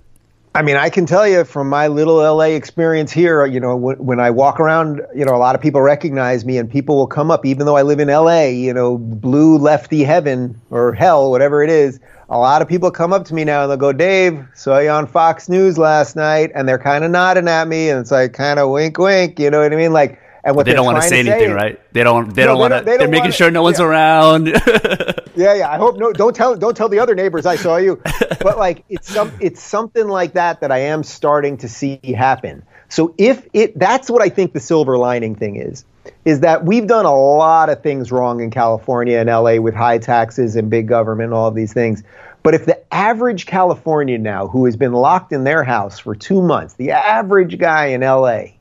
I 0.54 0.60
mean, 0.60 0.76
I 0.76 0.90
can 0.90 1.06
tell 1.06 1.26
you 1.26 1.44
from 1.44 1.70
my 1.70 1.88
little 1.88 2.16
LA 2.16 2.52
experience 2.52 3.10
here, 3.10 3.46
you 3.46 3.58
know, 3.58 3.74
when, 3.74 3.96
when, 3.96 4.20
I 4.20 4.28
walk 4.28 4.60
around, 4.60 5.00
you 5.14 5.24
know, 5.24 5.34
a 5.34 5.38
lot 5.38 5.54
of 5.54 5.62
people 5.62 5.80
recognize 5.80 6.44
me 6.44 6.58
and 6.58 6.70
people 6.70 6.96
will 6.96 7.06
come 7.06 7.30
up, 7.30 7.46
even 7.46 7.64
though 7.64 7.76
I 7.76 7.82
live 7.82 8.00
in 8.00 8.08
LA, 8.08 8.48
you 8.48 8.74
know, 8.74 8.98
blue 8.98 9.56
lefty 9.56 10.04
heaven 10.04 10.60
or 10.68 10.92
hell, 10.92 11.30
whatever 11.30 11.62
it 11.62 11.70
is. 11.70 12.00
A 12.28 12.36
lot 12.36 12.60
of 12.60 12.68
people 12.68 12.90
come 12.90 13.14
up 13.14 13.24
to 13.26 13.34
me 13.34 13.44
now 13.44 13.62
and 13.62 13.70
they'll 13.70 13.78
go, 13.78 13.94
Dave, 13.94 14.46
saw 14.54 14.78
you 14.78 14.90
on 14.90 15.06
Fox 15.06 15.48
News 15.48 15.78
last 15.78 16.16
night. 16.16 16.52
And 16.54 16.68
they're 16.68 16.78
kind 16.78 17.02
of 17.02 17.10
nodding 17.10 17.48
at 17.48 17.66
me 17.66 17.88
and 17.88 18.00
it's 18.00 18.10
like 18.10 18.34
kind 18.34 18.58
of 18.58 18.70
wink, 18.70 18.98
wink. 18.98 19.38
You 19.38 19.48
know 19.48 19.62
what 19.62 19.72
I 19.72 19.76
mean? 19.76 19.94
Like, 19.94 20.20
and 20.44 20.56
what 20.56 20.66
they 20.66 20.72
don't 20.72 20.84
want 20.84 21.00
to 21.00 21.08
say 21.08 21.20
anything, 21.20 21.48
say, 21.48 21.52
right? 21.52 21.92
They 21.92 22.02
don't. 22.02 22.34
They 22.34 22.42
no, 22.42 22.48
don't 22.48 22.58
want 22.58 22.74
to. 22.74 22.80
They 22.82 22.96
are 22.96 23.08
making 23.08 23.20
wanna, 23.20 23.32
sure 23.32 23.50
no 23.50 23.62
one's 23.62 23.78
yeah. 23.78 23.86
around. 23.86 24.46
yeah, 25.36 25.54
yeah. 25.54 25.70
I 25.70 25.76
hope 25.76 25.98
no. 25.98 26.12
Don't 26.12 26.34
tell. 26.34 26.56
Don't 26.56 26.76
tell 26.76 26.88
the 26.88 26.98
other 26.98 27.14
neighbors 27.14 27.46
I 27.46 27.56
saw 27.56 27.76
you. 27.76 28.00
but 28.40 28.58
like, 28.58 28.84
it's 28.88 29.12
some. 29.12 29.32
It's 29.40 29.62
something 29.62 30.08
like 30.08 30.32
that 30.34 30.60
that 30.60 30.72
I 30.72 30.78
am 30.78 31.04
starting 31.04 31.58
to 31.58 31.68
see 31.68 32.00
happen. 32.16 32.64
So 32.88 33.14
if 33.16 33.46
it, 33.52 33.78
that's 33.78 34.10
what 34.10 34.20
I 34.20 34.28
think 34.28 34.52
the 34.52 34.60
silver 34.60 34.98
lining 34.98 35.34
thing 35.34 35.56
is, 35.56 35.84
is 36.24 36.40
that 36.40 36.64
we've 36.64 36.86
done 36.86 37.06
a 37.06 37.14
lot 37.14 37.70
of 37.70 37.82
things 37.82 38.12
wrong 38.12 38.42
in 38.42 38.50
California 38.50 39.18
and 39.18 39.30
LA 39.30 39.56
with 39.56 39.74
high 39.74 39.98
taxes 39.98 40.56
and 40.56 40.68
big 40.68 40.88
government 40.88 41.28
and 41.28 41.34
all 41.34 41.48
of 41.48 41.54
these 41.54 41.72
things. 41.72 42.02
But 42.42 42.54
if 42.54 42.66
the 42.66 42.82
average 42.92 43.46
Californian 43.46 44.22
now 44.22 44.48
who 44.48 44.64
has 44.64 44.76
been 44.76 44.92
locked 44.92 45.32
in 45.32 45.44
their 45.44 45.62
house 45.64 46.00
for 46.00 46.14
two 46.14 46.42
months, 46.42 46.74
the 46.74 46.90
average 46.90 47.58
guy 47.58 47.86
in 47.86 48.00
LA 48.00 48.56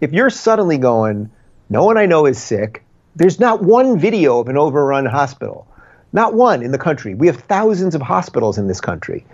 if 0.00 0.12
you're 0.12 0.30
suddenly 0.30 0.78
going, 0.78 1.30
no 1.68 1.84
one 1.84 1.98
I 1.98 2.06
know 2.06 2.26
is 2.26 2.42
sick, 2.42 2.84
there's 3.16 3.40
not 3.40 3.62
one 3.62 3.98
video 3.98 4.38
of 4.38 4.48
an 4.48 4.56
overrun 4.56 5.06
hospital, 5.06 5.66
not 6.12 6.34
one 6.34 6.62
in 6.62 6.72
the 6.72 6.78
country. 6.78 7.14
We 7.14 7.26
have 7.26 7.36
thousands 7.36 7.94
of 7.94 8.02
hospitals 8.02 8.58
in 8.58 8.66
this 8.66 8.80
country. 8.80 9.24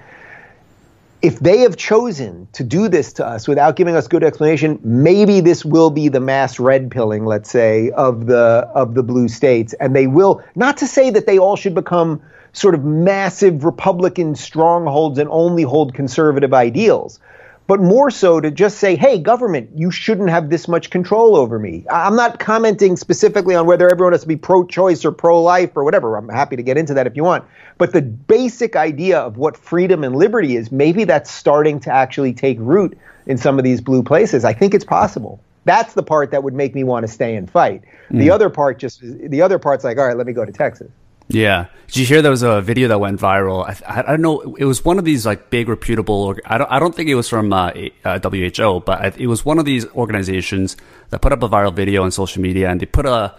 If 1.22 1.38
they 1.40 1.58
have 1.60 1.76
chosen 1.76 2.46
to 2.52 2.62
do 2.62 2.88
this 2.88 3.12
to 3.14 3.26
us 3.26 3.48
without 3.48 3.76
giving 3.76 3.96
us 3.96 4.06
good 4.06 4.22
explanation, 4.22 4.78
maybe 4.84 5.40
this 5.40 5.64
will 5.64 5.90
be 5.90 6.08
the 6.08 6.20
mass 6.20 6.60
red 6.60 6.90
pilling, 6.90 7.24
let's 7.24 7.50
say, 7.50 7.90
of 7.92 8.26
the 8.26 8.68
of 8.74 8.94
the 8.94 9.02
blue 9.02 9.28
states, 9.28 9.72
and 9.74 9.96
they 9.96 10.06
will. 10.06 10.42
Not 10.54 10.76
to 10.78 10.86
say 10.86 11.10
that 11.10 11.26
they 11.26 11.38
all 11.38 11.56
should 11.56 11.74
become 11.74 12.20
sort 12.52 12.74
of 12.74 12.84
massive 12.84 13.64
Republican 13.64 14.34
strongholds 14.34 15.18
and 15.18 15.28
only 15.30 15.62
hold 15.62 15.94
conservative 15.94 16.52
ideals, 16.52 17.18
but 17.66 17.80
more 17.80 18.10
so 18.10 18.40
to 18.40 18.50
just 18.50 18.78
say, 18.78 18.96
hey, 18.96 19.18
government, 19.18 19.70
you 19.74 19.90
shouldn't 19.90 20.30
have 20.30 20.50
this 20.50 20.68
much 20.68 20.90
control 20.90 21.36
over 21.36 21.58
me. 21.58 21.84
I'm 21.90 22.14
not 22.14 22.38
commenting 22.38 22.96
specifically 22.96 23.54
on 23.54 23.66
whether 23.66 23.90
everyone 23.90 24.12
has 24.12 24.22
to 24.22 24.28
be 24.28 24.36
pro 24.36 24.64
choice 24.64 25.04
or 25.04 25.12
pro 25.12 25.42
life 25.42 25.76
or 25.76 25.82
whatever. 25.82 26.16
I'm 26.16 26.28
happy 26.28 26.56
to 26.56 26.62
get 26.62 26.76
into 26.76 26.94
that 26.94 27.06
if 27.06 27.16
you 27.16 27.24
want. 27.24 27.44
But 27.78 27.92
the 27.92 28.02
basic 28.02 28.76
idea 28.76 29.18
of 29.18 29.36
what 29.36 29.56
freedom 29.56 30.04
and 30.04 30.14
liberty 30.14 30.56
is, 30.56 30.70
maybe 30.70 31.04
that's 31.04 31.30
starting 31.30 31.80
to 31.80 31.92
actually 31.92 32.32
take 32.32 32.58
root 32.60 32.96
in 33.26 33.36
some 33.36 33.58
of 33.58 33.64
these 33.64 33.80
blue 33.80 34.02
places. 34.02 34.44
I 34.44 34.52
think 34.52 34.72
it's 34.72 34.84
possible. 34.84 35.40
That's 35.64 35.94
the 35.94 36.02
part 36.04 36.30
that 36.30 36.44
would 36.44 36.54
make 36.54 36.74
me 36.74 36.84
want 36.84 37.04
to 37.04 37.12
stay 37.12 37.34
and 37.34 37.50
fight. 37.50 37.82
Mm. 38.10 38.20
The 38.20 38.30
other 38.30 38.48
part 38.48 38.78
just, 38.78 39.00
the 39.02 39.42
other 39.42 39.58
part's 39.58 39.82
like, 39.82 39.98
all 39.98 40.06
right, 40.06 40.16
let 40.16 40.26
me 40.26 40.32
go 40.32 40.44
to 40.44 40.52
Texas. 40.52 40.90
Yeah. 41.28 41.66
Did 41.88 41.96
you 41.98 42.06
hear 42.06 42.22
there 42.22 42.30
was 42.30 42.42
a 42.42 42.60
video 42.60 42.88
that 42.88 42.98
went 42.98 43.20
viral? 43.20 43.64
I, 43.64 44.00
I, 44.00 44.02
don't 44.02 44.22
know. 44.22 44.54
It 44.58 44.64
was 44.64 44.84
one 44.84 44.98
of 44.98 45.04
these 45.04 45.24
like 45.24 45.50
big 45.50 45.68
reputable. 45.68 46.34
I 46.44 46.58
don't. 46.58 46.70
I 46.70 46.78
don't 46.78 46.94
think 46.94 47.08
it 47.08 47.14
was 47.14 47.28
from 47.28 47.52
uh, 47.52 47.72
uh, 48.04 48.18
WHO, 48.18 48.80
but 48.80 49.18
it 49.18 49.26
was 49.26 49.44
one 49.44 49.58
of 49.58 49.64
these 49.64 49.86
organizations 49.90 50.76
that 51.10 51.20
put 51.20 51.32
up 51.32 51.42
a 51.42 51.48
viral 51.48 51.74
video 51.74 52.02
on 52.02 52.10
social 52.10 52.42
media, 52.42 52.70
and 52.70 52.80
they 52.80 52.86
put 52.86 53.06
a, 53.06 53.34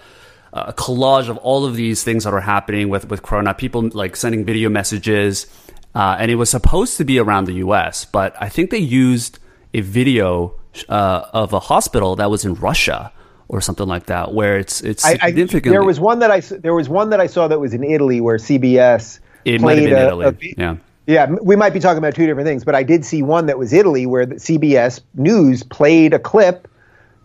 a 0.54 0.74
collage 0.74 1.30
of 1.30 1.38
all 1.38 1.66
of 1.66 1.76
these 1.76 2.04
things 2.04 2.24
that 2.24 2.34
are 2.34 2.42
happening 2.42 2.90
with 2.90 3.10
with 3.10 3.22
Corona. 3.22 3.54
People 3.54 3.90
like 3.94 4.16
sending 4.16 4.46
video 4.46 4.70
messages, 4.70 5.48
uh, 5.94 6.16
and 6.20 6.32
it 6.32 6.36
was 6.36 6.50
supposed 6.50 6.98
to 6.98 7.06
be 7.06 7.20
around 7.20 7.46
the 7.46 7.56
U.S., 7.56 8.06
but 8.06 8.36
I 8.42 8.48
think 8.48 8.70
they 8.70 8.78
used 8.78 9.40
a 9.74 9.82
video 9.82 10.56
uh, 10.88 11.26
of 11.34 11.54
a 11.54 11.60
hospital 11.60 12.16
that 12.16 12.32
was 12.32 12.46
in 12.46 12.54
Russia 12.56 13.12
or 13.50 13.62
something 13.62 13.88
like 13.88 14.08
that, 14.08 14.34
where 14.34 14.58
it's 14.58 14.82
it's 14.82 15.04
significantly. 15.04 15.70
I, 15.70 15.74
there 15.74 15.84
was 15.84 16.00
one 16.00 16.20
that 16.20 16.32
I 16.32 16.40
there 16.40 16.76
was 16.76 16.90
one 16.90 17.10
that 17.12 17.20
I 17.20 17.28
saw 17.28 17.48
that 17.48 17.60
was 17.60 17.74
in 17.74 17.84
Italy 17.84 18.22
where 18.22 18.38
CBS 18.38 19.20
it 19.46 19.62
might 19.62 19.78
have 19.78 19.90
been 19.90 19.98
a, 19.98 20.08
Italy. 20.08 20.56
A, 20.58 20.62
yeah. 20.62 20.76
Yeah, 21.08 21.28
we 21.42 21.56
might 21.56 21.72
be 21.72 21.80
talking 21.80 22.00
about 22.00 22.16
two 22.16 22.26
different 22.26 22.46
things, 22.46 22.66
but 22.66 22.76
I 22.76 22.84
did 22.84 23.06
see 23.06 23.24
one 23.24 23.46
that 23.46 23.58
was 23.58 23.72
Italy 23.72 24.06
where 24.06 24.26
the 24.26 24.36
CBS 24.36 25.00
News 25.14 25.64
played 25.64 26.14
a 26.14 26.20
clip, 26.20 26.68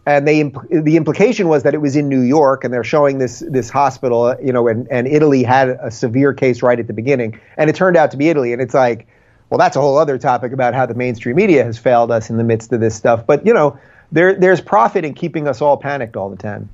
and 0.07 0.27
they 0.27 0.45
the 0.71 0.97
implication 0.97 1.49
was 1.49 1.65
that 1.65 1.75
it 1.75 1.81
was 1.81 1.97
in 1.97 2.09
New 2.09 2.21
York, 2.21 2.63
and 2.63 2.73
they're 2.73 2.85
showing 2.85 3.19
this 3.19 3.43
this 3.49 3.71
hospital, 3.71 4.37
you 4.41 4.53
know, 4.53 4.69
and, 4.69 4.87
and 4.89 5.09
Italy 5.09 5.43
had 5.43 5.71
a 5.71 5.91
severe 5.91 6.33
case 6.33 6.63
right 6.63 6.79
at 6.79 6.87
the 6.87 6.93
beginning, 6.93 7.41
and 7.57 7.69
it 7.69 7.75
turned 7.75 7.97
out 7.97 8.13
to 8.13 8.17
be 8.17 8.29
Italy, 8.29 8.53
and 8.53 8.63
it's 8.63 8.75
like, 8.75 9.09
well, 9.51 9.59
that's 9.59 9.75
a 9.75 9.81
whole 9.81 9.99
other 9.99 10.17
topic 10.17 10.53
about 10.53 10.75
how 10.75 10.87
the 10.87 10.95
mainstream 10.95 11.35
media 11.35 11.65
has 11.65 11.77
failed 11.77 12.13
us 12.13 12.31
in 12.31 12.37
the 12.37 12.45
midst 12.45 12.73
of 12.73 12.79
this 12.79 12.95
stuff, 12.95 13.27
but 13.27 13.45
you 13.45 13.53
know, 13.53 13.77
there 14.13 14.35
there's 14.35 14.61
profit 14.61 15.05
in 15.05 15.15
keeping 15.15 15.49
us 15.49 15.61
all 15.61 15.77
panicked 15.77 16.17
all 16.17 16.31
the 16.31 16.37
time. 16.37 16.69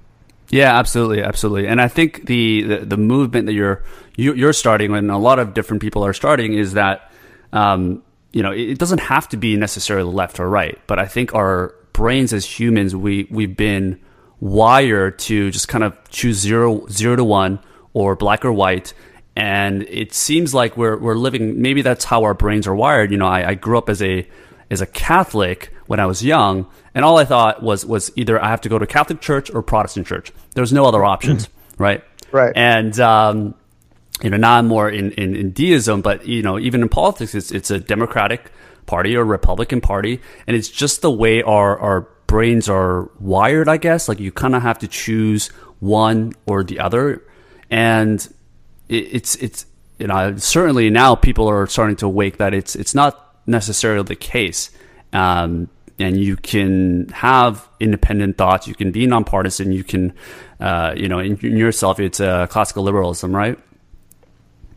Yeah, 0.51 0.79
absolutely, 0.79 1.23
absolutely. 1.23 1.69
And 1.69 1.81
I 1.81 1.89
think 1.89 2.27
the, 2.27 2.63
the, 2.63 2.77
the 2.79 2.97
movement 2.97 3.47
that 3.47 3.53
you're 3.53 3.85
you, 4.17 4.49
are 4.49 4.53
starting, 4.53 4.95
and 4.95 5.11
a 5.11 5.19
lot 5.19 5.39
of 5.39 5.55
different 5.55 5.83
people 5.83 6.05
are 6.05 6.13
starting, 6.13 6.55
is 6.55 6.73
that 6.73 7.13
um, 7.53 8.03
you 8.33 8.43
know 8.43 8.51
it 8.51 8.79
doesn't 8.79 9.01
have 9.01 9.29
to 9.31 9.37
be 9.37 9.57
necessarily 9.57 10.13
left 10.13 10.41
or 10.41 10.49
right, 10.49 10.79
but 10.87 10.99
I 10.99 11.07
think 11.07 11.35
our 11.35 11.75
brains 11.93 12.33
as 12.33 12.45
humans, 12.45 12.97
we 12.97 13.29
we've 13.31 13.57
been 13.57 14.01
wired 14.41 15.19
to 15.19 15.51
just 15.51 15.69
kind 15.69 15.85
of 15.85 15.97
choose 16.11 16.39
zero 16.39 16.87
zero 16.89 17.17
to 17.17 17.25
one 17.25 17.61
or 17.93 18.17
black 18.17 18.45
or 18.45 18.53
white. 18.53 18.95
And 19.37 19.83
it 19.83 20.13
seems 20.15 20.53
like 20.53 20.77
we're 20.77 20.97
we're 20.97 21.15
living. 21.15 21.61
Maybe 21.63 21.83
that's 21.83 22.05
how 22.05 22.25
our 22.25 22.35
brains 22.35 22.67
are 22.67 22.75
wired. 22.75 23.13
You 23.13 23.19
know, 23.19 23.27
I, 23.27 23.51
I 23.51 23.55
grew 23.55 23.79
up 23.79 23.89
as 23.89 24.03
a 24.03 24.29
as 24.71 24.81
a 24.81 24.87
Catholic 24.87 25.73
when 25.89 25.99
I 25.99 26.07
was 26.07 26.23
young, 26.23 26.67
and 26.95 27.05
all 27.05 27.19
I 27.19 27.25
thought 27.25 27.63
was 27.63 27.85
was 27.85 28.13
either 28.15 28.41
I 28.41 28.49
have 28.49 28.61
to 28.61 28.69
go 28.69 28.79
to 28.79 28.87
Catholic 28.87 29.21
church 29.21 29.51
or 29.51 29.63
Protestant 29.63 30.07
church. 30.07 30.31
There's 30.55 30.73
no 30.73 30.85
other 30.87 31.05
options, 31.05 31.47
mm-hmm. 31.47 31.83
right? 31.83 32.05
Right. 32.31 32.53
And 32.55 32.99
um, 33.01 33.55
you 34.23 34.31
know, 34.31 34.37
now 34.37 34.55
I'm 34.55 34.67
more 34.67 34.89
in, 34.89 35.13
in, 35.13 35.35
in 35.35 35.53
deism, 35.53 36.03
but 36.03 36.27
you 36.27 36.43
know, 36.43 36.59
even 36.59 36.83
in 36.83 36.89
politics, 36.89 37.35
it's 37.35 37.51
it's 37.51 37.71
a 37.71 37.81
Democratic 37.81 38.53
Party 38.87 39.17
or 39.17 39.25
Republican 39.25 39.81
Party, 39.81 40.21
and 40.47 40.55
it's 40.55 40.69
just 40.69 41.01
the 41.01 41.11
way 41.11 41.43
our 41.43 41.79
our 41.79 42.01
brains 42.27 42.69
are 42.69 43.11
wired, 43.19 43.69
I 43.69 43.79
guess. 43.79 44.09
Like 44.09 44.21
you 44.21 44.31
kind 44.31 44.55
of 44.55 44.63
have 44.63 44.79
to 44.81 44.89
choose 44.89 45.49
one 45.81 46.35
or 46.47 46.65
the 46.65 46.81
other, 46.81 47.25
and 47.71 48.21
it, 48.91 49.09
it's 49.15 49.37
it's 49.37 49.65
you 49.99 50.07
know 50.07 50.37
certainly 50.37 50.91
now 50.91 51.15
people 51.15 51.49
are 51.49 51.67
starting 51.67 51.97
to 51.97 52.09
wake 52.09 52.37
that 52.37 52.53
it's 52.53 52.77
it's 52.77 52.95
not 52.95 53.41
necessarily 53.47 54.03
the 54.05 54.17
case. 54.17 54.71
Um, 55.15 55.71
and 55.99 56.17
you 56.17 56.37
can 56.37 57.09
have 57.09 57.69
independent 57.81 58.39
thoughts. 58.39 58.67
You 58.67 58.75
can 58.75 58.93
be 58.93 59.07
nonpartisan. 59.07 59.73
You 59.73 59.85
can, 59.85 60.13
uh, 60.61 60.95
you 60.97 61.09
know, 61.09 61.19
in, 61.19 61.37
in, 61.39 61.57
yourself, 61.57 62.01
it's 62.01 62.21
uh, 62.21 62.47
classical 62.47 62.83
liberalism, 62.83 63.35
right? 63.35 63.59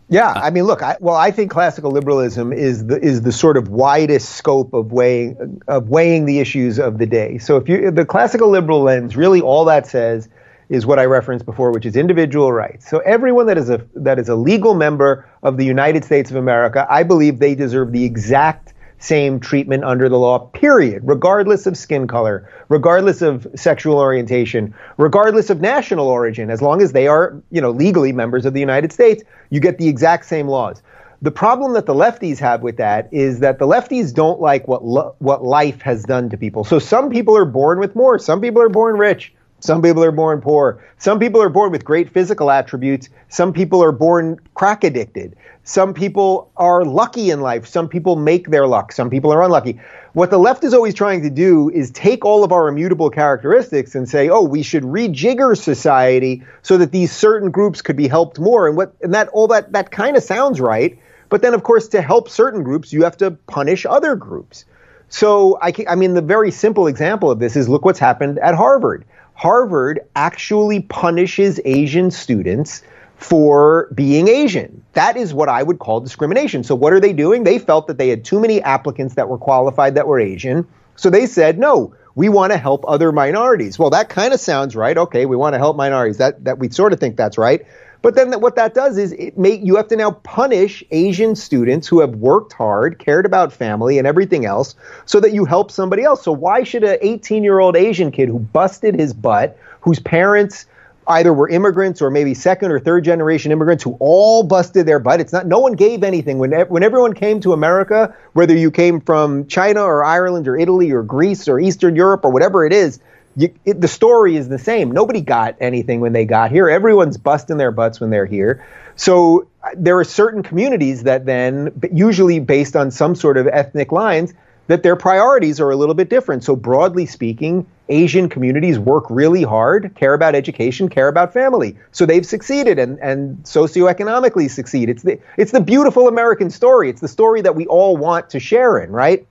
Yeah, 0.10 0.32
I 0.32 0.50
mean, 0.50 0.66
look. 0.66 0.84
I, 0.84 0.98
well, 1.00 1.16
I 1.16 1.32
think 1.32 1.52
classical 1.52 1.90
liberalism 1.92 2.52
is 2.52 2.86
the 2.88 3.00
is 3.00 3.22
the 3.22 3.32
sort 3.32 3.56
of 3.56 3.70
widest 3.70 4.32
scope 4.32 4.74
of 4.74 4.92
weighing 4.92 5.62
of 5.70 5.88
weighing 5.88 6.26
the 6.26 6.40
issues 6.40 6.80
of 6.80 6.98
the 6.98 7.06
day. 7.06 7.38
So, 7.38 7.56
if 7.56 7.70
you 7.70 7.92
the 7.92 8.04
classical 8.04 8.50
liberal 8.50 8.82
lens, 8.82 9.16
really, 9.16 9.40
all 9.40 9.64
that 9.66 9.88
says 9.88 10.28
is 10.72 10.86
what 10.86 11.00
I 11.00 11.06
referenced 11.06 11.46
before, 11.46 11.72
which 11.72 11.86
is 11.86 11.98
individual 11.98 12.54
rights. 12.54 12.90
So 12.90 13.00
everyone 13.00 13.46
that 13.48 13.58
is 13.58 13.70
a 13.70 13.86
that 13.94 14.18
is 14.18 14.30
a 14.30 14.36
legal 14.36 14.74
member 14.74 15.30
of 15.44 15.58
the 15.58 15.66
United 15.66 16.06
States 16.06 16.32
of 16.32 16.38
America, 16.38 16.88
I 16.90 17.04
believe 17.04 17.40
they 17.40 17.56
deserve 17.56 17.92
the 17.92 18.06
exact 18.06 18.71
same 19.02 19.40
treatment 19.40 19.84
under 19.84 20.08
the 20.08 20.18
law, 20.18 20.38
period, 20.38 21.02
regardless 21.04 21.66
of 21.66 21.76
skin 21.76 22.08
color, 22.08 22.48
regardless 22.70 23.24
of 23.24 23.48
sexual 23.56 23.98
orientation, 23.98 24.74
regardless 24.98 25.50
of 25.50 25.60
national 25.60 26.08
origin, 26.08 26.52
as 26.52 26.62
long 26.62 26.82
as 26.84 26.92
they 26.92 27.08
are, 27.08 27.42
you 27.50 27.60
know, 27.60 27.72
legally 27.72 28.14
members 28.14 28.46
of 28.46 28.54
the 28.54 28.60
United 28.60 28.94
States, 28.94 29.24
you 29.50 29.60
get 29.60 29.80
the 29.80 29.88
exact 29.88 30.26
same 30.26 30.48
laws. 30.48 30.84
The 31.24 31.32
problem 31.32 31.74
that 31.74 31.88
the 31.88 31.96
lefties 31.96 32.38
have 32.40 32.62
with 32.62 32.78
that 32.78 33.10
is 33.12 33.40
that 33.40 33.58
the 33.58 33.68
lefties 33.68 34.14
don't 34.14 34.40
like 34.40 34.68
what 34.68 34.86
lo- 34.86 35.16
what 35.18 35.44
life 35.44 35.82
has 35.82 36.04
done 36.04 36.30
to 36.30 36.38
people. 36.38 36.64
So 36.64 36.78
some 36.78 37.10
people 37.10 37.36
are 37.36 37.46
born 37.46 37.80
with 37.80 37.96
more, 37.96 38.20
some 38.20 38.40
people 38.40 38.62
are 38.62 38.70
born 38.70 38.98
rich, 38.98 39.34
some 39.62 39.82
people 39.82 40.04
are 40.04 40.12
born 40.12 40.42
poor, 40.42 40.84
some 40.98 41.20
people 41.20 41.42
are 41.42 41.50
born 41.50 41.72
with 41.72 41.86
great 41.86 42.10
physical 42.10 42.52
attributes, 42.52 43.10
some 43.30 43.54
people 43.54 43.82
are 43.82 43.92
born 43.94 44.40
crack 44.54 44.84
addicted. 44.84 45.36
Some 45.64 45.94
people 45.94 46.52
are 46.58 46.84
lucky 46.84 47.30
in 47.30 47.42
life, 47.42 47.68
some 47.68 47.88
people 47.88 48.16
make 48.16 48.50
their 48.50 48.66
luck, 48.66 48.92
some 48.92 49.12
people 49.12 49.32
are 49.32 49.44
unlucky. 49.44 49.80
What 50.14 50.32
the 50.32 50.40
left 50.40 50.64
is 50.64 50.74
always 50.74 50.96
trying 50.96 51.22
to 51.22 51.30
do 51.30 51.70
is 51.70 51.92
take 51.92 52.26
all 52.26 52.44
of 52.44 52.52
our 52.52 52.68
immutable 52.68 53.12
characteristics 53.12 53.94
and 53.94 54.10
say, 54.10 54.28
"Oh, 54.28 54.42
we 54.42 54.64
should 54.64 54.84
rejigger 54.84 55.56
society 55.56 56.44
so 56.64 56.78
that 56.78 56.92
these 56.92 57.12
certain 57.12 57.52
groups 57.52 57.82
could 57.84 57.96
be 57.96 58.08
helped 58.08 58.40
more." 58.40 58.68
And 58.68 58.76
what 58.76 58.94
and 59.02 59.14
that 59.14 59.30
all 59.30 59.48
that 59.48 59.72
that 59.74 59.92
kind 59.92 60.18
of 60.18 60.24
sounds 60.24 60.60
right 60.60 60.98
but 61.32 61.42
then, 61.42 61.54
of 61.54 61.64
course, 61.64 61.88
to 61.88 62.02
help 62.02 62.30
certain 62.30 62.62
groups, 62.62 62.92
you 62.92 63.04
have 63.06 63.16
to 63.18 63.32
punish 63.32 63.86
other 63.86 64.18
groups. 64.18 64.66
So, 65.08 65.58
I, 65.62 65.74
I 65.88 65.96
mean, 65.96 66.14
the 66.14 66.22
very 66.22 66.52
simple 66.52 66.88
example 66.88 67.32
of 67.32 67.40
this 67.40 67.56
is 67.56 67.70
look 67.70 67.86
what's 67.86 68.00
happened 68.00 68.38
at 68.40 68.54
Harvard. 68.54 69.06
Harvard 69.42 70.02
actually 70.16 70.82
punishes 70.82 71.60
Asian 71.66 72.12
students 72.12 72.84
for 73.16 73.92
being 73.96 74.28
Asian. 74.28 74.84
That 74.94 75.18
is 75.18 75.34
what 75.34 75.50
I 75.50 75.64
would 75.64 75.80
call 75.80 76.00
discrimination. 76.00 76.64
So, 76.64 76.76
what 76.76 76.94
are 76.94 77.00
they 77.00 77.12
doing? 77.12 77.44
They 77.44 77.58
felt 77.58 77.88
that 77.88 77.98
they 77.98 78.10
had 78.10 78.24
too 78.24 78.40
many 78.40 78.62
applicants 78.62 79.16
that 79.16 79.30
were 79.30 79.40
qualified 79.40 79.96
that 79.96 80.06
were 80.06 80.20
Asian. 80.20 80.68
So, 80.96 81.10
they 81.10 81.26
said, 81.26 81.58
no, 81.58 81.96
we 82.14 82.30
want 82.30 82.52
to 82.52 82.58
help 82.60 82.86
other 82.88 83.12
minorities. 83.12 83.80
Well, 83.80 83.90
that 83.90 84.10
kind 84.10 84.32
of 84.32 84.40
sounds 84.40 84.76
right. 84.76 84.96
Okay, 84.96 85.26
we 85.26 85.36
want 85.36 85.56
to 85.56 85.58
help 85.58 85.76
minorities. 85.76 86.18
That, 86.18 86.44
that 86.44 86.60
we 86.60 86.70
sort 86.70 86.94
of 86.94 87.00
think 87.00 87.18
that's 87.18 87.40
right. 87.40 87.66
But 88.02 88.16
then 88.16 88.32
what 88.42 88.56
that 88.56 88.74
does 88.74 88.98
is 88.98 89.12
it 89.14 89.38
make 89.38 89.62
you 89.64 89.76
have 89.76 89.88
to 89.90 89.96
now 89.96 90.12
punish 90.12 90.84
Asian 90.92 91.36
students 91.36 91.88
who 91.88 92.00
have 92.00 92.16
worked 92.16 92.54
hard, 92.54 92.98
cared 92.98 93.26
about 93.26 93.54
family 93.54 93.98
and 93.98 94.08
everything 94.08 94.46
else, 94.46 94.76
so 95.06 95.20
that 95.20 95.34
you 95.34 95.46
help 95.46 95.70
somebody 95.72 96.04
else. 96.04 96.24
So 96.24 96.32
why 96.32 96.64
should 96.64 96.84
an 96.84 96.98
18 97.02 97.44
year 97.44 97.60
old 97.60 97.76
Asian 97.76 98.12
kid 98.12 98.30
who 98.30 98.40
busted 98.40 98.96
his 98.96 99.14
butt, 99.14 99.58
whose 99.82 100.00
parents 100.00 100.66
either 101.08 101.34
were 101.34 101.50
immigrants 101.50 102.02
or 102.02 102.10
maybe 102.10 102.34
second 102.34 102.72
or 102.72 102.80
third 102.80 103.04
generation 103.04 103.52
immigrants 103.52 103.84
who 103.84 103.98
all 104.00 104.44
busted 104.44 104.86
their 104.86 105.00
butt. 105.00 105.20
It's 105.20 105.34
not 105.34 105.46
no 105.46 105.60
one 105.60 105.74
gave 105.74 106.04
anything 106.04 106.38
when 106.38 106.52
when 106.52 106.84
everyone 106.84 107.14
came 107.14 107.40
to 107.42 107.54
America, 107.54 108.16
whether 108.34 108.56
you 108.56 108.72
came 108.72 109.02
from 109.02 109.48
China 109.48 109.84
or 109.84 110.04
Ireland 110.04 110.48
or 110.48 110.58
Italy 110.58 110.92
or 110.92 111.04
Greece 111.04 111.48
or 111.48 111.60
Eastern 111.60 111.96
Europe 111.96 112.22
or 112.24 112.32
whatever 112.32 112.66
it 112.66 112.74
is. 112.74 113.00
You, 113.36 113.54
it, 113.64 113.80
the 113.80 113.88
story 113.88 114.36
is 114.36 114.50
the 114.50 114.60
same. 114.60 114.92
Nobody 114.92 115.22
got 115.22 115.56
anything 115.60 116.02
when 116.02 116.14
they 116.14 116.26
got 116.26 116.52
here. 116.52 116.70
Everyone's 116.70 117.18
busting 117.18 117.58
their 117.58 117.72
butts 117.72 118.00
when 118.02 118.10
they're 118.10 118.26
here. 118.26 118.66
So 118.96 119.48
uh, 119.64 119.70
there 119.76 119.98
are 120.00 120.04
certain 120.04 120.44
communities 120.44 121.04
that 121.04 121.26
then, 121.26 121.82
usually 121.94 122.40
based 122.40 122.76
on 122.76 122.92
some 122.92 123.16
sort 123.16 123.38
of 123.38 123.48
ethnic 123.48 123.92
lines, 123.92 124.34
that 124.68 124.84
their 124.84 124.96
priorities 124.96 125.60
are 125.60 125.70
a 125.70 125.76
little 125.76 125.96
bit 125.96 126.10
different. 126.10 126.44
So 126.44 126.56
broadly 126.56 127.06
speaking, 127.06 127.66
Asian 127.90 128.30
communities 128.30 128.80
work 128.80 129.06
really 129.10 129.44
hard, 129.44 129.96
care 129.96 130.14
about 130.14 130.36
education, 130.36 130.88
care 130.88 131.08
about 131.08 131.34
family. 131.34 131.78
So 131.92 132.06
they've 132.06 132.26
succeeded 132.26 132.80
and, 132.80 132.98
and 133.00 133.44
socioeconomically 133.44 134.50
succeed. 134.50 134.90
It's 134.90 135.04
the 135.04 135.20
it's 135.36 135.52
the 135.52 135.60
beautiful 135.60 136.08
American 136.08 136.50
story. 136.50 136.90
It's 136.90 137.02
the 137.02 137.10
story 137.10 137.42
that 137.42 137.56
we 137.56 137.66
all 137.68 137.98
want 137.98 138.30
to 138.30 138.40
share 138.40 138.78
in, 138.80 138.92
right? 138.92 139.28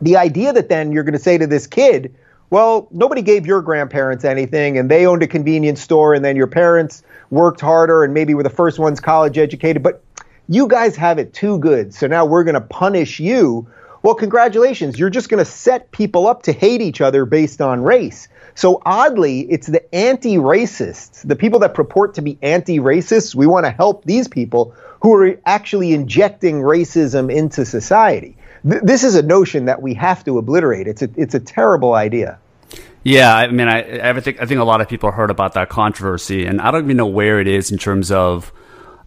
The 0.00 0.16
idea 0.16 0.52
that 0.52 0.68
then 0.68 0.90
you're 0.90 1.04
going 1.04 1.12
to 1.12 1.18
say 1.18 1.38
to 1.38 1.46
this 1.46 1.66
kid 1.66 2.14
well, 2.50 2.88
nobody 2.90 3.22
gave 3.22 3.46
your 3.46 3.62
grandparents 3.62 4.24
anything, 4.24 4.76
and 4.76 4.90
they 4.90 5.06
owned 5.06 5.22
a 5.22 5.28
convenience 5.28 5.80
store, 5.80 6.14
and 6.14 6.24
then 6.24 6.36
your 6.36 6.48
parents 6.48 7.02
worked 7.30 7.60
harder 7.60 8.02
and 8.02 8.12
maybe 8.12 8.34
were 8.34 8.42
the 8.42 8.50
first 8.50 8.78
ones 8.78 8.98
college 9.00 9.38
educated, 9.38 9.82
but 9.82 10.02
you 10.48 10.66
guys 10.66 10.96
have 10.96 11.18
it 11.18 11.32
too 11.32 11.58
good. 11.58 11.94
So 11.94 12.08
now 12.08 12.26
we're 12.26 12.42
going 12.42 12.54
to 12.54 12.60
punish 12.60 13.20
you. 13.20 13.68
Well, 14.02 14.16
congratulations. 14.16 14.98
You're 14.98 15.10
just 15.10 15.28
going 15.28 15.38
to 15.38 15.48
set 15.48 15.92
people 15.92 16.26
up 16.26 16.42
to 16.44 16.52
hate 16.52 16.80
each 16.80 17.00
other 17.00 17.24
based 17.24 17.60
on 17.60 17.84
race. 17.84 18.26
So 18.56 18.82
oddly, 18.84 19.42
it's 19.42 19.68
the 19.68 19.94
anti 19.94 20.36
racists, 20.36 21.26
the 21.26 21.36
people 21.36 21.60
that 21.60 21.74
purport 21.74 22.14
to 22.14 22.22
be 22.22 22.36
anti 22.42 22.80
racists. 22.80 23.32
We 23.32 23.46
want 23.46 23.66
to 23.66 23.70
help 23.70 24.04
these 24.04 24.26
people 24.26 24.74
who 25.02 25.14
are 25.14 25.38
actually 25.46 25.92
injecting 25.92 26.56
racism 26.56 27.32
into 27.32 27.64
society 27.64 28.36
th- 28.68 28.82
this 28.82 29.04
is 29.04 29.14
a 29.14 29.22
notion 29.22 29.66
that 29.66 29.82
we 29.82 29.94
have 29.94 30.24
to 30.24 30.38
obliterate. 30.38 30.86
It's 30.86 31.02
a 31.02 31.10
it's 31.16 31.34
a 31.34 31.40
terrible 31.40 31.94
idea. 31.94 32.38
Yeah, 33.02 33.34
I 33.34 33.50
mean, 33.50 33.66
I, 33.66 34.10
I 34.10 34.20
think 34.20 34.40
I 34.42 34.46
think 34.46 34.60
a 34.60 34.64
lot 34.64 34.80
of 34.80 34.88
people 34.88 35.10
heard 35.10 35.30
about 35.30 35.54
that 35.54 35.68
controversy, 35.68 36.44
and 36.44 36.60
I 36.60 36.70
don't 36.70 36.84
even 36.84 36.96
know 36.96 37.06
where 37.06 37.40
it 37.40 37.48
is 37.48 37.70
in 37.70 37.78
terms 37.78 38.12
of 38.12 38.52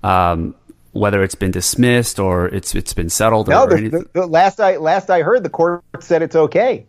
um, 0.02 0.56
whether 0.94 1.24
it's 1.24 1.36
been 1.36 1.52
dismissed 1.52 2.20
or 2.20 2.48
it's 2.48 2.74
it's 2.74 2.94
been 2.94 3.10
settled. 3.10 3.50
No, 3.50 3.68
the, 3.68 3.90
the, 3.90 4.10
the 4.14 4.28
last 4.28 4.60
I 4.60 4.78
last 4.78 5.10
I 5.10 5.22
heard, 5.22 5.44
the 5.44 5.50
court 5.50 5.84
said 6.00 6.22
it's 6.22 6.36
okay 6.36 6.86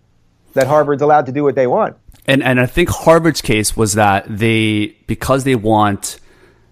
that 0.55 0.66
Harvard's 0.66 1.03
allowed 1.03 1.27
to 1.27 1.33
do 1.33 1.42
what 1.42 1.55
they 1.55 1.66
want. 1.66 1.96
And 2.27 2.42
and 2.42 2.59
I 2.59 2.66
think 2.66 2.88
Harvard's 2.88 3.42
case 3.42 3.77
was 3.77 3.94
that 3.94 4.24
they 4.29 4.96
because 5.07 5.44
they 5.44 5.57
want 5.57 6.18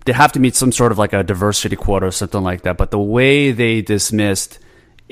they 0.07 0.12
have 0.12 0.33
to 0.33 0.40
meet 0.40 0.57
some 0.57 0.72
sort 0.72 0.92
of 0.92 0.98
like 0.98 1.12
a 1.12 1.22
diversity 1.22 1.76
quota 1.76 2.07
or 2.07 2.11
something 2.11 2.42
like 2.42 2.62
that. 2.62 2.78
But 2.78 2.90
the 2.90 2.98
way 2.98 3.52
they 3.52 3.83
dismissed 3.83 4.59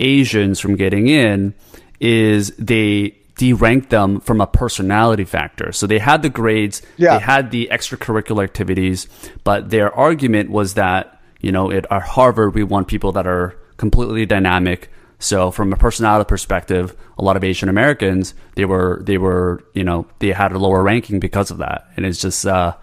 Asians 0.00 0.58
from 0.58 0.76
getting 0.76 1.06
in 1.08 1.54
is 2.00 2.50
they 2.56 3.16
deranked 3.36 3.88
them 3.88 4.20
from 4.20 4.40
a 4.40 4.46
personality 4.46 5.24
factor. 5.24 5.72
So 5.72 5.86
they 5.86 5.98
had 5.98 6.22
the 6.22 6.28
grades, 6.28 6.82
yeah. 6.98 7.18
they 7.18 7.24
had 7.24 7.50
the 7.50 7.68
extracurricular 7.72 8.44
activities, 8.44 9.08
but 9.44 9.70
their 9.70 9.94
argument 9.94 10.50
was 10.50 10.74
that, 10.74 11.20
you 11.40 11.50
know, 11.50 11.70
at 11.70 11.86
Harvard, 11.90 12.54
we 12.54 12.64
want 12.64 12.88
people 12.88 13.12
that 13.12 13.26
are 13.26 13.56
completely 13.78 14.26
dynamic. 14.26 14.90
So 15.18 15.50
from 15.50 15.72
a 15.72 15.76
personality 15.76 16.28
perspective, 16.28 16.94
a 17.16 17.24
lot 17.24 17.36
of 17.36 17.44
Asian 17.44 17.70
Americans, 17.70 18.34
they 18.56 18.66
were, 18.66 19.00
they 19.02 19.16
were, 19.16 19.64
you 19.72 19.84
know, 19.84 20.06
they 20.18 20.32
had 20.32 20.52
a 20.52 20.58
lower 20.58 20.82
ranking 20.82 21.18
because 21.18 21.50
of 21.50 21.58
that. 21.58 21.88
And 21.96 22.04
it's 22.04 22.20
just, 22.20 22.46
uh, 22.46 22.76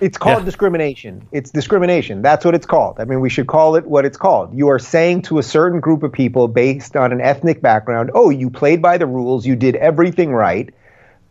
it's 0.00 0.18
called 0.18 0.38
yeah. 0.38 0.44
discrimination. 0.44 1.26
It's 1.32 1.50
discrimination. 1.50 2.22
That's 2.22 2.44
what 2.44 2.54
it's 2.54 2.66
called. 2.66 3.00
I 3.00 3.04
mean, 3.04 3.20
we 3.20 3.30
should 3.30 3.46
call 3.46 3.76
it 3.76 3.86
what 3.86 4.04
it's 4.04 4.16
called. 4.16 4.56
You 4.56 4.68
are 4.68 4.78
saying 4.78 5.22
to 5.22 5.38
a 5.38 5.42
certain 5.42 5.80
group 5.80 6.02
of 6.02 6.12
people 6.12 6.48
based 6.48 6.96
on 6.96 7.12
an 7.12 7.20
ethnic 7.20 7.60
background, 7.60 8.10
oh, 8.14 8.30
you 8.30 8.50
played 8.50 8.80
by 8.82 8.98
the 8.98 9.06
rules, 9.06 9.46
you 9.46 9.56
did 9.56 9.76
everything 9.76 10.32
right, 10.32 10.72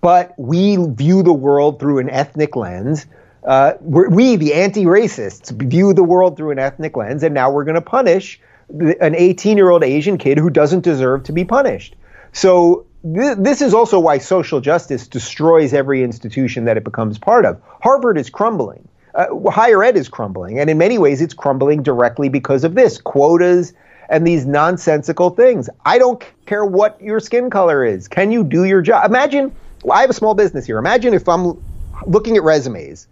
but 0.02 0.34
we 0.38 0.78
view 0.78 1.24
the 1.24 1.34
world 1.34 1.80
through 1.80 2.00
an 2.00 2.10
ethnic 2.10 2.56
lens. 2.56 3.06
Uh, 3.44 3.74
we, 3.82 4.36
the 4.36 4.54
anti 4.54 4.86
racists, 4.86 5.52
view 5.52 5.94
the 5.94 6.04
world 6.04 6.36
through 6.36 6.52
an 6.52 6.60
ethnic 6.60 6.98
lens, 6.98 7.24
and 7.24 7.34
now 7.34 7.50
we're 7.50 7.64
going 7.64 7.76
to 7.76 7.82
punish 7.82 8.40
an 8.70 9.16
18 9.16 9.58
year 9.58 9.70
old 9.70 9.84
Asian 9.84 10.18
kid 10.18 10.38
who 10.38 10.50
doesn't 10.50 10.82
deserve 10.82 11.24
to 11.24 11.32
be 11.32 11.46
punished. 11.46 11.96
So 12.34 12.86
this 13.14 13.62
is 13.62 13.74
also 13.74 14.00
why 14.00 14.18
social 14.18 14.60
justice 14.60 15.08
destroys 15.08 15.74
every 15.74 16.04
institution 16.04 16.66
that 16.66 16.78
it 16.78 16.84
becomes 16.84 17.18
part 17.18 17.46
of. 17.46 17.62
Harvard 17.82 18.18
is 18.18 18.30
crumbling. 18.30 18.88
Uh, 19.16 19.50
higher 19.50 19.84
ed 19.84 19.96
is 19.96 20.10
crumbling. 20.10 20.60
And 20.60 20.70
in 20.70 20.78
many 20.78 20.98
ways, 20.98 21.22
it's 21.22 21.34
crumbling 21.34 21.84
directly 21.84 22.30
because 22.30 22.64
of 22.64 22.76
this 22.76 23.00
quotas 23.00 23.74
and 24.10 24.26
these 24.26 24.46
nonsensical 24.46 25.32
things. 25.32 25.70
I 25.86 25.98
don't 25.98 26.24
care 26.46 26.66
what 26.66 27.02
your 27.02 27.20
skin 27.20 27.50
color 27.50 27.84
is. 27.84 28.08
Can 28.08 28.32
you 28.32 28.44
do 28.44 28.64
your 28.66 28.82
job? 28.82 29.06
Imagine, 29.06 29.56
I 29.92 30.02
have 30.02 30.10
a 30.10 30.14
small 30.14 30.34
business 30.34 30.66
here. 30.66 30.78
Imagine 30.78 31.14
if 31.14 31.28
I'm 31.28 31.62
looking 32.06 32.38
at 32.38 32.44
resumes 32.44 33.08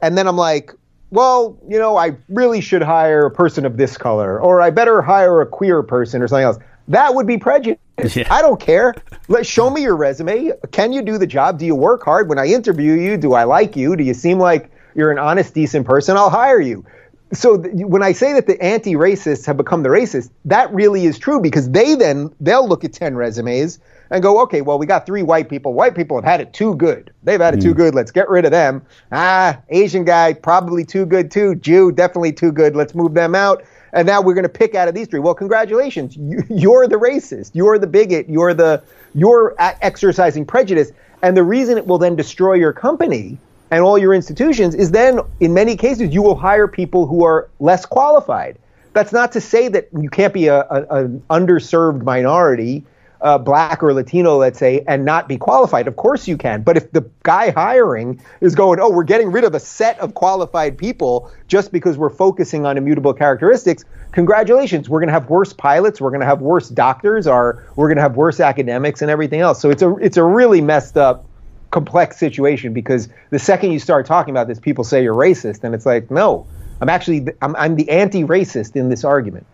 and 0.00 0.16
then 0.16 0.26
I'm 0.26 0.36
like, 0.36 0.72
well, 1.10 1.58
you 1.68 1.78
know, 1.78 1.96
I 1.96 2.16
really 2.28 2.60
should 2.60 2.82
hire 2.82 3.26
a 3.26 3.30
person 3.30 3.66
of 3.66 3.76
this 3.76 3.98
color, 3.98 4.40
or 4.40 4.60
I 4.60 4.70
better 4.70 5.02
hire 5.02 5.40
a 5.40 5.46
queer 5.46 5.82
person 5.82 6.22
or 6.22 6.28
something 6.28 6.44
else. 6.44 6.58
That 6.88 7.14
would 7.14 7.26
be 7.26 7.38
prejudice. 7.38 7.78
Yeah. 8.14 8.26
I 8.30 8.42
don't 8.42 8.60
care. 8.60 8.94
Let 9.28 9.46
show 9.46 9.70
me 9.70 9.82
your 9.82 9.96
resume. 9.96 10.52
Can 10.72 10.92
you 10.92 11.02
do 11.02 11.18
the 11.18 11.26
job? 11.26 11.58
Do 11.58 11.66
you 11.66 11.74
work 11.74 12.02
hard? 12.02 12.28
When 12.28 12.38
I 12.38 12.46
interview 12.46 12.94
you, 12.94 13.16
do 13.16 13.34
I 13.34 13.44
like 13.44 13.76
you? 13.76 13.96
Do 13.96 14.04
you 14.04 14.14
seem 14.14 14.38
like 14.38 14.70
you're 14.94 15.12
an 15.12 15.18
honest, 15.18 15.54
decent 15.54 15.86
person? 15.86 16.16
I'll 16.16 16.30
hire 16.30 16.60
you. 16.60 16.84
So 17.32 17.58
th- 17.58 17.86
when 17.86 18.02
I 18.02 18.12
say 18.12 18.32
that 18.32 18.48
the 18.48 18.60
anti-racists 18.60 19.46
have 19.46 19.56
become 19.56 19.84
the 19.84 19.88
racists, 19.88 20.30
that 20.46 20.72
really 20.74 21.06
is 21.06 21.18
true 21.18 21.40
because 21.40 21.70
they 21.70 21.94
then 21.94 22.34
they'll 22.40 22.68
look 22.68 22.82
at 22.82 22.92
10 22.92 23.14
resumes 23.14 23.78
and 24.10 24.20
go, 24.22 24.42
okay, 24.42 24.60
well, 24.60 24.78
we 24.78 24.86
got 24.86 25.06
three 25.06 25.22
white 25.22 25.48
people. 25.48 25.72
White 25.72 25.94
people 25.94 26.16
have 26.16 26.24
had 26.24 26.40
it 26.40 26.52
too 26.52 26.74
good. 26.74 27.12
They've 27.22 27.40
had 27.40 27.54
it 27.54 27.60
mm. 27.60 27.62
too 27.62 27.74
good. 27.74 27.94
Let's 27.94 28.10
get 28.10 28.28
rid 28.28 28.44
of 28.44 28.50
them. 28.50 28.82
Ah, 29.12 29.60
Asian 29.68 30.04
guy, 30.04 30.32
probably 30.32 30.84
too 30.84 31.06
good 31.06 31.30
too. 31.30 31.54
Jew, 31.54 31.92
definitely 31.92 32.32
too 32.32 32.50
good. 32.50 32.74
Let's 32.74 32.96
move 32.96 33.14
them 33.14 33.36
out 33.36 33.62
and 33.92 34.06
now 34.06 34.20
we're 34.20 34.34
going 34.34 34.44
to 34.44 34.48
pick 34.48 34.74
out 34.74 34.88
of 34.88 34.94
these 34.94 35.08
three. 35.08 35.20
Well, 35.20 35.34
congratulations, 35.34 36.16
you, 36.16 36.72
are 36.74 36.86
the 36.86 36.96
racist, 36.96 37.52
you're 37.54 37.78
the 37.78 37.86
bigot, 37.86 38.28
you're 38.28 38.54
the 38.54 38.82
you're 39.14 39.54
exercising 39.58 40.46
prejudice, 40.46 40.92
and 41.22 41.36
the 41.36 41.42
reason 41.42 41.78
it 41.78 41.86
will 41.86 41.98
then 41.98 42.16
destroy 42.16 42.54
your 42.54 42.72
company 42.72 43.38
and 43.70 43.82
all 43.82 43.98
your 43.98 44.14
institutions 44.14 44.74
is 44.74 44.90
then, 44.90 45.20
in 45.38 45.54
many 45.54 45.76
cases, 45.76 46.12
you 46.12 46.22
will 46.22 46.34
hire 46.34 46.66
people 46.66 47.06
who 47.06 47.24
are 47.24 47.48
less 47.60 47.86
qualified. 47.86 48.58
That's 48.92 49.12
not 49.12 49.32
to 49.32 49.40
say 49.40 49.68
that 49.68 49.88
you 49.98 50.10
can't 50.10 50.34
be 50.34 50.48
a, 50.48 50.62
a 50.62 50.86
an 50.90 51.22
underserved 51.30 52.02
minority 52.02 52.84
uh, 53.22 53.38
black 53.38 53.82
or 53.82 53.92
Latino, 53.92 54.36
let's 54.36 54.58
say, 54.58 54.84
and 54.86 55.04
not 55.04 55.28
be 55.28 55.36
qualified. 55.36 55.86
Of 55.86 55.96
course 55.96 56.26
you 56.26 56.36
can. 56.36 56.62
But 56.62 56.76
if 56.76 56.92
the 56.92 57.08
guy 57.22 57.50
hiring 57.50 58.20
is 58.40 58.54
going, 58.54 58.80
oh, 58.80 58.90
we're 58.90 59.04
getting 59.04 59.30
rid 59.30 59.44
of 59.44 59.54
a 59.54 59.60
set 59.60 59.98
of 60.00 60.14
qualified 60.14 60.78
people 60.78 61.30
just 61.48 61.72
because 61.72 61.98
we're 61.98 62.10
focusing 62.10 62.66
on 62.66 62.76
immutable 62.78 63.12
characteristics, 63.12 63.84
congratulations. 64.12 64.88
We're 64.88 65.00
going 65.00 65.08
to 65.08 65.14
have 65.14 65.28
worse 65.28 65.52
pilots. 65.52 66.00
We're 66.00 66.10
going 66.10 66.20
to 66.20 66.26
have 66.26 66.40
worse 66.40 66.68
doctors. 66.68 67.26
Or 67.26 67.66
we're 67.76 67.88
going 67.88 67.96
to 67.96 68.02
have 68.02 68.16
worse 68.16 68.40
academics 68.40 69.02
and 69.02 69.10
everything 69.10 69.40
else. 69.40 69.60
So 69.60 69.70
it's 69.70 69.82
a 69.82 69.94
it's 69.96 70.16
a 70.16 70.24
really 70.24 70.60
messed 70.60 70.96
up, 70.96 71.26
complex 71.70 72.18
situation 72.18 72.72
because 72.72 73.08
the 73.30 73.38
second 73.38 73.72
you 73.72 73.78
start 73.78 74.06
talking 74.06 74.32
about 74.32 74.48
this, 74.48 74.58
people 74.58 74.84
say 74.84 75.02
you're 75.02 75.14
racist, 75.14 75.62
and 75.64 75.74
it's 75.74 75.86
like, 75.86 76.10
no, 76.10 76.46
I'm 76.80 76.88
actually 76.88 77.28
I'm, 77.42 77.54
I'm 77.56 77.76
the 77.76 77.88
anti-racist 77.90 78.76
in 78.76 78.88
this 78.88 79.04
argument. 79.04 79.46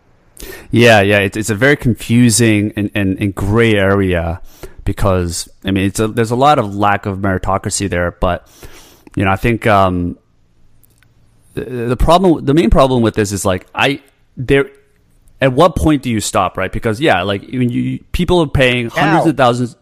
Yeah, 0.71 1.01
yeah, 1.01 1.19
it's, 1.19 1.37
it's 1.37 1.51
a 1.51 1.55
very 1.55 1.77
confusing 1.77 2.73
and, 2.77 2.91
and, 2.95 3.19
and 3.21 3.35
gray 3.35 3.75
area 3.75 4.41
because 4.87 5.49
I 5.65 5.73
mean, 5.73 5.85
it's 5.85 6.01
a, 6.01 6.09
there's 6.09 6.31
a 6.31 6.37
lot 6.37 6.59
of 6.59 6.75
lack 6.75 7.05
of 7.05 7.19
meritocracy 7.19 7.91
there, 7.91 8.13
but 8.13 8.49
you 9.15 9.25
know, 9.25 9.31
I 9.31 9.37
think 9.37 9.67
um, 9.67 10.19
the, 11.53 11.65
the 11.65 11.97
problem, 11.97 12.45
the 12.47 12.55
main 12.55 12.71
problem 12.71 13.03
with 13.03 13.15
this 13.15 13.33
is 13.33 13.45
like 13.45 13.67
I 13.75 14.03
there. 14.39 14.71
At 15.39 15.53
what 15.53 15.77
point 15.77 16.03
do 16.03 16.09
you 16.09 16.21
stop, 16.21 16.57
right? 16.57 16.73
Because 16.73 16.99
yeah, 16.99 17.21
like 17.23 17.43
when 17.43 17.69
you 17.69 18.03
people 18.13 18.41
are 18.41 18.47
paying 18.47 18.89
hundreds 18.89 19.27
now. 19.27 19.31
of 19.31 19.37
thousands. 19.37 19.77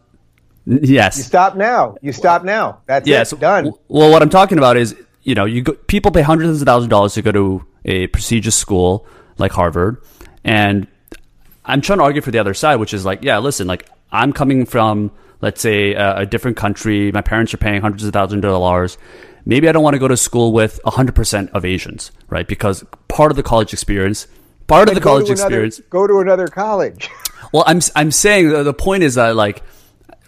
Yes, 0.67 1.19
you 1.19 1.23
stop 1.23 1.57
now. 1.57 1.97
You 2.01 2.11
stop 2.11 2.43
now. 2.43 2.81
That's 2.87 3.07
yes. 3.07 3.33
it. 3.33 3.39
Done. 3.39 3.73
Well, 3.87 4.11
what 4.11 4.23
I'm 4.23 4.31
talking 4.31 4.59
about 4.59 4.77
is 4.77 4.97
you 5.23 5.35
know 5.35 5.45
you 5.45 5.63
go, 5.63 5.75
people 5.75 6.11
pay 6.11 6.23
hundreds 6.23 6.61
of 6.61 6.67
thousands 6.67 6.87
of 6.87 6.91
dollars 6.91 7.15
to 7.15 7.23
go 7.23 7.31
to 7.31 7.65
a 7.85 8.07
prestigious 8.09 8.57
school 8.57 9.07
like 9.37 9.53
Harvard 9.53 10.03
and 10.45 10.86
I'm 11.64 11.80
trying 11.80 11.99
to 11.99 12.05
argue 12.05 12.20
for 12.20 12.30
the 12.30 12.38
other 12.38 12.55
side, 12.55 12.76
which 12.76 12.92
is 12.92 13.05
like, 13.05 13.22
yeah, 13.22 13.38
listen, 13.38 13.66
like 13.66 13.88
I'm 14.12 14.32
coming 14.32 14.66
from, 14.66 15.11
let's 15.40 15.61
say, 15.61 15.95
a, 15.95 16.18
a 16.18 16.26
different 16.26 16.57
country. 16.57 17.11
My 17.11 17.22
parents 17.22 17.55
are 17.55 17.59
paying 17.59 17.80
hundreds 17.80 18.05
of 18.05 18.12
thousands 18.12 18.45
of 18.45 18.51
dollars. 18.51 18.99
Maybe 19.47 19.68
I 19.68 19.72
don't 19.72 19.82
want 19.82 19.95
to 19.95 20.01
go 20.01 20.09
to 20.09 20.16
school 20.16 20.53
with 20.53 20.80
100% 20.84 21.51
of 21.51 21.64
Asians, 21.64 22.12
right? 22.28 22.47
Because 22.47 22.84
part 23.09 23.30
of 23.30 23.36
the 23.36 23.42
college 23.42 23.72
experience, 23.72 24.26
part 24.66 24.88
of 24.88 24.95
the 24.95 25.01
college 25.01 25.28
another, 25.28 25.42
experience. 25.42 25.80
Go 25.90 26.07
to 26.07 26.20
another 26.20 26.49
college. 26.49 27.11
well, 27.53 27.64
I'm, 27.66 27.80
I'm 27.95 28.11
saying 28.11 28.51
the 28.51 28.74
point 28.74 29.03
is 29.03 29.14
that 29.14 29.36
like, 29.36 29.62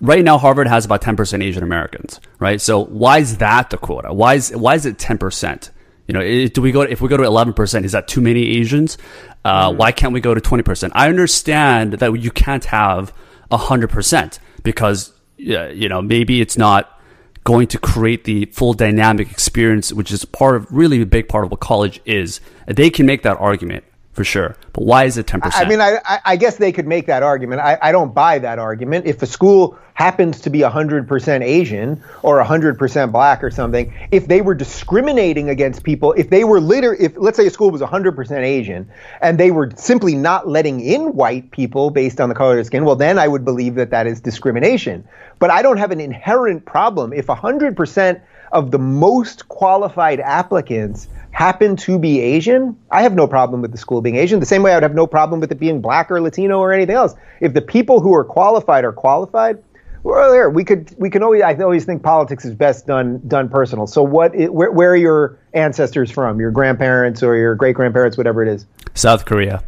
right 0.01 0.23
now 0.23 0.37
Harvard 0.37 0.69
has 0.69 0.85
about 0.85 1.03
10% 1.03 1.43
Asian 1.43 1.63
Americans, 1.63 2.21
right? 2.39 2.61
So 2.61 2.85
why 2.85 3.19
is 3.19 3.39
that 3.39 3.71
the 3.71 3.79
quota? 3.79 4.13
Why 4.13 4.35
is, 4.35 4.55
why 4.55 4.75
is 4.75 4.85
it 4.85 4.99
10%? 4.99 5.71
You 6.07 6.15
know, 6.15 6.21
it, 6.21 6.55
do 6.55 6.63
we 6.63 6.73
go 6.73 6.83
if 6.83 7.01
we 7.01 7.09
go 7.09 7.17
to 7.17 7.25
eleven 7.25 7.53
percent? 7.53 7.85
Is 7.85 7.93
that 7.93 8.09
too 8.09 8.21
many 8.21 8.59
Asians? 8.59 8.97
Uh, 9.45 9.71
mm. 9.71 9.77
Why 9.77 9.93
can't 9.93 10.13
we 10.13 10.21
go 10.21 10.35
to 10.35 10.41
twenty 10.41 10.63
percent? 10.63 10.93
I 10.97 11.09
understand 11.09 11.95
that 11.95 12.21
you 12.21 12.31
can't 12.31 12.65
have 12.67 13.13
hundred 13.51 13.91
percent 13.91 14.39
because 14.63 15.13
you 15.37 15.89
know 15.89 16.03
maybe 16.03 16.41
it's 16.41 16.57
not 16.57 17.01
going 17.45 17.69
to 17.69 17.79
create 17.79 18.25
the 18.25 18.47
full 18.47 18.73
dynamic 18.73 19.31
experience, 19.31 19.93
which 19.93 20.11
is 20.11 20.25
part 20.25 20.57
of 20.57 20.67
really 20.71 21.01
a 21.01 21.07
big 21.07 21.29
part 21.29 21.45
of 21.45 21.51
what 21.51 21.61
college 21.61 22.01
is. 22.05 22.41
They 22.67 22.91
can 22.91 23.07
make 23.07 23.23
that 23.23 23.37
argument 23.39 23.85
for 24.17 24.25
sure. 24.25 24.57
But 24.73 24.85
why 24.85 25.05
is 25.05 25.19
it 25.19 25.27
10%? 25.27 25.51
I 25.53 25.69
mean, 25.69 25.79
I, 25.79 25.99
I 26.25 26.37
guess 26.37 26.57
they 26.57 26.73
could 26.73 26.87
make 26.87 27.05
that 27.07 27.23
argument. 27.23 27.61
I, 27.61 27.77
I 27.83 27.93
don't 27.93 28.15
buy 28.15 28.39
that 28.39 28.59
argument. 28.59 29.05
If 29.05 29.21
a 29.21 29.27
school 29.27 29.77
happens 29.93 30.41
to 30.41 30.49
be 30.49 30.61
100% 30.61 31.45
Asian 31.45 32.03
or 32.23 32.43
100% 32.43 33.13
black 33.13 33.45
or 33.45 33.51
something, 33.51 33.93
if 34.11 34.27
they 34.27 34.41
were 34.41 34.55
discriminating 34.55 35.51
against 35.51 35.85
people, 35.85 36.15
if 36.15 36.31
they 36.31 36.45
were 36.45 36.61
litter, 36.61 36.95
if 36.95 37.13
let's 37.19 37.37
say 37.37 37.47
a 37.47 37.51
school 37.51 37.71
was 37.71 37.83
100% 37.83 38.43
Asian 38.43 38.91
and 39.21 39.37
they 39.37 39.51
were 39.51 39.71
simply 39.77 40.15
not 40.15 40.49
letting 40.49 40.81
in 40.81 41.13
white 41.15 41.51
people 41.51 41.91
based 41.91 42.19
on 42.19 42.31
the 42.31 42.35
color 42.35 42.53
of 42.53 42.57
their 42.57 42.65
skin, 42.65 42.87
well, 42.87 42.97
then 42.97 43.19
I 43.19 43.29
would 43.29 43.45
believe 43.45 43.75
that 43.75 43.91
that 43.91 44.07
is 44.07 44.23
discrimination. 44.23 45.07
But 45.39 45.51
I 45.51 45.61
don't 45.61 45.77
have 45.77 45.91
an 45.91 46.01
inherent 46.01 46.65
problem 46.65 47.13
if 47.13 47.27
100% 47.27 48.23
of 48.53 48.71
the 48.71 48.79
most 48.79 49.49
qualified 49.49 50.21
applicants 50.21 51.09
happen 51.33 51.77
to 51.77 51.99
be 51.99 52.21
Asian, 52.21 52.77
I 52.91 53.03
have 53.03 53.15
no 53.15 53.27
problem 53.27 53.61
with 53.61 53.73
the 53.73 53.79
school 53.79 54.01
being 54.01 54.17
Asian. 54.17 54.41
The 54.41 54.47
same 54.47 54.63
way 54.63 54.73
I 54.73 54.77
would 54.77 54.83
have 54.83 54.95
no 54.95 55.07
problem 55.07 55.41
with 55.41 55.53
it 55.53 55.59
being 55.59 55.81
black 55.81 56.11
or 56.11 56.21
Latino 56.21 56.59
or 56.59 56.73
anything 56.73 56.97
else. 56.97 57.15
If 57.41 57.53
the 57.53 57.61
people 57.61 58.01
who 58.01 58.15
are 58.15 58.25
qualified 58.25 58.85
are 58.85 58.93
qualified, 58.93 59.63
well, 60.03 60.31
there 60.31 60.49
we 60.49 60.65
could 60.65 60.95
we 60.99 61.11
can 61.11 61.23
always 61.23 61.43
I 61.43 61.55
always 61.55 61.85
think 61.85 62.03
politics 62.03 62.45
is 62.45 62.55
best 62.55 62.87
done 62.87 63.21
done 63.27 63.49
personal. 63.49 63.87
So 63.87 64.03
what 64.03 64.37
where, 64.37 64.71
where 64.71 64.93
are 64.93 64.97
your 64.97 65.39
ancestors 65.53 66.11
from? 66.11 66.39
Your 66.39 66.53
grandparents 66.53 67.23
or 67.23 67.37
your 67.37 67.55
great 67.55 67.75
grandparents, 67.75 68.17
whatever 68.17 68.43
it 68.43 68.49
is. 68.49 68.67
South 68.95 69.25
Korea. 69.25 69.65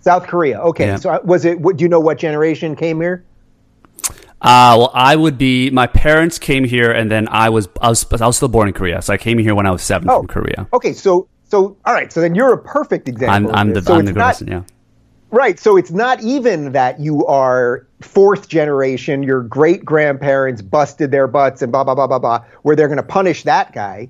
South 0.00 0.26
Korea. 0.26 0.60
Okay. 0.60 0.86
Yeah. 0.86 0.96
So 0.96 1.10
uh, 1.10 1.18
was 1.24 1.44
it? 1.44 1.60
Do 1.60 1.74
you 1.78 1.88
know 1.88 2.00
what 2.00 2.18
generation 2.18 2.76
came 2.76 3.00
here? 3.00 3.24
Uh, 4.42 4.74
well, 4.76 4.90
I 4.92 5.14
would 5.14 5.38
be. 5.38 5.70
My 5.70 5.86
parents 5.86 6.40
came 6.40 6.64
here, 6.64 6.90
and 6.90 7.08
then 7.08 7.28
I 7.28 7.48
was 7.48 7.68
I 7.80 7.88
was 7.88 8.04
I 8.12 8.26
was 8.26 8.36
still 8.36 8.48
born 8.48 8.66
in 8.66 8.74
Korea, 8.74 9.00
so 9.00 9.12
I 9.12 9.16
came 9.16 9.38
here 9.38 9.54
when 9.54 9.66
I 9.66 9.70
was 9.70 9.82
seven 9.82 10.10
oh, 10.10 10.18
from 10.18 10.26
Korea. 10.26 10.66
Okay, 10.72 10.92
so 10.92 11.28
so 11.44 11.76
all 11.84 11.94
right, 11.94 12.12
so 12.12 12.20
then 12.20 12.34
you're 12.34 12.52
a 12.52 12.58
perfect 12.58 13.08
example. 13.08 13.52
I'm, 13.52 13.68
I'm 13.68 13.72
the 13.72 13.82
so 13.82 13.94
I'm 13.94 14.04
the 14.04 14.12
not, 14.12 14.32
person, 14.32 14.48
yeah. 14.48 14.62
Right, 15.30 15.60
so 15.60 15.76
it's 15.76 15.92
not 15.92 16.22
even 16.24 16.72
that 16.72 16.98
you 16.98 17.24
are 17.26 17.86
fourth 18.00 18.48
generation, 18.48 19.22
your 19.22 19.42
great 19.42 19.84
grandparents 19.84 20.60
busted 20.60 21.12
their 21.12 21.28
butts 21.28 21.62
and 21.62 21.70
blah 21.70 21.84
blah 21.84 21.94
blah 21.94 22.08
blah 22.08 22.18
blah, 22.18 22.44
where 22.62 22.74
they're 22.74 22.88
going 22.88 22.96
to 22.96 23.04
punish 23.04 23.44
that 23.44 23.72
guy 23.72 24.08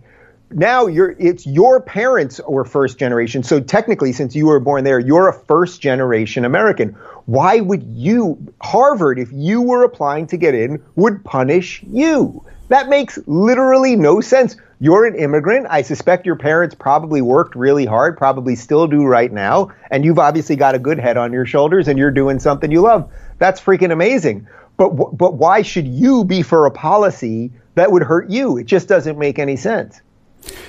now 0.55 0.87
you're 0.87 1.15
it's 1.19 1.47
your 1.47 1.81
parents 1.81 2.41
were 2.47 2.65
first 2.65 2.99
generation 2.99 3.43
so 3.43 3.61
technically 3.61 4.13
since 4.13 4.35
you 4.35 4.47
were 4.47 4.61
born 4.61 4.85
there 4.85 4.99
you're 4.99 5.29
a 5.29 5.33
first 5.33 5.81
generation 5.81 6.45
american 6.45 6.97
why 7.27 7.61
would 7.61 7.83
you 7.85 8.53
harvard 8.61 9.19
if 9.19 9.31
you 9.33 9.63
were 9.63 9.85
applying 9.85 10.27
to 10.29 10.37
get 10.37 10.55
in 10.55 10.83
would 10.97 11.25
punish 11.25 11.83
you? 11.89 12.45
That 12.69 12.89
makes 12.89 13.19
literally 13.27 13.97
no 13.97 14.21
sense. 14.21 14.57
You're 14.81 15.07
an 15.07 15.15
immigrant. 15.15 15.67
I 15.71 15.83
suspect 15.83 16.27
your 16.27 16.37
parents 16.37 16.75
probably 16.75 17.23
worked 17.23 17.55
really 17.55 17.85
hard 17.85 18.17
probably 18.17 18.57
still 18.57 18.87
do 18.87 19.05
right 19.05 19.33
now 19.33 19.71
and 19.91 20.05
you've 20.05 20.19
obviously 20.19 20.57
got 20.57 20.75
a 20.75 20.79
good 20.79 20.99
head 20.99 21.17
on 21.17 21.33
your 21.33 21.47
shoulders 21.47 21.89
and 21.89 21.99
you're 21.99 22.11
doing 22.11 22.39
something 22.39 22.71
you 22.71 22.81
love. 22.81 23.11
That's 23.39 23.61
freaking 23.61 23.93
amazing. 23.93 24.49
But 24.77 24.91
but 24.91 25.35
why 25.35 25.63
should 25.63 25.87
you 25.87 26.25
be 26.25 26.43
for 26.43 26.67
a 26.67 26.71
policy 26.71 27.53
that 27.75 27.93
would 27.93 28.03
hurt 28.03 28.31
you? 28.31 28.57
It 28.59 28.65
just 28.65 28.89
doesn't 28.89 29.19
make 29.19 29.39
any 29.39 29.57
sense. 29.57 30.01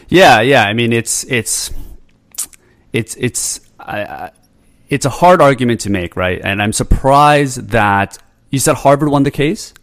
Yeah, 0.10 0.42
yeah. 0.42 0.64
I 0.64 0.74
mean, 0.74 0.94
it's 0.94 1.24
it's 1.26 1.72
it's 2.92 3.16
it's 3.16 3.62
I, 3.80 4.32
it's 4.90 5.06
a 5.06 5.10
hard 5.10 5.42
argument 5.42 5.82
to 5.82 5.90
make, 5.90 6.16
right? 6.16 6.42
And 6.44 6.62
I'm 6.62 6.74
surprised 6.74 7.70
that 7.70 8.18
you 8.50 8.60
said 8.60 8.76
Harvard 8.76 9.10
won 9.10 9.24
the 9.24 9.32
case. 9.32 9.74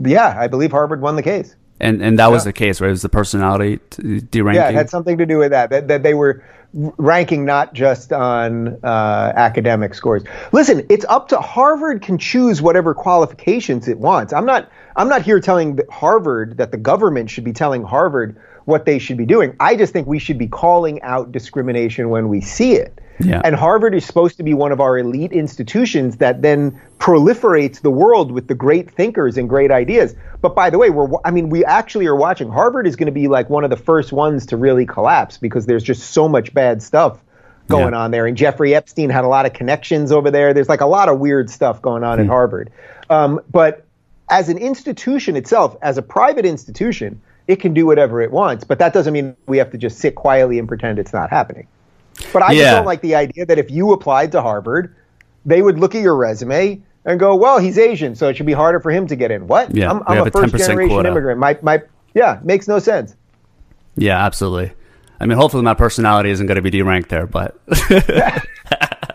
Yeah, 0.00 0.34
I 0.38 0.48
believe 0.48 0.72
Harvard 0.72 1.00
won 1.00 1.16
the 1.16 1.22
case. 1.22 1.54
And 1.80 2.02
and 2.02 2.18
that 2.18 2.26
yeah. 2.26 2.32
was 2.32 2.44
the 2.44 2.52
case, 2.52 2.80
right? 2.80 2.88
It 2.88 2.90
was 2.90 3.02
the 3.02 3.08
personality 3.08 3.78
deranking. 3.90 4.54
Yeah, 4.54 4.68
it 4.68 4.74
had 4.74 4.90
something 4.90 5.18
to 5.18 5.26
do 5.26 5.38
with 5.38 5.50
that. 5.50 5.70
That, 5.70 5.88
that 5.88 6.02
they 6.02 6.14
were 6.14 6.44
ranking 6.74 7.44
not 7.44 7.72
just 7.72 8.12
on 8.12 8.78
uh, 8.84 9.32
academic 9.36 9.94
scores. 9.94 10.24
Listen, 10.52 10.84
it's 10.88 11.04
up 11.08 11.28
to 11.28 11.38
Harvard 11.40 12.02
can 12.02 12.18
choose 12.18 12.60
whatever 12.60 12.94
qualifications 12.94 13.88
it 13.88 13.98
wants. 13.98 14.32
I'm 14.32 14.46
not 14.46 14.70
I'm 14.96 15.08
not 15.08 15.22
here 15.22 15.40
telling 15.40 15.78
Harvard 15.90 16.56
that 16.58 16.70
the 16.70 16.76
government 16.78 17.30
should 17.30 17.44
be 17.44 17.52
telling 17.52 17.82
Harvard 17.82 18.40
what 18.64 18.86
they 18.86 18.98
should 18.98 19.16
be 19.16 19.26
doing. 19.26 19.56
I 19.60 19.76
just 19.76 19.92
think 19.92 20.06
we 20.06 20.18
should 20.18 20.38
be 20.38 20.48
calling 20.48 21.02
out 21.02 21.32
discrimination 21.32 22.08
when 22.08 22.28
we 22.28 22.40
see 22.40 22.74
it. 22.74 23.00
Yeah. 23.20 23.40
And 23.44 23.54
Harvard 23.54 23.94
is 23.94 24.04
supposed 24.04 24.36
to 24.38 24.42
be 24.42 24.54
one 24.54 24.72
of 24.72 24.80
our 24.80 24.98
elite 24.98 25.32
institutions 25.32 26.16
that 26.16 26.42
then 26.42 26.80
proliferates 26.98 27.80
the 27.80 27.90
world 27.90 28.32
with 28.32 28.48
the 28.48 28.54
great 28.54 28.90
thinkers 28.90 29.36
and 29.36 29.48
great 29.48 29.70
ideas. 29.70 30.14
But 30.40 30.54
by 30.54 30.70
the 30.70 30.78
way, 30.78 30.90
we're 30.90 31.08
I 31.24 31.30
mean 31.30 31.48
we 31.48 31.64
actually 31.64 32.06
are 32.06 32.16
watching 32.16 32.50
Harvard 32.50 32.86
is 32.86 32.96
going 32.96 33.06
to 33.06 33.12
be 33.12 33.28
like 33.28 33.48
one 33.48 33.64
of 33.64 33.70
the 33.70 33.76
first 33.76 34.12
ones 34.12 34.46
to 34.46 34.56
really 34.56 34.86
collapse 34.86 35.38
because 35.38 35.66
there's 35.66 35.84
just 35.84 36.10
so 36.10 36.28
much 36.28 36.52
bad 36.54 36.82
stuff 36.82 37.20
going 37.68 37.92
yeah. 37.92 38.00
on 38.00 38.10
there. 38.10 38.26
And 38.26 38.36
Jeffrey 38.36 38.74
Epstein 38.74 39.10
had 39.10 39.24
a 39.24 39.28
lot 39.28 39.46
of 39.46 39.52
connections 39.52 40.12
over 40.12 40.30
there. 40.30 40.52
There's 40.52 40.68
like 40.68 40.80
a 40.80 40.86
lot 40.86 41.08
of 41.08 41.18
weird 41.18 41.48
stuff 41.50 41.80
going 41.80 42.04
on 42.04 42.18
mm. 42.18 42.22
at 42.22 42.26
Harvard. 42.26 42.70
Um, 43.10 43.40
but 43.50 43.84
as 44.28 44.48
an 44.48 44.58
institution 44.58 45.36
itself, 45.36 45.76
as 45.82 45.98
a 45.98 46.02
private 46.02 46.46
institution, 46.46 47.20
it 47.46 47.56
can 47.56 47.74
do 47.74 47.86
whatever 47.86 48.22
it 48.22 48.30
wants, 48.30 48.64
but 48.64 48.78
that 48.78 48.92
doesn't 48.92 49.12
mean 49.12 49.36
we 49.46 49.58
have 49.58 49.70
to 49.70 49.78
just 49.78 49.98
sit 49.98 50.14
quietly 50.14 50.58
and 50.58 50.66
pretend 50.66 50.98
it's 50.98 51.12
not 51.12 51.30
happening. 51.30 51.66
But 52.32 52.42
I 52.42 52.52
yeah. 52.52 52.62
just 52.62 52.76
don't 52.76 52.86
like 52.86 53.00
the 53.00 53.14
idea 53.14 53.46
that 53.46 53.58
if 53.58 53.70
you 53.70 53.92
applied 53.92 54.32
to 54.32 54.42
Harvard, 54.42 54.94
they 55.44 55.62
would 55.62 55.78
look 55.78 55.94
at 55.94 56.02
your 56.02 56.16
resume 56.16 56.82
and 57.04 57.20
go, 57.20 57.34
"Well, 57.36 57.58
he's 57.58 57.78
Asian, 57.78 58.14
so 58.14 58.28
it 58.28 58.36
should 58.36 58.46
be 58.46 58.52
harder 58.52 58.80
for 58.80 58.90
him 58.90 59.06
to 59.06 59.16
get 59.16 59.30
in." 59.30 59.46
What? 59.46 59.74
Yeah, 59.74 59.90
I'm, 59.90 60.02
I'm 60.06 60.18
a, 60.18 60.22
a 60.24 60.30
first 60.30 60.56
generation 60.56 60.88
quota. 60.88 61.08
immigrant. 61.10 61.38
My 61.38 61.58
my 61.62 61.82
yeah, 62.14 62.40
makes 62.42 62.68
no 62.68 62.78
sense. 62.78 63.16
Yeah, 63.96 64.24
absolutely. 64.24 64.72
I 65.20 65.26
mean, 65.26 65.38
hopefully 65.38 65.62
my 65.62 65.74
personality 65.74 66.30
isn't 66.30 66.46
going 66.46 66.56
to 66.56 66.62
be 66.62 66.70
deranked 66.70 67.08
there, 67.08 67.26
but 67.26 67.58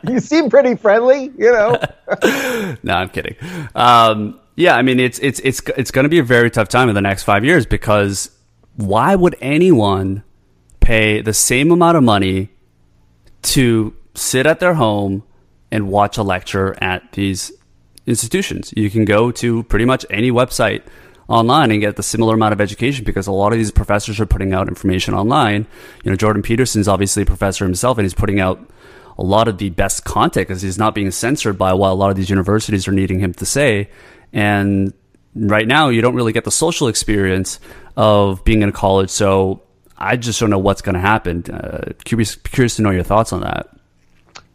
you 0.07 0.19
seem 0.19 0.49
pretty 0.49 0.75
friendly, 0.75 1.31
you 1.37 1.51
know. 1.51 1.79
no, 2.83 2.93
I'm 2.93 3.09
kidding. 3.09 3.35
Um, 3.75 4.39
yeah, 4.55 4.75
I 4.75 4.81
mean 4.81 4.99
it's 4.99 5.19
it's 5.19 5.39
it's 5.39 5.61
it's 5.77 5.91
going 5.91 6.03
to 6.03 6.09
be 6.09 6.19
a 6.19 6.23
very 6.23 6.49
tough 6.49 6.67
time 6.67 6.89
in 6.89 6.95
the 6.95 7.01
next 7.01 7.23
five 7.23 7.45
years 7.45 7.65
because 7.65 8.31
why 8.75 9.15
would 9.15 9.35
anyone 9.41 10.23
pay 10.79 11.21
the 11.21 11.33
same 11.33 11.71
amount 11.71 11.97
of 11.97 12.03
money 12.03 12.49
to 13.41 13.95
sit 14.15 14.45
at 14.45 14.59
their 14.59 14.73
home 14.73 15.23
and 15.71 15.87
watch 15.89 16.17
a 16.17 16.23
lecture 16.23 16.75
at 16.81 17.11
these 17.13 17.51
institutions. 18.05 18.73
You 18.75 18.89
can 18.89 19.05
go 19.05 19.31
to 19.31 19.63
pretty 19.63 19.85
much 19.85 20.05
any 20.09 20.31
website 20.31 20.83
online 21.27 21.69
and 21.71 21.79
get 21.79 21.95
the 21.95 22.03
similar 22.03 22.33
amount 22.33 22.53
of 22.53 22.59
education 22.59 23.05
because 23.05 23.27
a 23.27 23.31
lot 23.31 23.53
of 23.53 23.59
these 23.59 23.71
professors 23.71 24.19
are 24.19 24.25
putting 24.25 24.51
out 24.51 24.67
information 24.67 25.13
online. 25.13 25.67
You 26.03 26.11
know, 26.11 26.17
Jordan 26.17 26.41
Peterson's 26.41 26.87
obviously 26.87 27.23
a 27.23 27.25
professor 27.25 27.65
himself 27.65 27.97
and 27.97 28.05
he's 28.05 28.15
putting 28.15 28.39
out 28.39 28.67
a 29.17 29.23
lot 29.23 29.47
of 29.47 29.59
the 29.59 29.69
best 29.69 30.05
content 30.05 30.47
because 30.47 30.61
he's 30.61 30.77
not 30.77 30.95
being 30.95 31.11
censored 31.11 31.57
by 31.57 31.73
what 31.73 31.91
a 31.91 31.93
lot 31.93 32.09
of 32.09 32.15
these 32.15 32.29
universities 32.29 32.87
are 32.87 32.91
needing 32.91 33.19
him 33.19 33.33
to 33.35 33.45
say. 33.45 33.89
And 34.33 34.93
right 35.35 35.67
now, 35.67 35.89
you 35.89 36.01
don't 36.01 36.15
really 36.15 36.33
get 36.33 36.45
the 36.45 36.51
social 36.51 36.87
experience 36.87 37.59
of 37.95 38.43
being 38.43 38.63
in 38.63 38.69
a 38.69 38.71
college. 38.71 39.09
So 39.09 39.61
I 39.99 40.15
just 40.15 40.39
don't 40.39 40.49
know 40.49 40.57
what's 40.57 40.81
going 40.81 40.95
to 40.95 41.01
happen. 41.01 41.43
Uh, 41.45 41.91
curious, 42.05 42.35
curious 42.35 42.77
to 42.77 42.81
know 42.81 42.89
your 42.89 43.03
thoughts 43.03 43.33
on 43.33 43.41
that. 43.41 43.69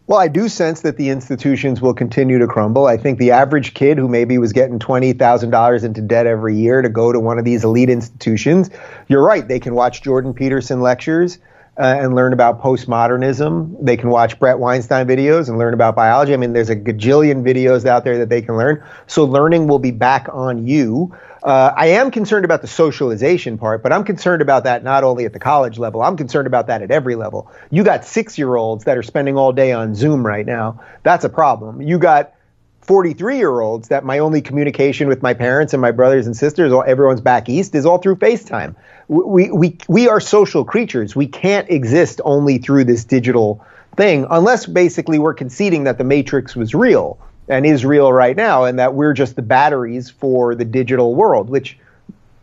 Well, 0.07 0.19
I 0.19 0.29
do 0.29 0.49
sense 0.51 0.83
that 0.83 0.99
the 0.99 1.09
institutions 1.09 1.81
will 1.81 1.95
continue 1.95 2.39
to 2.39 2.47
crumble. 2.47 2.87
I 2.87 2.99
think 2.99 3.19
the 3.19 3.31
average 3.31 3.73
kid 3.73 3.97
who 3.97 4.07
maybe 4.07 4.37
was 4.37 4.53
getting 4.53 4.79
$20,000 4.79 5.85
into 5.85 6.01
debt 6.03 6.27
every 6.27 6.57
year 6.57 6.83
to 6.83 6.91
go 6.91 7.11
to 7.11 7.19
one 7.19 7.39
of 7.39 7.47
these 7.47 7.65
elite 7.65 7.89
institutions, 7.89 8.69
you're 9.09 9.23
right, 9.23 9.47
they 9.49 9.61
can 9.61 9.75
watch 9.75 10.03
Jordan 10.03 10.35
Peterson 10.35 10.81
lectures. 10.81 11.39
Uh, 11.77 11.97
and 11.99 12.15
learn 12.15 12.33
about 12.33 12.63
postmodernism. 12.63 13.75
They 13.85 13.97
can 13.97 14.09
watch 14.09 14.39
Bret 14.39 14.61
Weinstein 14.61 15.09
videos 15.09 15.49
and 15.49 15.59
learn 15.59 15.75
about 15.75 15.97
biology. 15.97 16.33
I 16.33 16.37
mean, 16.37 16.53
there's 16.53 16.71
a 16.71 16.77
gajillion 16.77 17.43
videos 17.43 17.85
out 17.85 18.05
there 18.05 18.17
that 18.19 18.29
they 18.29 18.43
can 18.43 18.57
learn. 18.57 18.81
So 19.09 19.25
learning 19.25 19.67
will 19.67 19.81
be 19.81 19.91
back 19.91 20.29
on 20.33 20.69
you. 20.69 21.13
Uh, 21.45 21.75
I 21.77 21.89
am 21.89 22.11
concerned 22.11 22.47
about 22.47 22.63
the 22.63 22.67
socialization 22.67 23.59
part, 23.59 23.83
but 23.83 23.93
I'm 23.93 24.05
concerned 24.05 24.41
about 24.41 24.65
that 24.65 24.83
not 24.83 25.05
only 25.05 25.27
at 25.27 25.35
the 25.35 25.39
college 25.39 25.79
level, 25.79 26.03
I'm 26.03 26.17
concerned 26.17 26.47
about 26.47 26.69
that 26.69 26.81
at 26.81 26.91
every 26.91 27.17
level. 27.17 27.51
You 27.71 27.85
got 27.85 28.07
six 28.07 28.39
year 28.39 28.57
olds 28.57 28.85
that 28.85 28.97
are 28.97 29.03
spending 29.03 29.37
all 29.37 29.53
day 29.53 29.73
on 29.73 29.95
Zoom 29.95 30.25
right 30.25 30.47
now. 30.47 30.81
That's 31.03 31.23
a 31.23 31.29
problem. 31.29 31.83
You 31.83 31.99
got 31.99 32.33
43 32.81 33.37
year 33.37 33.61
olds 33.61 33.89
that 33.89 34.05
my 34.05 34.21
only 34.21 34.41
communication 34.41 35.07
with 35.07 35.23
my 35.23 35.35
parents 35.35 35.75
and 35.75 35.83
my 35.83 35.91
brothers 35.91 36.27
and 36.27 36.35
sisters, 36.35 36.73
or 36.73 36.87
everyone's 36.87 37.21
back 37.21 37.51
east, 37.51 37.75
is 37.75 37.85
all 37.85 37.99
through 37.99 38.17
FaceTime. 38.17 38.75
We, 39.09 39.51
we, 39.51 39.77
we 39.87 40.09
are 40.09 40.21
social 40.21 40.65
creatures. 40.65 41.15
We 41.15 41.27
can't 41.27 41.69
exist 41.69 42.23
only 42.25 42.57
through 42.57 42.85
this 42.85 43.05
digital 43.05 43.63
thing 43.97 44.27
unless 44.31 44.65
basically 44.65 45.19
we're 45.19 45.35
conceding 45.35 45.85
that 45.85 45.99
the 45.99 46.05
Matrix 46.05 46.57
was 46.57 46.75
real 46.75 47.19
and 47.49 47.67
is 47.67 47.85
real 47.85 48.13
right 48.13 48.37
now, 48.37 48.65
and 48.65 48.79
that 48.79 48.95
we're 48.95 49.13
just 49.13 49.37
the 49.37 49.43
batteries 49.43 50.11
for 50.11 50.55
the 50.55 50.65
digital 50.65 51.15
world, 51.15 51.51
which 51.51 51.79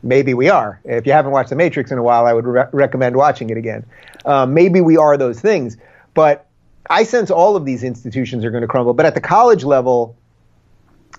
maybe 0.03 0.33
we 0.33 0.49
are. 0.49 0.79
If 0.83 1.05
you 1.05 1.11
haven't 1.11 1.31
watched 1.31 1.49
The 1.49 1.55
Matrix 1.55 1.91
in 1.91 1.97
a 1.97 2.03
while, 2.03 2.25
I 2.25 2.33
would 2.33 2.45
re- 2.45 2.65
recommend 2.71 3.15
watching 3.15 3.49
it 3.49 3.57
again. 3.57 3.85
Um, 4.25 4.53
maybe 4.53 4.81
we 4.81 4.97
are 4.97 5.17
those 5.17 5.39
things, 5.39 5.77
but 6.13 6.47
I 6.89 7.03
sense 7.03 7.31
all 7.31 7.55
of 7.55 7.65
these 7.65 7.83
institutions 7.83 8.43
are 8.45 8.51
going 8.51 8.61
to 8.61 8.67
crumble. 8.67 8.93
But 8.93 9.05
at 9.05 9.15
the 9.15 9.21
college 9.21 9.63
level, 9.63 10.15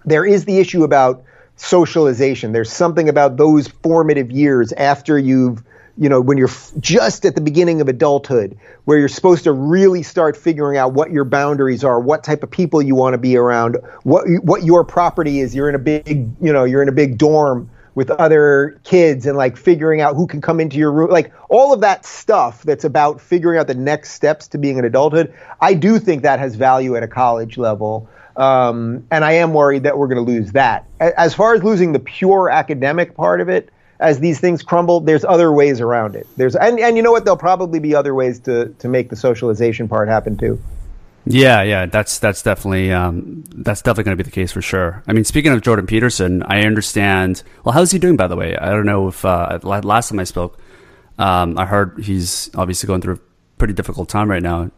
there 0.04 0.24
is 0.24 0.44
the 0.44 0.58
issue 0.58 0.84
about 0.84 1.24
socialization. 1.56 2.52
There's 2.52 2.72
something 2.72 3.08
about 3.08 3.36
those 3.36 3.68
formative 3.68 4.30
years 4.30 4.72
after 4.72 5.18
you've 5.18 5.62
you 5.98 6.08
know, 6.08 6.20
when 6.20 6.38
you're 6.38 6.48
f- 6.48 6.72
just 6.80 7.24
at 7.24 7.34
the 7.34 7.40
beginning 7.40 7.80
of 7.80 7.88
adulthood, 7.88 8.58
where 8.84 8.98
you're 8.98 9.08
supposed 9.08 9.44
to 9.44 9.52
really 9.52 10.02
start 10.02 10.36
figuring 10.36 10.78
out 10.78 10.92
what 10.92 11.10
your 11.10 11.24
boundaries 11.24 11.84
are, 11.84 12.00
what 12.00 12.24
type 12.24 12.42
of 12.42 12.50
people 12.50 12.80
you 12.80 12.94
want 12.94 13.14
to 13.14 13.18
be 13.18 13.36
around, 13.36 13.76
what 14.02 14.24
what 14.42 14.64
your 14.64 14.84
property 14.84 15.40
is. 15.40 15.54
You're 15.54 15.68
in 15.68 15.74
a 15.74 15.80
big, 15.80 16.30
you 16.40 16.52
know, 16.52 16.64
you're 16.64 16.82
in 16.82 16.88
a 16.88 16.92
big 16.92 17.18
dorm 17.18 17.70
with 17.94 18.10
other 18.10 18.80
kids 18.84 19.26
and 19.26 19.36
like 19.36 19.56
figuring 19.56 20.00
out 20.00 20.16
who 20.16 20.26
can 20.26 20.40
come 20.40 20.60
into 20.60 20.78
your 20.78 20.90
room, 20.90 21.10
like 21.10 21.32
all 21.50 21.72
of 21.72 21.80
that 21.82 22.06
stuff 22.06 22.62
that's 22.62 22.84
about 22.84 23.20
figuring 23.20 23.58
out 23.58 23.66
the 23.66 23.74
next 23.74 24.12
steps 24.12 24.48
to 24.48 24.58
being 24.58 24.78
an 24.78 24.84
adulthood. 24.84 25.32
I 25.60 25.74
do 25.74 25.98
think 25.98 26.22
that 26.22 26.38
has 26.38 26.54
value 26.54 26.96
at 26.96 27.02
a 27.02 27.08
college 27.08 27.58
level. 27.58 28.08
Um, 28.34 29.06
and 29.10 29.26
I 29.26 29.32
am 29.32 29.52
worried 29.52 29.82
that 29.82 29.98
we're 29.98 30.08
going 30.08 30.24
to 30.24 30.32
lose 30.32 30.52
that. 30.52 30.86
As 31.00 31.34
far 31.34 31.54
as 31.54 31.62
losing 31.62 31.92
the 31.92 31.98
pure 31.98 32.48
academic 32.48 33.14
part 33.14 33.42
of 33.42 33.50
it, 33.50 33.68
as 34.02 34.20
these 34.20 34.40
things 34.40 34.62
crumble, 34.62 35.00
there's 35.00 35.24
other 35.24 35.52
ways 35.52 35.80
around 35.80 36.16
it. 36.16 36.26
There's 36.36 36.56
and, 36.56 36.78
and 36.78 36.96
you 36.96 37.02
know 37.02 37.12
what? 37.12 37.24
There'll 37.24 37.36
probably 37.36 37.78
be 37.78 37.94
other 37.94 38.14
ways 38.14 38.40
to 38.40 38.68
to 38.78 38.88
make 38.88 39.08
the 39.08 39.16
socialization 39.16 39.88
part 39.88 40.08
happen 40.08 40.36
too. 40.36 40.60
Yeah, 41.24 41.62
yeah, 41.62 41.86
that's 41.86 42.18
that's 42.18 42.42
definitely 42.42 42.92
um, 42.92 43.44
that's 43.54 43.80
definitely 43.80 44.04
going 44.04 44.18
to 44.18 44.24
be 44.24 44.28
the 44.28 44.34
case 44.34 44.50
for 44.50 44.60
sure. 44.60 45.04
I 45.06 45.12
mean, 45.12 45.24
speaking 45.24 45.52
of 45.52 45.62
Jordan 45.62 45.86
Peterson, 45.86 46.42
I 46.42 46.62
understand. 46.62 47.44
Well, 47.64 47.72
how's 47.72 47.92
he 47.92 47.98
doing, 47.98 48.16
by 48.16 48.26
the 48.26 48.36
way? 48.36 48.56
I 48.56 48.70
don't 48.70 48.86
know 48.86 49.06
if 49.08 49.24
uh, 49.24 49.58
last 49.62 50.08
time 50.08 50.18
I 50.18 50.24
spoke, 50.24 50.58
um, 51.18 51.56
I 51.58 51.66
heard 51.66 52.00
he's 52.02 52.50
obviously 52.56 52.88
going 52.88 53.02
through 53.02 53.14
a 53.14 53.20
pretty 53.58 53.72
difficult 53.72 54.08
time 54.08 54.28
right 54.28 54.42
now. 54.42 54.70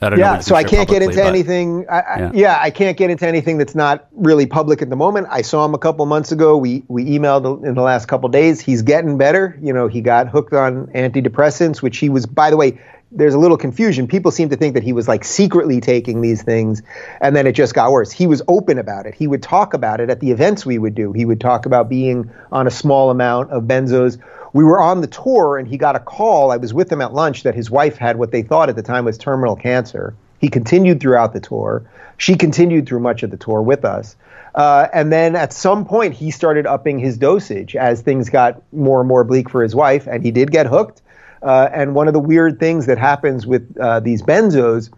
I 0.00 0.10
don't 0.10 0.18
yeah, 0.18 0.34
know 0.36 0.40
so 0.40 0.54
I 0.54 0.64
can't 0.64 0.88
get 0.88 1.02
into 1.02 1.16
but, 1.16 1.26
anything. 1.26 1.86
I, 1.88 1.96
yeah. 1.96 2.28
I, 2.28 2.32
yeah. 2.32 2.58
I 2.60 2.70
can't 2.70 2.96
get 2.96 3.10
into 3.10 3.26
anything 3.26 3.58
that's 3.58 3.74
not 3.74 4.08
really 4.12 4.46
public 4.46 4.82
at 4.82 4.90
the 4.90 4.96
moment. 4.96 5.28
I 5.30 5.42
saw 5.42 5.64
him 5.64 5.74
a 5.74 5.78
couple 5.78 6.04
months 6.06 6.32
ago. 6.32 6.56
We 6.56 6.84
we 6.88 7.04
emailed 7.04 7.64
in 7.64 7.74
the 7.74 7.82
last 7.82 8.06
couple 8.06 8.28
days. 8.28 8.60
He's 8.60 8.82
getting 8.82 9.18
better. 9.18 9.58
You 9.62 9.72
know, 9.72 9.88
he 9.88 10.00
got 10.00 10.28
hooked 10.28 10.52
on 10.52 10.86
antidepressants, 10.88 11.82
which 11.82 11.98
he 11.98 12.08
was. 12.08 12.26
By 12.26 12.50
the 12.50 12.56
way, 12.56 12.78
there's 13.10 13.34
a 13.34 13.38
little 13.38 13.56
confusion. 13.56 14.06
People 14.06 14.30
seem 14.30 14.50
to 14.50 14.56
think 14.56 14.74
that 14.74 14.82
he 14.82 14.92
was 14.92 15.08
like 15.08 15.24
secretly 15.24 15.80
taking 15.80 16.20
these 16.20 16.42
things, 16.42 16.82
and 17.20 17.34
then 17.34 17.46
it 17.46 17.52
just 17.52 17.74
got 17.74 17.90
worse. 17.90 18.12
He 18.12 18.26
was 18.26 18.42
open 18.48 18.78
about 18.78 19.06
it. 19.06 19.14
He 19.14 19.26
would 19.26 19.42
talk 19.42 19.74
about 19.74 20.00
it 20.00 20.10
at 20.10 20.20
the 20.20 20.30
events 20.30 20.66
we 20.66 20.78
would 20.78 20.94
do. 20.94 21.12
He 21.12 21.24
would 21.24 21.40
talk 21.40 21.66
about 21.66 21.88
being 21.88 22.30
on 22.52 22.66
a 22.66 22.70
small 22.70 23.10
amount 23.10 23.50
of 23.50 23.64
benzos 23.64 24.18
we 24.52 24.64
were 24.64 24.80
on 24.80 25.00
the 25.00 25.06
tour 25.06 25.58
and 25.58 25.68
he 25.68 25.76
got 25.76 25.96
a 25.96 26.00
call. 26.00 26.50
I 26.50 26.56
was 26.56 26.72
with 26.72 26.90
him 26.90 27.00
at 27.00 27.12
lunch 27.12 27.42
that 27.42 27.54
his 27.54 27.70
wife 27.70 27.96
had 27.96 28.18
what 28.18 28.30
they 28.30 28.42
thought 28.42 28.68
at 28.68 28.76
the 28.76 28.82
time 28.82 29.04
was 29.04 29.18
terminal 29.18 29.56
cancer. 29.56 30.14
He 30.40 30.48
continued 30.48 31.00
throughout 31.00 31.32
the 31.32 31.40
tour. 31.40 31.84
She 32.16 32.34
continued 32.34 32.88
through 32.88 33.00
much 33.00 33.22
of 33.22 33.30
the 33.30 33.36
tour 33.36 33.62
with 33.62 33.84
us. 33.84 34.16
Uh, 34.54 34.88
and 34.92 35.12
then 35.12 35.36
at 35.36 35.52
some 35.52 35.84
point, 35.84 36.14
he 36.14 36.30
started 36.30 36.66
upping 36.66 36.98
his 36.98 37.18
dosage 37.18 37.76
as 37.76 38.00
things 38.00 38.28
got 38.28 38.62
more 38.72 39.00
and 39.00 39.08
more 39.08 39.22
bleak 39.22 39.50
for 39.50 39.62
his 39.62 39.74
wife, 39.74 40.06
and 40.06 40.24
he 40.24 40.30
did 40.30 40.50
get 40.50 40.66
hooked. 40.66 41.02
Uh, 41.42 41.68
and 41.72 41.94
one 41.94 42.08
of 42.08 42.14
the 42.14 42.20
weird 42.20 42.58
things 42.58 42.86
that 42.86 42.98
happens 42.98 43.46
with 43.46 43.76
uh, 43.78 44.00
these 44.00 44.22
benzos 44.22 44.90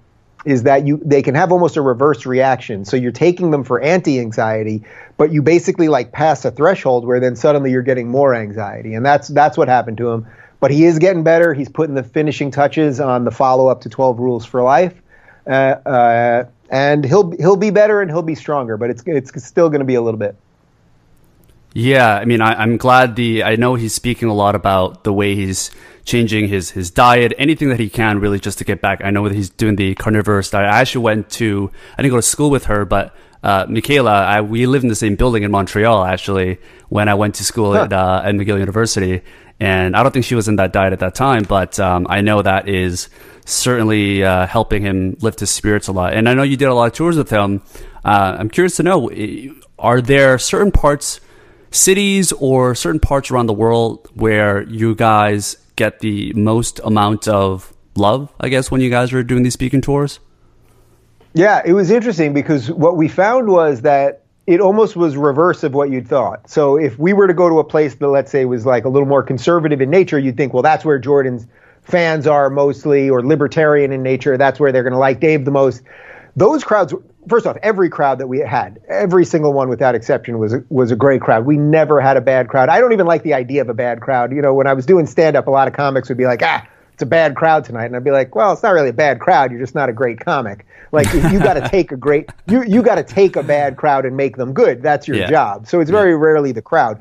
is 0.44 0.62
that 0.62 0.86
you 0.86 1.00
they 1.04 1.22
can 1.22 1.34
have 1.34 1.52
almost 1.52 1.76
a 1.76 1.82
reverse 1.82 2.24
reaction. 2.24 2.84
So 2.84 2.96
you're 2.96 3.12
taking 3.12 3.50
them 3.50 3.64
for 3.64 3.80
anti-anxiety, 3.80 4.84
but 5.16 5.32
you 5.32 5.42
basically 5.42 5.88
like 5.88 6.12
pass 6.12 6.44
a 6.44 6.50
threshold 6.50 7.06
where 7.06 7.20
then 7.20 7.36
suddenly 7.36 7.70
you're 7.70 7.82
getting 7.82 8.08
more 8.08 8.34
anxiety, 8.34 8.94
and 8.94 9.04
that's 9.04 9.28
that's 9.28 9.58
what 9.58 9.68
happened 9.68 9.98
to 9.98 10.10
him. 10.10 10.26
But 10.60 10.70
he 10.70 10.84
is 10.84 10.98
getting 10.98 11.22
better. 11.22 11.54
He's 11.54 11.68
putting 11.68 11.94
the 11.94 12.02
finishing 12.02 12.50
touches 12.50 13.00
on 13.00 13.24
the 13.24 13.30
follow-up 13.30 13.80
to 13.82 13.88
12 13.88 14.18
Rules 14.18 14.44
for 14.44 14.62
Life, 14.62 14.94
uh, 15.46 15.50
uh, 15.50 16.44
and 16.70 17.04
he'll 17.04 17.30
he'll 17.32 17.56
be 17.56 17.70
better 17.70 18.00
and 18.00 18.10
he'll 18.10 18.22
be 18.22 18.34
stronger. 18.34 18.76
But 18.76 18.90
it's 18.90 19.02
it's 19.06 19.44
still 19.44 19.68
going 19.68 19.80
to 19.80 19.86
be 19.86 19.94
a 19.94 20.02
little 20.02 20.18
bit. 20.18 20.36
Yeah, 21.72 22.16
I 22.16 22.24
mean, 22.24 22.40
I, 22.40 22.62
am 22.62 22.78
glad 22.78 23.14
the. 23.14 23.44
I 23.44 23.56
know 23.56 23.74
he's 23.74 23.94
speaking 23.94 24.28
a 24.28 24.34
lot 24.34 24.54
about 24.54 25.04
the 25.04 25.12
way 25.12 25.34
he's 25.36 25.70
changing 26.10 26.48
his 26.48 26.70
his 26.70 26.90
diet, 26.90 27.32
anything 27.38 27.68
that 27.68 27.78
he 27.78 27.88
can, 27.88 28.18
really, 28.18 28.40
just 28.40 28.58
to 28.58 28.64
get 28.64 28.80
back. 28.80 29.00
I 29.04 29.10
know 29.10 29.28
that 29.28 29.34
he's 29.34 29.50
doing 29.50 29.76
the 29.76 29.94
carnivorous 29.94 30.50
diet. 30.50 30.68
I 30.68 30.80
actually 30.80 31.04
went 31.04 31.30
to. 31.40 31.70
I 31.96 32.02
didn't 32.02 32.10
go 32.10 32.16
to 32.16 32.22
school 32.22 32.50
with 32.50 32.64
her, 32.64 32.84
but 32.84 33.14
uh, 33.42 33.66
Mikhaila, 33.66 34.10
I, 34.10 34.40
we 34.40 34.66
lived 34.66 34.84
in 34.84 34.88
the 34.88 35.02
same 35.04 35.14
building 35.14 35.44
in 35.44 35.50
Montreal 35.50 36.04
actually 36.04 36.58
when 36.88 37.08
I 37.08 37.14
went 37.14 37.36
to 37.36 37.44
school 37.44 37.72
huh. 37.72 37.84
at 37.84 37.92
uh, 37.92 38.22
at 38.24 38.34
McGill 38.34 38.58
University, 38.58 39.22
and 39.60 39.96
I 39.96 40.02
don't 40.02 40.10
think 40.12 40.24
she 40.24 40.34
was 40.34 40.48
in 40.48 40.56
that 40.56 40.72
diet 40.72 40.92
at 40.92 40.98
that 40.98 41.14
time, 41.14 41.44
but 41.48 41.78
um, 41.78 42.06
I 42.10 42.20
know 42.20 42.42
that 42.42 42.68
is 42.68 43.08
certainly 43.46 44.24
uh, 44.24 44.46
helping 44.46 44.82
him 44.82 45.16
lift 45.20 45.40
his 45.40 45.50
spirits 45.50 45.86
a 45.88 45.92
lot. 45.92 46.12
And 46.14 46.28
I 46.28 46.34
know 46.34 46.42
you 46.42 46.56
did 46.56 46.68
a 46.68 46.74
lot 46.74 46.86
of 46.86 46.92
tours 46.92 47.16
with 47.16 47.30
him. 47.30 47.62
Uh, 48.04 48.36
I'm 48.38 48.50
curious 48.50 48.76
to 48.76 48.82
know: 48.82 49.10
are 49.78 50.00
there 50.00 50.38
certain 50.38 50.72
parts? 50.72 51.20
cities 51.72 52.32
or 52.32 52.74
certain 52.74 52.98
parts 52.98 53.30
around 53.30 53.46
the 53.46 53.52
world 53.52 54.08
where 54.14 54.62
you 54.62 54.92
guys 54.92 55.56
get 55.80 56.00
the 56.00 56.30
most 56.34 56.78
amount 56.84 57.26
of 57.26 57.72
love, 57.96 58.30
I 58.38 58.50
guess, 58.50 58.70
when 58.70 58.82
you 58.82 58.90
guys 58.90 59.12
were 59.12 59.22
doing 59.22 59.44
these 59.44 59.54
speaking 59.54 59.80
tours? 59.80 60.20
Yeah, 61.32 61.62
it 61.64 61.72
was 61.72 61.90
interesting 61.90 62.34
because 62.34 62.70
what 62.70 62.98
we 62.98 63.08
found 63.08 63.48
was 63.48 63.80
that 63.80 64.24
it 64.46 64.60
almost 64.60 64.94
was 64.94 65.16
reverse 65.16 65.62
of 65.62 65.72
what 65.72 65.90
you'd 65.90 66.06
thought. 66.06 66.50
So 66.50 66.76
if 66.76 66.98
we 66.98 67.14
were 67.14 67.26
to 67.26 67.32
go 67.32 67.48
to 67.48 67.60
a 67.60 67.64
place 67.64 67.94
that, 67.94 68.08
let's 68.08 68.30
say, 68.30 68.44
was 68.44 68.66
like 68.66 68.84
a 68.84 68.90
little 68.90 69.08
more 69.08 69.22
conservative 69.22 69.80
in 69.80 69.88
nature, 69.88 70.18
you'd 70.18 70.36
think, 70.36 70.52
well, 70.52 70.62
that's 70.62 70.84
where 70.84 70.98
Jordan's 70.98 71.46
fans 71.82 72.26
are 72.26 72.50
mostly, 72.50 73.08
or 73.08 73.24
libertarian 73.24 73.90
in 73.90 74.02
nature. 74.02 74.36
That's 74.36 74.60
where 74.60 74.72
they're 74.72 74.82
going 74.82 74.92
to 74.92 74.98
like 74.98 75.18
Dave 75.18 75.46
the 75.46 75.50
most. 75.50 75.82
Those 76.36 76.62
crowds 76.62 76.92
first 77.30 77.46
off, 77.46 77.56
every 77.62 77.88
crowd 77.88 78.18
that 78.18 78.26
we 78.26 78.40
had, 78.40 78.80
every 78.88 79.24
single 79.24 79.52
one 79.52 79.68
without 79.68 79.94
exception 79.94 80.38
was 80.38 80.52
a, 80.52 80.64
was 80.68 80.90
a 80.90 80.96
great 80.96 81.22
crowd. 81.22 81.46
We 81.46 81.56
never 81.56 82.00
had 82.00 82.16
a 82.16 82.20
bad 82.20 82.48
crowd. 82.48 82.68
I 82.68 82.80
don't 82.80 82.92
even 82.92 83.06
like 83.06 83.22
the 83.22 83.34
idea 83.34 83.62
of 83.62 83.68
a 83.68 83.74
bad 83.74 84.00
crowd. 84.00 84.32
You 84.32 84.42
know, 84.42 84.52
when 84.52 84.66
I 84.66 84.74
was 84.74 84.84
doing 84.84 85.06
stand 85.06 85.36
up, 85.36 85.46
a 85.46 85.50
lot 85.50 85.68
of 85.68 85.74
comics 85.74 86.08
would 86.08 86.18
be 86.18 86.26
like, 86.26 86.42
ah, 86.42 86.66
it's 86.92 87.02
a 87.02 87.06
bad 87.06 87.34
crowd 87.34 87.64
tonight, 87.64 87.86
and 87.86 87.96
I'd 87.96 88.04
be 88.04 88.10
like, 88.10 88.34
well, 88.34 88.52
it's 88.52 88.62
not 88.62 88.74
really 88.74 88.90
a 88.90 88.92
bad 88.92 89.20
crowd. 89.20 89.50
You're 89.50 89.60
just 89.60 89.74
not 89.74 89.88
a 89.88 89.92
great 89.92 90.20
comic. 90.20 90.66
Like 90.92 91.10
you 91.14 91.38
got 91.38 91.54
to 91.54 91.66
take 91.70 91.92
a 91.92 91.96
great 91.96 92.28
you 92.46 92.62
you 92.64 92.82
got 92.82 92.96
to 92.96 93.04
take 93.04 93.36
a 93.36 93.42
bad 93.42 93.76
crowd 93.76 94.04
and 94.04 94.16
make 94.16 94.36
them 94.36 94.52
good. 94.52 94.82
That's 94.82 95.08
your 95.08 95.16
yeah. 95.16 95.30
job. 95.30 95.66
So 95.66 95.80
it's 95.80 95.90
very 95.90 96.10
yeah. 96.10 96.18
rarely 96.18 96.52
the 96.52 96.62
crowd. 96.62 97.00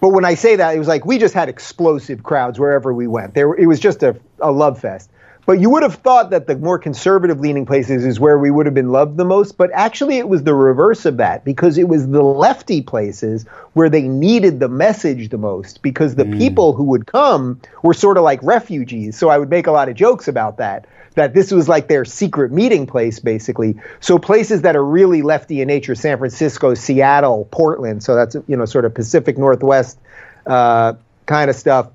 But 0.00 0.10
when 0.10 0.24
I 0.24 0.34
say 0.34 0.56
that, 0.56 0.76
it 0.76 0.78
was 0.78 0.88
like 0.88 1.06
we 1.06 1.18
just 1.18 1.34
had 1.34 1.48
explosive 1.48 2.22
crowds 2.22 2.60
wherever 2.60 2.92
we 2.92 3.06
went. 3.06 3.34
There, 3.34 3.54
it 3.54 3.66
was 3.66 3.80
just 3.80 4.02
a, 4.02 4.14
a 4.38 4.52
love 4.52 4.78
fest. 4.78 5.10
But 5.46 5.60
you 5.60 5.70
would 5.70 5.82
have 5.82 5.96
thought 5.96 6.30
that 6.30 6.46
the 6.46 6.56
more 6.56 6.78
conservative 6.78 7.40
leaning 7.40 7.66
places 7.66 8.04
is 8.04 8.18
where 8.18 8.38
we 8.38 8.50
would 8.50 8.66
have 8.66 8.74
been 8.74 8.90
loved 8.90 9.16
the 9.16 9.24
most. 9.24 9.56
But 9.56 9.70
actually, 9.72 10.18
it 10.18 10.28
was 10.28 10.42
the 10.42 10.54
reverse 10.54 11.04
of 11.04 11.18
that 11.18 11.44
because 11.44 11.78
it 11.78 11.88
was 11.88 12.08
the 12.08 12.22
lefty 12.22 12.80
places 12.82 13.44
where 13.74 13.90
they 13.90 14.02
needed 14.02 14.60
the 14.60 14.68
message 14.68 15.28
the 15.28 15.38
most 15.38 15.82
because 15.82 16.14
the 16.14 16.24
mm. 16.24 16.38
people 16.38 16.72
who 16.72 16.84
would 16.84 17.06
come 17.06 17.60
were 17.82 17.94
sort 17.94 18.16
of 18.16 18.24
like 18.24 18.42
refugees. 18.42 19.16
So 19.16 19.28
I 19.28 19.38
would 19.38 19.50
make 19.50 19.66
a 19.66 19.72
lot 19.72 19.88
of 19.88 19.94
jokes 19.94 20.28
about 20.28 20.58
that. 20.58 20.86
That 21.14 21.32
this 21.32 21.52
was 21.52 21.68
like 21.68 21.86
their 21.86 22.04
secret 22.04 22.50
meeting 22.50 22.88
place, 22.88 23.20
basically. 23.20 23.76
So 24.00 24.18
places 24.18 24.62
that 24.62 24.74
are 24.74 24.84
really 24.84 25.22
lefty 25.22 25.60
in 25.60 25.68
nature, 25.68 25.94
San 25.94 26.18
Francisco, 26.18 26.74
Seattle, 26.74 27.46
Portland. 27.52 28.02
So 28.02 28.16
that's 28.16 28.34
you 28.48 28.56
know 28.56 28.64
sort 28.64 28.84
of 28.84 28.94
Pacific 28.94 29.38
Northwest 29.38 29.98
uh, 30.44 30.94
kind 31.26 31.50
of 31.50 31.56
stuff 31.56 31.90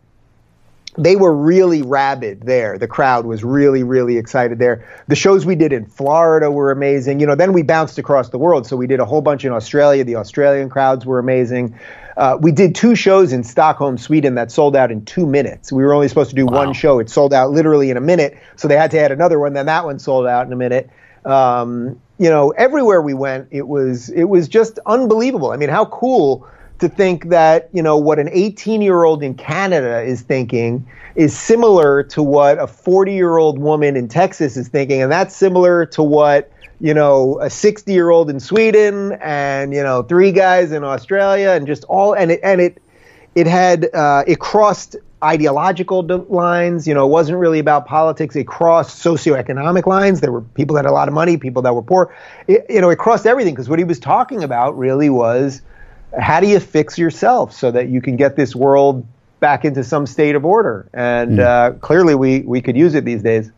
they 0.97 1.15
were 1.15 1.33
really 1.33 1.81
rabid 1.81 2.41
there. 2.41 2.77
The 2.77 2.87
crowd 2.87 3.25
was 3.25 3.43
really, 3.43 3.83
really 3.83 4.17
excited 4.17 4.59
there. 4.59 4.87
The 5.07 5.15
shows 5.15 5.45
we 5.45 5.55
did 5.55 5.71
in 5.71 5.85
Florida 5.85 6.49
were 6.49 6.71
amazing. 6.71 7.19
You 7.19 7.27
know, 7.27 7.35
then 7.35 7.53
we 7.53 7.61
bounced 7.61 7.97
across 7.97 8.29
the 8.29 8.37
world. 8.37 8.65
So 8.65 8.75
we 8.75 8.87
did 8.87 8.99
a 8.99 9.05
whole 9.05 9.21
bunch 9.21 9.45
in 9.45 9.51
Australia. 9.51 10.03
The 10.03 10.15
Australian 10.15 10.69
crowds 10.69 11.05
were 11.05 11.19
amazing. 11.19 11.77
Uh, 12.17 12.37
we 12.41 12.51
did 12.51 12.75
two 12.75 12.95
shows 12.95 13.31
in 13.31 13.43
Stockholm, 13.43 13.97
Sweden 13.97 14.35
that 14.35 14.51
sold 14.51 14.75
out 14.75 14.91
in 14.91 15.05
two 15.05 15.25
minutes. 15.25 15.71
We 15.71 15.83
were 15.83 15.93
only 15.93 16.07
supposed 16.07 16.31
to 16.31 16.35
do 16.35 16.45
wow. 16.45 16.65
one 16.65 16.73
show. 16.73 16.99
It 16.99 17.09
sold 17.09 17.33
out 17.33 17.51
literally 17.51 17.91
in 17.91 17.97
a 17.97 18.01
minute. 18.01 18.37
So 18.57 18.67
they 18.67 18.75
had 18.75 18.91
to 18.91 18.99
add 18.99 19.11
another 19.11 19.39
one. 19.39 19.53
Then 19.53 19.67
that 19.67 19.85
one 19.85 19.99
sold 19.99 20.27
out 20.27 20.45
in 20.45 20.51
a 20.51 20.57
minute. 20.57 20.89
Um, 21.23 22.01
you 22.17 22.29
know, 22.29 22.49
everywhere 22.51 23.01
we 23.01 23.13
went, 23.13 23.47
it 23.51 23.67
was 23.67 24.09
it 24.09 24.25
was 24.25 24.49
just 24.49 24.79
unbelievable. 24.85 25.51
I 25.51 25.57
mean, 25.57 25.69
how 25.69 25.85
cool 25.85 26.45
to 26.79 26.89
think 26.89 27.29
that 27.29 27.69
you 27.73 27.81
know 27.81 27.97
what 27.97 28.19
an 28.19 28.29
18 28.31 28.81
year 28.81 29.03
old 29.03 29.23
in 29.23 29.33
Canada 29.33 30.01
is 30.01 30.21
thinking 30.21 30.85
is 31.15 31.37
similar 31.37 32.03
to 32.03 32.23
what 32.23 32.57
a 32.57 32.67
40 32.67 33.13
year 33.13 33.37
old 33.37 33.59
woman 33.59 33.95
in 33.95 34.07
Texas 34.07 34.57
is 34.57 34.67
thinking, 34.67 35.01
and 35.01 35.11
that's 35.11 35.35
similar 35.35 35.85
to 35.87 36.03
what 36.03 36.51
you 36.79 36.93
know 36.93 37.39
a 37.41 37.49
60 37.49 37.91
year 37.91 38.09
old 38.09 38.29
in 38.29 38.39
Sweden 38.39 39.17
and 39.21 39.73
you 39.73 39.83
know 39.83 40.03
three 40.03 40.31
guys 40.31 40.71
in 40.71 40.83
Australia 40.83 41.49
and 41.49 41.67
just 41.67 41.83
all 41.85 42.13
and 42.13 42.31
it 42.31 42.39
and 42.43 42.61
it 42.61 42.81
it 43.35 43.47
had 43.47 43.93
uh, 43.93 44.23
it 44.27 44.39
crossed 44.39 44.95
ideological 45.23 46.03
lines. 46.29 46.87
You 46.87 46.93
know, 46.93 47.05
it 47.05 47.09
wasn't 47.09 47.37
really 47.37 47.59
about 47.59 47.85
politics. 47.85 48.35
It 48.35 48.47
crossed 48.47 49.03
socioeconomic 49.03 49.85
lines. 49.85 50.21
There 50.21 50.31
were 50.31 50.41
people 50.41 50.75
that 50.75 50.85
had 50.85 50.89
a 50.89 50.93
lot 50.93 51.07
of 51.07 51.13
money, 51.13 51.37
people 51.37 51.61
that 51.63 51.75
were 51.75 51.81
poor. 51.81 52.13
It, 52.47 52.65
you 52.69 52.81
know, 52.81 52.89
it 52.89 52.97
crossed 52.97 53.25
everything 53.25 53.53
because 53.53 53.69
what 53.69 53.79
he 53.79 53.85
was 53.85 53.99
talking 53.99 54.43
about 54.43 54.77
really 54.77 55.09
was 55.09 55.61
how 56.17 56.39
do 56.39 56.47
you 56.47 56.59
fix 56.59 56.97
yourself 56.97 57.53
so 57.53 57.71
that 57.71 57.89
you 57.89 58.01
can 58.01 58.15
get 58.15 58.35
this 58.35 58.55
world 58.55 59.05
back 59.39 59.65
into 59.65 59.83
some 59.83 60.05
state 60.05 60.35
of 60.35 60.45
order? 60.45 60.89
And 60.93 61.37
mm. 61.37 61.39
uh, 61.39 61.77
clearly, 61.79 62.15
we 62.15 62.41
we 62.41 62.61
could 62.61 62.77
use 62.77 62.95
it 62.95 63.05
these 63.05 63.21
days. 63.21 63.51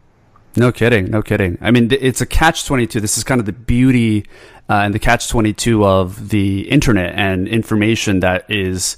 No 0.56 0.72
kidding, 0.72 1.10
no 1.10 1.22
kidding. 1.22 1.58
I 1.62 1.72
mean, 1.72 1.90
it's 1.92 2.20
a 2.22 2.26
catch 2.26 2.66
twenty 2.66 2.88
two. 2.88 3.00
This 3.00 3.18
is 3.18 3.24
kind 3.24 3.40
of 3.40 3.46
the 3.46 3.54
beauty 3.54 4.26
uh, 4.70 4.82
and 4.84 4.94
the 4.94 5.00
catch 5.00 5.30
twenty 5.30 5.54
two 5.54 5.86
of 5.86 6.30
the 6.30 6.70
internet 6.70 7.14
and 7.18 7.48
information 7.48 8.20
that 8.20 8.50
is, 8.50 8.98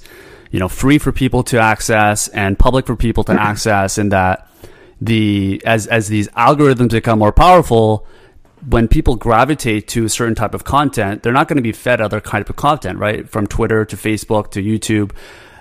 you 0.50 0.58
know, 0.58 0.68
free 0.68 0.98
for 0.98 1.12
people 1.12 1.44
to 1.44 1.60
access 1.60 2.28
and 2.28 2.58
public 2.58 2.86
for 2.86 2.96
people 2.96 3.22
to 3.24 3.32
access. 3.40 3.98
And 3.98 4.10
that 4.10 4.48
the 5.00 5.62
as 5.64 5.86
as 5.86 6.08
these 6.08 6.28
algorithms 6.30 6.90
become 6.90 7.20
more 7.20 7.32
powerful, 7.32 8.04
when 8.66 8.88
people 8.88 9.16
gravitate 9.16 9.88
to 9.88 10.04
a 10.04 10.08
certain 10.08 10.34
type 10.34 10.54
of 10.54 10.64
content, 10.64 11.22
they're 11.22 11.32
not 11.32 11.48
going 11.48 11.56
to 11.56 11.62
be 11.62 11.72
fed 11.72 12.00
other 12.00 12.20
kind 12.20 12.48
of 12.48 12.56
content, 12.56 12.98
right? 12.98 13.28
From 13.28 13.46
Twitter 13.46 13.84
to 13.84 13.96
Facebook 13.96 14.50
to 14.52 14.62
YouTube. 14.62 15.12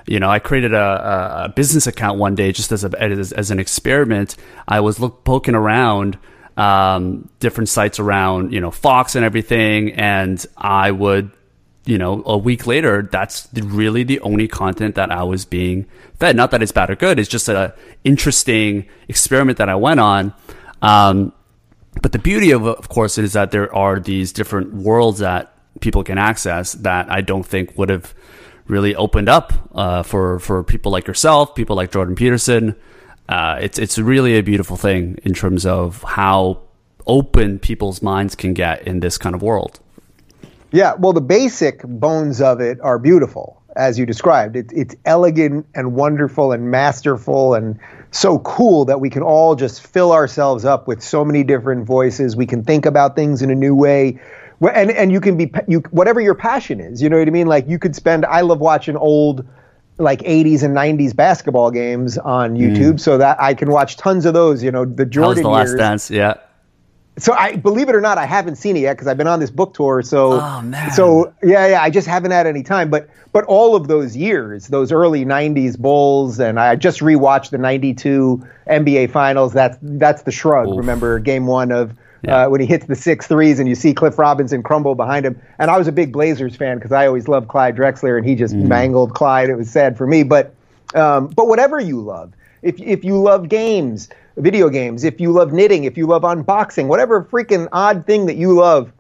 You 0.06 0.20
know, 0.20 0.30
I 0.30 0.39
created 0.39 0.74
a, 0.74 1.45
a 1.45 1.49
business 1.49 1.88
account 1.88 2.20
one 2.20 2.36
day 2.36 2.51
just 2.51 2.72
as, 2.72 2.84
a, 2.84 3.01
as, 3.01 3.32
as 3.32 3.51
an 3.51 3.60
experiment. 3.60 4.36
I 4.68 4.80
was 4.82 4.99
look, 4.99 5.24
poking 5.24 5.56
around 5.56 6.18
um, 6.58 7.30
different 7.39 7.70
sites 7.70 7.99
around, 7.99 8.54
you 8.54 8.60
know, 8.60 8.72
Fox 8.72 9.16
and 9.16 9.26
everything, 9.26 9.93
and 9.93 10.45
I 10.58 10.91
would, 10.91 11.32
you 11.86 11.97
know, 11.97 12.22
a 12.26 12.38
week 12.38 12.68
later, 12.68 13.08
that's 13.12 13.47
really 13.54 14.04
the 14.04 14.20
only 14.22 14.47
content 14.47 14.95
that 14.95 15.12
I 15.12 15.24
was 15.24 15.45
being 15.45 15.88
fed. 16.20 16.36
Not 16.36 16.51
that 16.51 16.62
it's 16.62 16.72
bad 16.72 16.89
or 16.89 16.95
good; 16.95 17.18
it's 17.18 17.30
just 17.30 17.49
an 17.49 17.74
interesting 18.04 18.88
experiment 19.08 19.58
that 19.58 19.68
I 19.68 19.76
went 19.76 19.99
on. 19.99 20.34
Um, 20.82 21.34
but 22.02 22.12
the 22.12 22.20
beauty 22.20 22.52
of, 22.52 22.66
of 22.66 22.89
course, 22.89 23.18
is 23.18 23.34
that 23.34 23.52
there 23.52 23.74
are 23.74 24.00
these 24.00 24.32
different 24.32 24.74
worlds 24.74 25.20
that 25.20 25.54
people 25.80 26.04
can 26.04 26.18
access 26.18 26.74
that 26.74 27.12
I 27.12 27.22
don't 27.22 27.46
think 27.46 27.78
would 27.78 27.89
have 27.89 28.14
really 28.68 28.96
opened 28.96 29.30
up 29.30 29.54
uh, 29.76 30.04
for 30.04 30.39
for 30.39 30.64
people 30.64 30.91
like 30.91 31.08
yourself, 31.08 31.56
people 31.56 31.76
like 31.76 31.91
Jordan 31.91 32.16
Peterson. 32.16 32.76
Uh, 33.28 33.58
it's 33.62 33.80
it's 33.80 33.98
really 33.98 34.38
a 34.38 34.44
beautiful 34.44 34.78
thing 34.78 35.18
in 35.24 35.34
terms 35.34 35.66
of 35.66 36.04
how 36.04 36.62
open 37.06 37.60
people's 37.60 38.02
minds 38.02 38.36
can 38.36 38.54
get 38.54 38.88
in 38.88 39.00
this 39.00 39.18
kind 39.18 39.36
of 39.36 39.41
world. 39.41 39.80
Yeah, 40.72 40.96
well, 40.96 41.14
the 41.14 41.22
basic 41.22 41.84
bones 41.84 42.41
of 42.41 42.60
it 42.60 42.80
are 42.82 42.98
beautiful, 42.98 43.62
as 43.76 43.97
you 43.99 44.05
described. 44.05 44.55
It, 44.55 44.71
it's 44.74 44.95
elegant 45.05 45.65
and 45.76 45.93
wonderful 45.93 46.51
and 46.51 46.69
masterful 46.69 47.53
and 47.53 47.80
so 48.11 48.39
cool 48.39 48.86
that 48.86 48.99
we 48.99 49.09
can 49.09 49.24
all 49.24 49.55
just 49.55 49.86
fill 49.86 50.11
ourselves 50.11 50.65
up 50.65 50.88
with 50.88 51.01
so 51.01 51.26
many 51.26 51.43
different 51.43 51.86
voices. 51.86 52.36
We 52.36 52.45
can 52.45 52.63
think 52.63 52.86
about 52.86 53.15
things 53.15 53.41
in 53.41 53.49
a 53.49 53.55
new 53.55 53.76
way. 53.76 54.19
And, 54.61 54.91
and 54.91 55.11
you 55.11 55.19
can 55.19 55.36
be 55.36 55.51
you 55.67 55.80
whatever 55.91 56.21
your 56.21 56.36
passion 56.36 56.80
is, 56.80 57.01
you 57.01 57.09
know 57.09 57.17
what 57.19 57.28
I 57.28 57.32
mean. 57.32 57.47
Like 57.47 57.67
you 57.67 57.78
could 57.78 57.95
spend. 57.95 58.26
I 58.26 58.41
love 58.41 58.59
watching 58.59 58.95
old, 58.95 59.45
like 59.97 60.19
80s 60.21 60.63
and 60.63 60.74
90s 60.74 61.13
basketball 61.13 61.69
games 61.69 62.17
on 62.17 62.55
YouTube, 62.55 62.93
mm. 62.93 62.99
so 62.99 63.17
that 63.17 63.41
I 63.41 63.55
can 63.55 63.71
watch 63.71 63.97
tons 63.97 64.26
of 64.26 64.34
those. 64.34 64.63
You 64.63 64.71
know, 64.71 64.86
the 64.86 65.05
Jordan 65.05 65.43
the 65.43 65.49
Last 65.49 65.69
years. 65.69 65.80
Dance, 65.80 66.09
yeah 66.09 66.36
so 67.18 67.34
I 67.34 67.55
believe 67.55 67.89
it 67.89 67.95
or 67.95 68.01
not, 68.01 68.18
I 68.18 68.26
haven't 68.26 68.55
seen 68.55 68.76
it 68.76 68.82
yet 68.82 68.93
because 68.93 69.07
I've 69.07 69.18
been 69.18 69.28
on 69.28 69.39
this 69.39 69.51
book 69.51 69.74
tour. 69.74 70.01
So, 70.01 70.39
oh, 70.41 70.89
so 70.95 71.34
yeah, 71.43 71.68
yeah, 71.68 71.82
I 71.82 71.89
just 71.89 72.07
haven't 72.07 72.32
had 72.32 72.47
any 72.47 72.64
time. 72.64 72.89
But 72.89 73.09
but 73.32 73.43
all 73.45 73.76
of 73.76 73.88
those 73.88 74.18
years, 74.18 74.68
those 74.68 74.91
early 74.91 75.24
'90s 75.24 75.78
Bulls, 75.78 76.39
and 76.39 76.59
I 76.59 76.76
just 76.76 77.01
rewatched 77.01 77.51
the 77.51 77.59
'92 77.59 78.43
NBA 78.68 79.11
Finals. 79.11 79.53
That's 79.53 79.78
that's 79.82 80.24
the 80.24 80.32
shrug. 80.32 80.70
Oof. 80.70 80.78
Remember 80.78 81.20
Game 81.20 81.45
One 81.45 81.72
of 81.72 81.93
yeah. 82.24 82.45
uh, 82.45 82.49
when 82.49 82.61
he 82.61 82.68
hits 82.68 82.88
the 82.88 82.95
six 82.95 83.28
threes, 83.28 83.59
and 83.59 83.70
you 83.70 83.76
see 83.76 83.93
Cliff 83.93 84.18
Robinson 84.18 84.64
crumble 84.64 84.95
behind 84.95 85.26
him. 85.26 85.39
And 85.59 85.70
I 85.70 85.78
was 85.78 85.88
a 85.88 85.91
big 85.91 86.11
Blazers 86.11 86.55
fan 86.55 86.78
because 86.78 86.91
I 86.91 87.05
always 87.05 87.28
loved 87.28 87.47
Clyde 87.47 87.76
Drexler, 87.76 88.18
and 88.18 88.26
he 88.26 88.34
just 88.34 88.55
mm. 88.55 88.68
mangled 88.68 89.14
Clyde. 89.14 89.49
It 89.49 89.55
was 89.55 89.70
sad 89.70 89.97
for 89.97 90.07
me, 90.07 90.24
but 90.24 90.55
um, 90.95 91.28
but 91.28 91.47
whatever 91.47 91.80
you 91.80 92.01
love, 92.01 92.34
if 92.64 92.80
if 92.80 93.03
you 93.03 93.22
love 93.22 93.49
games 93.49 94.09
video 94.38 94.69
games, 94.69 95.03
if 95.03 95.19
you 95.19 95.31
love 95.31 95.53
knitting, 95.53 95.84
if 95.84 95.97
you 95.97 96.07
love 96.07 96.23
unboxing, 96.23 96.88
whatever 96.88 97.23
freaking 97.23 97.67
odd 97.71 98.05
thing 98.05 98.25
that 98.25 98.36
you 98.36 98.53
love, 98.53 98.91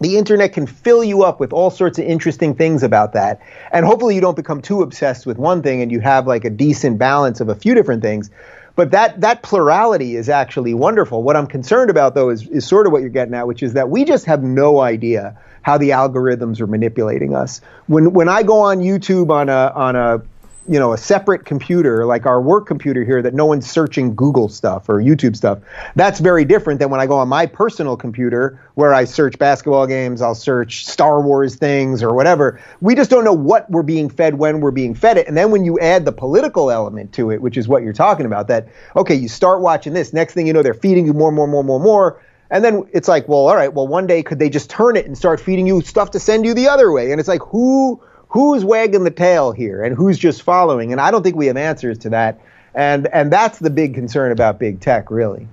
the 0.00 0.16
internet 0.16 0.52
can 0.52 0.66
fill 0.66 1.04
you 1.04 1.22
up 1.22 1.40
with 1.40 1.52
all 1.52 1.70
sorts 1.70 1.98
of 1.98 2.04
interesting 2.04 2.54
things 2.54 2.82
about 2.82 3.12
that. 3.12 3.40
And 3.72 3.86
hopefully 3.86 4.14
you 4.14 4.20
don't 4.20 4.36
become 4.36 4.60
too 4.60 4.82
obsessed 4.82 5.26
with 5.26 5.38
one 5.38 5.62
thing 5.62 5.82
and 5.82 5.90
you 5.90 6.00
have 6.00 6.26
like 6.26 6.44
a 6.44 6.50
decent 6.50 6.98
balance 6.98 7.40
of 7.40 7.48
a 7.48 7.54
few 7.54 7.74
different 7.74 8.02
things. 8.02 8.30
But 8.76 8.90
that 8.90 9.20
that 9.20 9.42
plurality 9.42 10.16
is 10.16 10.28
actually 10.28 10.74
wonderful. 10.74 11.22
What 11.22 11.36
I'm 11.36 11.46
concerned 11.46 11.90
about 11.90 12.14
though 12.14 12.30
is, 12.30 12.48
is 12.48 12.66
sort 12.66 12.86
of 12.86 12.92
what 12.92 13.02
you're 13.02 13.10
getting 13.10 13.34
at, 13.34 13.46
which 13.46 13.62
is 13.62 13.74
that 13.74 13.88
we 13.88 14.04
just 14.04 14.26
have 14.26 14.42
no 14.42 14.80
idea 14.80 15.38
how 15.62 15.78
the 15.78 15.90
algorithms 15.90 16.60
are 16.60 16.66
manipulating 16.66 17.36
us. 17.36 17.60
When 17.86 18.12
when 18.12 18.28
I 18.28 18.42
go 18.42 18.58
on 18.58 18.80
YouTube 18.80 19.30
on 19.30 19.48
a 19.48 19.72
on 19.74 19.94
a 19.94 20.22
you 20.68 20.78
know 20.78 20.92
a 20.92 20.98
separate 20.98 21.44
computer 21.44 22.06
like 22.06 22.26
our 22.26 22.40
work 22.40 22.66
computer 22.66 23.04
here 23.04 23.20
that 23.20 23.34
no 23.34 23.44
one's 23.46 23.70
searching 23.70 24.14
google 24.14 24.48
stuff 24.48 24.88
or 24.88 24.94
youtube 24.94 25.36
stuff 25.36 25.58
that's 25.96 26.20
very 26.20 26.44
different 26.44 26.78
than 26.80 26.90
when 26.90 27.00
i 27.00 27.06
go 27.06 27.18
on 27.18 27.28
my 27.28 27.44
personal 27.46 27.96
computer 27.96 28.58
where 28.74 28.94
i 28.94 29.04
search 29.04 29.38
basketball 29.38 29.86
games 29.86 30.22
i'll 30.22 30.34
search 30.34 30.86
star 30.86 31.20
wars 31.20 31.56
things 31.56 32.02
or 32.02 32.14
whatever. 32.14 32.60
We 32.80 32.94
just 32.94 33.10
don't 33.10 33.24
know 33.24 33.32
what 33.32 33.68
we're 33.70 33.82
being 33.82 34.08
fed 34.08 34.34
when 34.34 34.60
we're 34.60 34.70
being 34.70 34.94
fed 34.94 35.18
it. 35.18 35.26
And 35.26 35.36
then 35.36 35.50
when 35.50 35.64
you 35.64 35.78
add 35.80 36.04
the 36.04 36.12
political 36.12 36.70
element 36.70 37.12
to 37.14 37.30
it 37.30 37.42
which 37.42 37.56
is 37.56 37.66
what 37.68 37.82
you're 37.82 37.92
talking 37.92 38.26
about 38.26 38.48
that 38.48 38.68
okay 38.96 39.14
you 39.14 39.28
start 39.28 39.60
watching 39.60 39.92
this 39.92 40.12
next 40.12 40.34
thing 40.34 40.46
you 40.46 40.52
know 40.52 40.62
they're 40.62 40.74
feeding 40.74 41.06
you 41.06 41.12
more 41.12 41.32
more 41.32 41.46
more 41.46 41.64
more 41.64 41.80
more. 41.80 42.22
And 42.50 42.64
then 42.64 42.84
it's 42.92 43.08
like 43.08 43.28
well 43.28 43.46
all 43.48 43.56
right 43.56 43.72
well 43.72 43.86
one 43.86 44.06
day 44.06 44.22
could 44.22 44.38
they 44.38 44.48
just 44.48 44.70
turn 44.70 44.96
it 44.96 45.06
and 45.06 45.16
start 45.16 45.40
feeding 45.40 45.66
you 45.66 45.80
stuff 45.82 46.10
to 46.12 46.20
send 46.20 46.44
you 46.44 46.54
the 46.54 46.68
other 46.68 46.92
way? 46.92 47.10
And 47.10 47.20
it's 47.20 47.28
like 47.28 47.42
who 47.42 48.00
who's 48.34 48.64
wagging 48.64 49.04
the 49.04 49.12
tail 49.12 49.52
here 49.52 49.84
and 49.84 49.96
who's 49.96 50.18
just 50.18 50.42
following? 50.42 50.90
And 50.90 51.00
I 51.00 51.12
don't 51.12 51.22
think 51.22 51.36
we 51.36 51.46
have 51.46 51.56
answers 51.56 51.98
to 51.98 52.10
that. 52.10 52.40
And 52.74 53.06
and 53.06 53.32
that's 53.32 53.60
the 53.60 53.70
big 53.70 53.94
concern 53.94 54.32
about 54.32 54.58
big 54.58 54.80
tech, 54.80 55.08
really. 55.08 55.46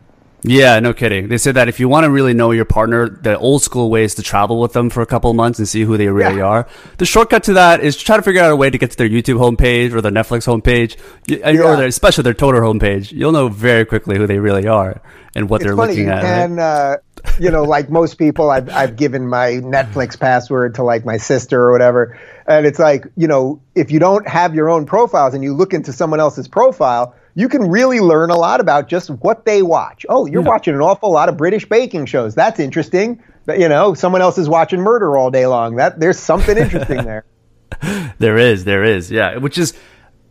Yeah, 0.44 0.80
no 0.80 0.92
kidding. 0.92 1.28
They 1.28 1.38
said 1.38 1.54
that 1.54 1.70
if 1.70 1.80
you 1.80 1.88
want 1.88 2.06
to 2.06 2.10
really 2.10 2.34
know 2.34 2.50
your 2.50 2.66
partner, 2.66 3.08
the 3.08 3.38
old 3.38 3.62
school 3.62 3.92
way 3.92 4.04
is 4.04 4.16
to 4.16 4.24
travel 4.24 4.60
with 4.60 4.74
them 4.74 4.90
for 4.90 5.04
a 5.04 5.06
couple 5.06 5.30
of 5.30 5.36
months 5.36 5.60
and 5.60 5.68
see 5.68 5.84
who 5.84 5.98
they 5.98 6.08
really 6.08 6.38
yeah. 6.38 6.46
are. 6.46 6.68
The 6.98 7.06
shortcut 7.06 7.44
to 7.44 7.54
that 7.54 7.82
is 7.82 7.96
try 7.96 8.18
to 8.18 8.24
figure 8.24 8.42
out 8.42 8.50
a 8.50 8.56
way 8.56 8.72
to 8.72 8.78
get 8.80 8.90
to 8.90 8.98
their 8.98 9.08
YouTube 9.08 9.38
homepage 9.38 9.94
or 9.94 10.02
their 10.02 10.12
Netflix 10.12 10.48
homepage, 10.48 10.98
yeah. 11.28 11.62
or 11.62 11.76
their, 11.76 11.86
especially 11.86 12.24
their 12.24 12.34
Twitter 12.34 12.62
homepage. 12.62 13.12
You'll 13.12 13.34
know 13.34 13.50
very 13.50 13.86
quickly 13.86 14.18
who 14.18 14.26
they 14.26 14.40
really 14.40 14.66
are 14.66 15.00
and 15.36 15.48
what 15.48 15.62
it's 15.62 15.68
they're 15.68 15.76
funny, 15.76 15.94
looking 15.94 16.10
at. 16.10 16.24
And 16.24 16.58
right? 16.58 16.64
uh, 16.64 16.98
you 17.40 17.52
know, 17.52 17.62
like 17.62 17.92
most 17.92 18.16
people, 18.16 18.50
I've 18.50 18.70
I've 18.70 18.96
given 18.96 19.28
my 19.28 19.52
Netflix 19.52 20.20
password 20.20 20.76
to 20.76 20.84
like 20.84 21.06
my 21.06 21.18
sister 21.18 21.62
or 21.62 21.72
whatever, 21.72 22.20
and 22.58 22.66
it's 22.66 22.80
like 22.80 23.06
you 23.16 23.28
know, 23.28 23.62
if 23.76 23.92
you 23.92 24.00
don't 24.00 24.28
have 24.28 24.54
your 24.56 24.70
own 24.70 24.86
profiles 24.86 25.34
and 25.34 25.44
you 25.44 25.54
look 25.54 25.74
into 25.74 25.92
someone 25.94 26.20
else's 26.20 26.48
profile, 26.48 27.16
you 27.36 27.48
can 27.48 27.70
really 27.70 28.00
learn 28.00 28.30
a 28.30 28.36
lot 28.36 28.60
about 28.60 28.88
just 28.88 29.10
what 29.10 29.46
they 29.46 29.62
watch. 29.62 30.06
Oh, 30.10 30.26
you're 30.26 30.42
yeah. 30.42 30.48
watching 30.48 30.76
an 30.76 30.82
awful 30.82 31.12
lot 31.12 31.30
of 31.30 31.38
British 31.38 31.68
baking 31.68 32.06
shows. 32.06 32.36
That's 32.36 32.60
interesting. 32.60 33.22
But, 33.46 33.60
you 33.60 33.68
know, 33.68 33.94
someone 33.94 34.22
else 34.22 34.38
is 34.38 34.48
watching 34.48 34.82
murder 34.82 35.18
all 35.18 35.32
day 35.32 35.48
long. 35.48 35.78
That 35.78 36.00
there's 36.00 36.20
something 36.20 36.58
interesting 36.58 37.04
there. 37.04 37.26
there 38.20 38.38
is, 38.38 38.66
there 38.66 38.84
is, 38.84 39.10
yeah. 39.10 39.38
Which 39.38 39.58
is 39.58 39.74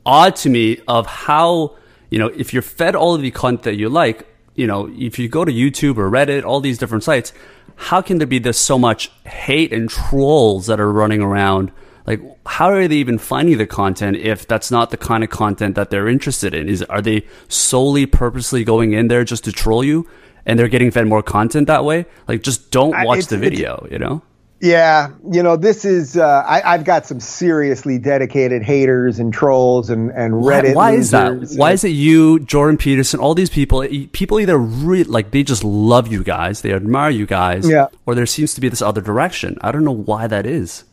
odd 0.06 0.36
to 0.36 0.48
me 0.48 0.80
of 0.88 1.06
how 1.06 1.76
you 2.08 2.18
know 2.18 2.28
if 2.28 2.52
you're 2.52 2.62
fed 2.62 2.94
all 2.94 3.14
of 3.14 3.22
the 3.22 3.30
content 3.30 3.64
that 3.64 3.76
you 3.76 3.88
like. 3.88 4.26
You 4.54 4.66
know, 4.66 4.90
if 4.92 5.18
you 5.18 5.28
go 5.28 5.44
to 5.44 5.52
YouTube 5.52 5.96
or 5.96 6.10
Reddit, 6.10 6.44
all 6.44 6.60
these 6.60 6.76
different 6.76 7.04
sites, 7.04 7.32
how 7.76 8.02
can 8.02 8.18
there 8.18 8.26
be 8.26 8.38
this 8.38 8.58
so 8.58 8.78
much 8.78 9.10
hate 9.24 9.72
and 9.72 9.88
trolls 9.88 10.66
that 10.66 10.78
are 10.80 10.92
running 10.92 11.22
around? 11.22 11.72
Like, 12.10 12.20
how 12.44 12.70
are 12.70 12.88
they 12.88 12.96
even 12.96 13.18
finding 13.18 13.56
the 13.56 13.68
content 13.68 14.16
if 14.16 14.44
that's 14.48 14.68
not 14.72 14.90
the 14.90 14.96
kind 14.96 15.22
of 15.22 15.30
content 15.30 15.76
that 15.76 15.90
they're 15.90 16.08
interested 16.08 16.54
in? 16.54 16.68
Is 16.68 16.82
are 16.82 17.00
they 17.00 17.24
solely 17.46 18.04
purposely 18.04 18.64
going 18.64 18.94
in 18.94 19.06
there 19.06 19.22
just 19.22 19.44
to 19.44 19.52
troll 19.52 19.84
you, 19.84 20.08
and 20.44 20.58
they're 20.58 20.66
getting 20.66 20.90
fed 20.90 21.06
more 21.06 21.22
content 21.22 21.68
that 21.68 21.84
way? 21.84 22.06
Like, 22.26 22.42
just 22.42 22.72
don't 22.72 23.04
watch 23.04 23.26
the 23.26 23.38
video, 23.38 23.86
you 23.92 24.00
know? 24.00 24.22
Yeah, 24.60 25.10
you 25.30 25.40
know, 25.40 25.56
this 25.56 25.84
is 25.84 26.16
uh, 26.16 26.42
I, 26.44 26.72
have 26.72 26.84
got 26.84 27.06
some 27.06 27.20
seriously 27.20 27.96
dedicated 27.96 28.64
haters 28.64 29.20
and 29.20 29.32
trolls 29.32 29.88
and 29.88 30.10
and 30.10 30.34
Reddit. 30.34 30.74
Why, 30.74 30.90
why 30.90 30.92
is 30.96 31.12
that? 31.12 31.54
Why 31.54 31.70
is 31.70 31.84
it 31.84 31.90
you, 31.90 32.40
Jordan 32.40 32.76
Peterson, 32.76 33.20
all 33.20 33.36
these 33.36 33.50
people? 33.50 33.86
People 34.10 34.40
either 34.40 34.58
re- 34.58 35.04
like 35.04 35.30
they 35.30 35.44
just 35.44 35.62
love 35.62 36.08
you 36.08 36.24
guys, 36.24 36.62
they 36.62 36.72
admire 36.72 37.10
you 37.10 37.24
guys, 37.24 37.70
yeah. 37.70 37.86
or 38.04 38.16
there 38.16 38.26
seems 38.26 38.52
to 38.54 38.60
be 38.60 38.68
this 38.68 38.82
other 38.82 39.00
direction. 39.00 39.56
I 39.60 39.70
don't 39.70 39.84
know 39.84 39.92
why 39.92 40.26
that 40.26 40.44
is. 40.44 40.84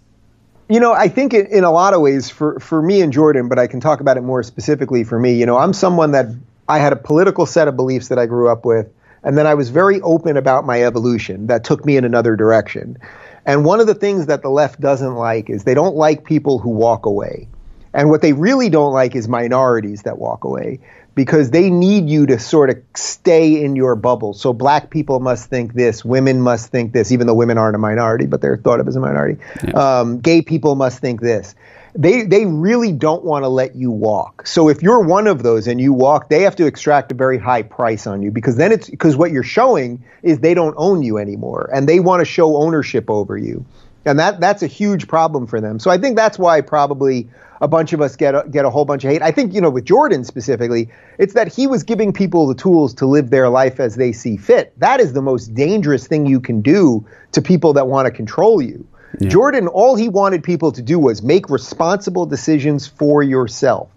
You 0.69 0.81
know, 0.81 0.91
I 0.91 1.07
think 1.07 1.33
in, 1.33 1.45
in 1.47 1.63
a 1.63 1.71
lot 1.71 1.93
of 1.93 2.01
ways 2.01 2.29
for 2.29 2.59
for 2.59 2.81
me 2.81 3.01
and 3.01 3.13
Jordan, 3.13 3.47
but 3.47 3.57
I 3.57 3.67
can 3.67 3.79
talk 3.79 4.01
about 4.01 4.17
it 4.17 4.21
more 4.21 4.43
specifically 4.43 5.03
for 5.03 5.17
me. 5.17 5.33
You 5.35 5.45
know, 5.45 5.57
I'm 5.57 5.73
someone 5.73 6.11
that 6.11 6.27
I 6.67 6.79
had 6.79 6.91
a 6.91 6.97
political 6.97 7.45
set 7.45 7.69
of 7.69 7.77
beliefs 7.77 8.09
that 8.09 8.19
I 8.19 8.25
grew 8.25 8.49
up 8.49 8.65
with, 8.65 8.91
and 9.23 9.37
then 9.37 9.47
I 9.47 9.53
was 9.53 9.69
very 9.69 10.01
open 10.01 10.35
about 10.35 10.65
my 10.65 10.83
evolution 10.83 11.47
that 11.47 11.63
took 11.63 11.85
me 11.85 11.95
in 11.95 12.03
another 12.03 12.35
direction. 12.35 12.97
And 13.45 13.63
one 13.63 13.79
of 13.79 13.87
the 13.87 13.95
things 13.95 14.25
that 14.25 14.41
the 14.41 14.49
left 14.49 14.81
doesn't 14.81 15.15
like 15.15 15.49
is 15.49 15.63
they 15.63 15.73
don't 15.73 15.95
like 15.95 16.25
people 16.25 16.59
who 16.59 16.69
walk 16.69 17.05
away. 17.05 17.47
And 17.97 18.09
what 18.09 18.21
they 18.21 18.31
really 18.31 18.69
don't 18.69 18.93
like 18.93 19.15
is 19.15 19.27
minorities 19.27 20.03
that 20.03 20.19
walk 20.19 20.43
away 20.43 20.79
because 21.15 21.49
they 21.49 21.71
need 21.71 22.07
you 22.07 22.27
to 22.27 22.37
sort 22.37 22.69
of 22.69 22.77
stay 22.93 23.63
in 23.63 23.75
your 23.75 23.95
bubble. 23.95 24.35
So 24.35 24.53
black 24.53 24.91
people 24.91 25.19
must 25.19 25.49
think 25.49 25.73
this, 25.73 26.05
women 26.05 26.39
must 26.39 26.69
think 26.69 26.93
this, 26.93 27.11
even 27.11 27.25
though 27.25 27.33
women 27.33 27.57
aren't 27.57 27.75
a 27.75 27.79
minority, 27.79 28.27
but 28.27 28.39
they're 28.39 28.55
thought 28.55 28.79
of 28.79 28.87
as 28.87 28.95
a 28.95 28.99
minority. 28.99 29.41
Yeah. 29.67 29.71
Um, 29.71 30.19
gay 30.19 30.43
people 30.43 30.75
must 30.75 30.99
think 30.99 31.21
this 31.21 31.55
they 31.97 32.21
they 32.21 32.45
really 32.45 32.91
don't 32.91 33.23
want 33.23 33.43
to 33.43 33.49
let 33.49 33.75
you 33.75 33.89
walk. 33.89 34.45
So 34.45 34.69
if 34.69 34.83
you're 34.83 34.99
one 34.99 35.25
of 35.25 35.41
those 35.41 35.67
and 35.67 35.81
you 35.81 35.91
walk, 35.91 36.29
they 36.29 36.43
have 36.43 36.55
to 36.57 36.67
extract 36.67 37.11
a 37.11 37.15
very 37.15 37.39
high 37.39 37.63
price 37.63 38.05
on 38.05 38.21
you 38.21 38.29
because 38.29 38.55
then 38.55 38.71
it's 38.71 38.87
because 38.87 39.17
what 39.17 39.31
you're 39.31 39.41
showing 39.41 40.03
is 40.21 40.39
they 40.39 40.53
don't 40.53 40.75
own 40.77 41.01
you 41.01 41.17
anymore 41.17 41.69
and 41.73 41.89
they 41.89 41.99
want 41.99 42.21
to 42.21 42.25
show 42.25 42.57
ownership 42.57 43.09
over 43.09 43.35
you. 43.35 43.65
And 44.05 44.19
that 44.19 44.39
that's 44.39 44.61
a 44.61 44.67
huge 44.67 45.07
problem 45.07 45.47
for 45.47 45.59
them. 45.59 45.79
So 45.79 45.89
I 45.89 45.97
think 45.97 46.15
that's 46.15 46.37
why 46.37 46.61
probably 46.61 47.29
a 47.61 47.67
bunch 47.67 47.93
of 47.93 48.01
us 48.01 48.15
get 48.15 48.35
a, 48.35 48.45
get 48.49 48.65
a 48.65 48.69
whole 48.69 48.85
bunch 48.85 49.03
of 49.03 49.11
hate. 49.11 49.21
I 49.21 49.31
think 49.31 49.53
you 49.53 49.61
know 49.61 49.69
with 49.69 49.85
Jordan 49.85 50.23
specifically, 50.23 50.89
it's 51.17 51.33
that 51.33 51.53
he 51.53 51.67
was 51.67 51.83
giving 51.83 52.13
people 52.13 52.47
the 52.47 52.55
tools 52.55 52.93
to 52.95 53.05
live 53.05 53.29
their 53.29 53.49
life 53.49 53.79
as 53.79 53.95
they 53.95 54.11
see 54.11 54.37
fit. 54.37 54.77
That 54.79 54.99
is 54.99 55.13
the 55.13 55.21
most 55.21 55.53
dangerous 55.53 56.07
thing 56.07 56.25
you 56.25 56.39
can 56.39 56.61
do 56.61 57.05
to 57.31 57.41
people 57.41 57.73
that 57.73 57.87
want 57.87 58.05
to 58.05 58.11
control 58.11 58.61
you. 58.61 58.87
Yeah. 59.19 59.29
Jordan, 59.29 59.67
all 59.67 59.95
he 59.95 60.09
wanted 60.09 60.43
people 60.43 60.71
to 60.73 60.81
do 60.81 60.99
was 60.99 61.23
make 61.23 61.49
responsible 61.49 62.25
decisions 62.25 62.85
for 62.85 63.23
yourself. 63.23 63.89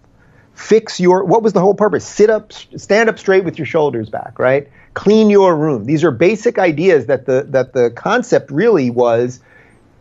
Fix 0.53 0.99
your, 0.99 1.23
what 1.23 1.43
was 1.43 1.53
the 1.53 1.59
whole 1.59 1.73
purpose? 1.73 2.05
Sit 2.05 2.29
up, 2.29 2.51
stand 2.53 3.09
up 3.09 3.19
straight 3.19 3.43
with 3.43 3.57
your 3.57 3.65
shoulders 3.65 4.09
back, 4.09 4.37
right? 4.39 4.69
Clean 4.93 5.29
your 5.29 5.55
room. 5.55 5.85
These 5.85 6.03
are 6.03 6.11
basic 6.11 6.59
ideas 6.59 7.05
that 7.07 7.25
the, 7.25 7.45
that 7.49 7.73
the 7.73 7.89
concept 7.91 8.51
really 8.51 8.89
was 8.89 9.41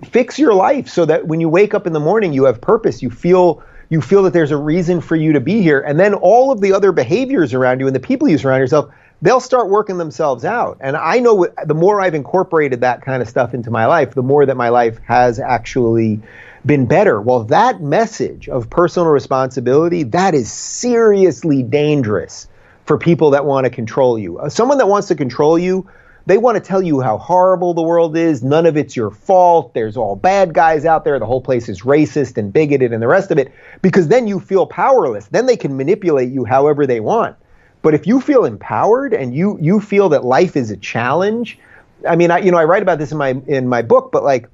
fix 0.05 0.39
your 0.39 0.55
life 0.55 0.89
so 0.89 1.05
that 1.05 1.27
when 1.27 1.41
you 1.41 1.49
wake 1.49 1.75
up 1.75 1.87
in 1.87 1.93
the 1.93 2.01
morning, 2.01 2.33
you 2.33 2.45
have 2.45 2.61
purpose. 2.61 3.03
You 3.03 3.11
feel, 3.11 3.63
you 3.89 4.01
feel 4.01 4.23
that 4.25 4.33
there's 4.33 4.51
a 4.51 4.57
reason 4.57 5.01
for 5.01 5.17
you 5.17 5.33
to 5.33 5.41
be 5.41 5.63
here. 5.63 5.81
And 5.81 5.99
then 5.99 6.15
all 6.15 6.51
of 6.51 6.61
the 6.61 6.73
other 6.73 6.93
behaviors 6.93 7.55
around 7.55 7.81
you 7.81 7.87
and 7.87 7.95
the 7.95 8.01
people 8.01 8.29
you 8.29 8.39
surround 8.39 8.61
yourself 8.61 8.91
they'll 9.23 9.41
start 9.41 9.69
working 9.69 9.99
themselves 9.99 10.45
out. 10.45 10.79
And 10.81 10.97
I 10.97 11.19
know 11.19 11.47
the 11.65 11.75
more 11.75 12.01
I've 12.01 12.15
incorporated 12.15 12.81
that 12.81 13.03
kind 13.03 13.23
of 13.23 13.29
stuff 13.29 13.55
into 13.55 13.71
my 13.71 13.87
life, 13.87 14.15
the 14.15 14.23
more 14.23 14.47
that 14.47 14.57
my 14.57 14.71
life 14.71 14.99
has 15.07 15.39
actually 15.39 16.21
been 16.65 16.87
better. 16.87 17.21
Well, 17.21 17.45
that 17.45 17.81
message 17.81 18.49
of 18.49 18.71
personal 18.71 19.09
responsibility, 19.09 20.05
that 20.05 20.35
is 20.35 20.51
seriously 20.51 21.63
dangerous 21.63 22.49
for 22.85 22.99
people 22.99 23.31
that 23.31 23.45
want 23.45 23.65
to 23.65 23.71
control 23.71 24.19
you. 24.19 24.39
Uh, 24.39 24.49
someone 24.49 24.79
that 24.79 24.89
wants 24.89 25.09
to 25.09 25.15
control 25.15 25.59
you, 25.59 25.89
they 26.27 26.39
want 26.39 26.57
to 26.57 26.61
tell 26.61 26.83
you 26.83 27.01
how 27.01 27.19
horrible 27.19 27.75
the 27.75 27.83
world 27.83 28.17
is. 28.17 28.43
None 28.43 28.67
of 28.67 28.77
it's 28.77 28.95
your 28.95 29.11
fault. 29.11 29.75
There's 29.75 29.97
all 29.97 30.17
bad 30.17 30.55
guys 30.55 30.85
out 30.85 31.05
there. 31.05 31.19
The 31.19 31.27
whole 31.27 31.41
place 31.41 31.69
is 31.69 31.83
racist 31.83 32.37
and 32.37 32.53
bigoted 32.53 32.93
and 32.93 33.03
the 33.03 33.09
rest 33.09 33.31
of 33.31 33.39
it 33.39 33.53
because 33.83 34.09
then 34.09 34.27
you 34.27 34.41
feel 34.41 34.67
powerless. 34.67 35.27
Then 35.27 35.47
they 35.47 35.57
can 35.57 35.77
manipulate 35.77 36.31
you 36.31 36.45
however 36.45 36.87
they 36.87 37.01
want. 37.01 37.37
But 37.83 37.95
if 37.95 38.07
you 38.07 38.21
feel 38.21 38.45
empowered 38.45 39.15
and 39.15 39.35
you 39.35 39.59
you 39.61 39.81
feel 39.81 40.11
that 40.11 40.25
life 40.25 40.57
is 40.57 40.71
a 40.71 40.77
challenge, 40.77 41.59
I 42.07 42.17
mean, 42.17 42.31
I 42.31 42.39
you 42.39 42.51
know 42.51 42.59
I 42.59 42.65
write 42.65 42.83
about 42.83 42.99
this 42.99 43.13
in 43.13 43.19
my 43.19 43.41
in 43.47 43.69
my 43.69 43.83
book, 43.83 44.13
but 44.13 44.23
like 44.23 44.49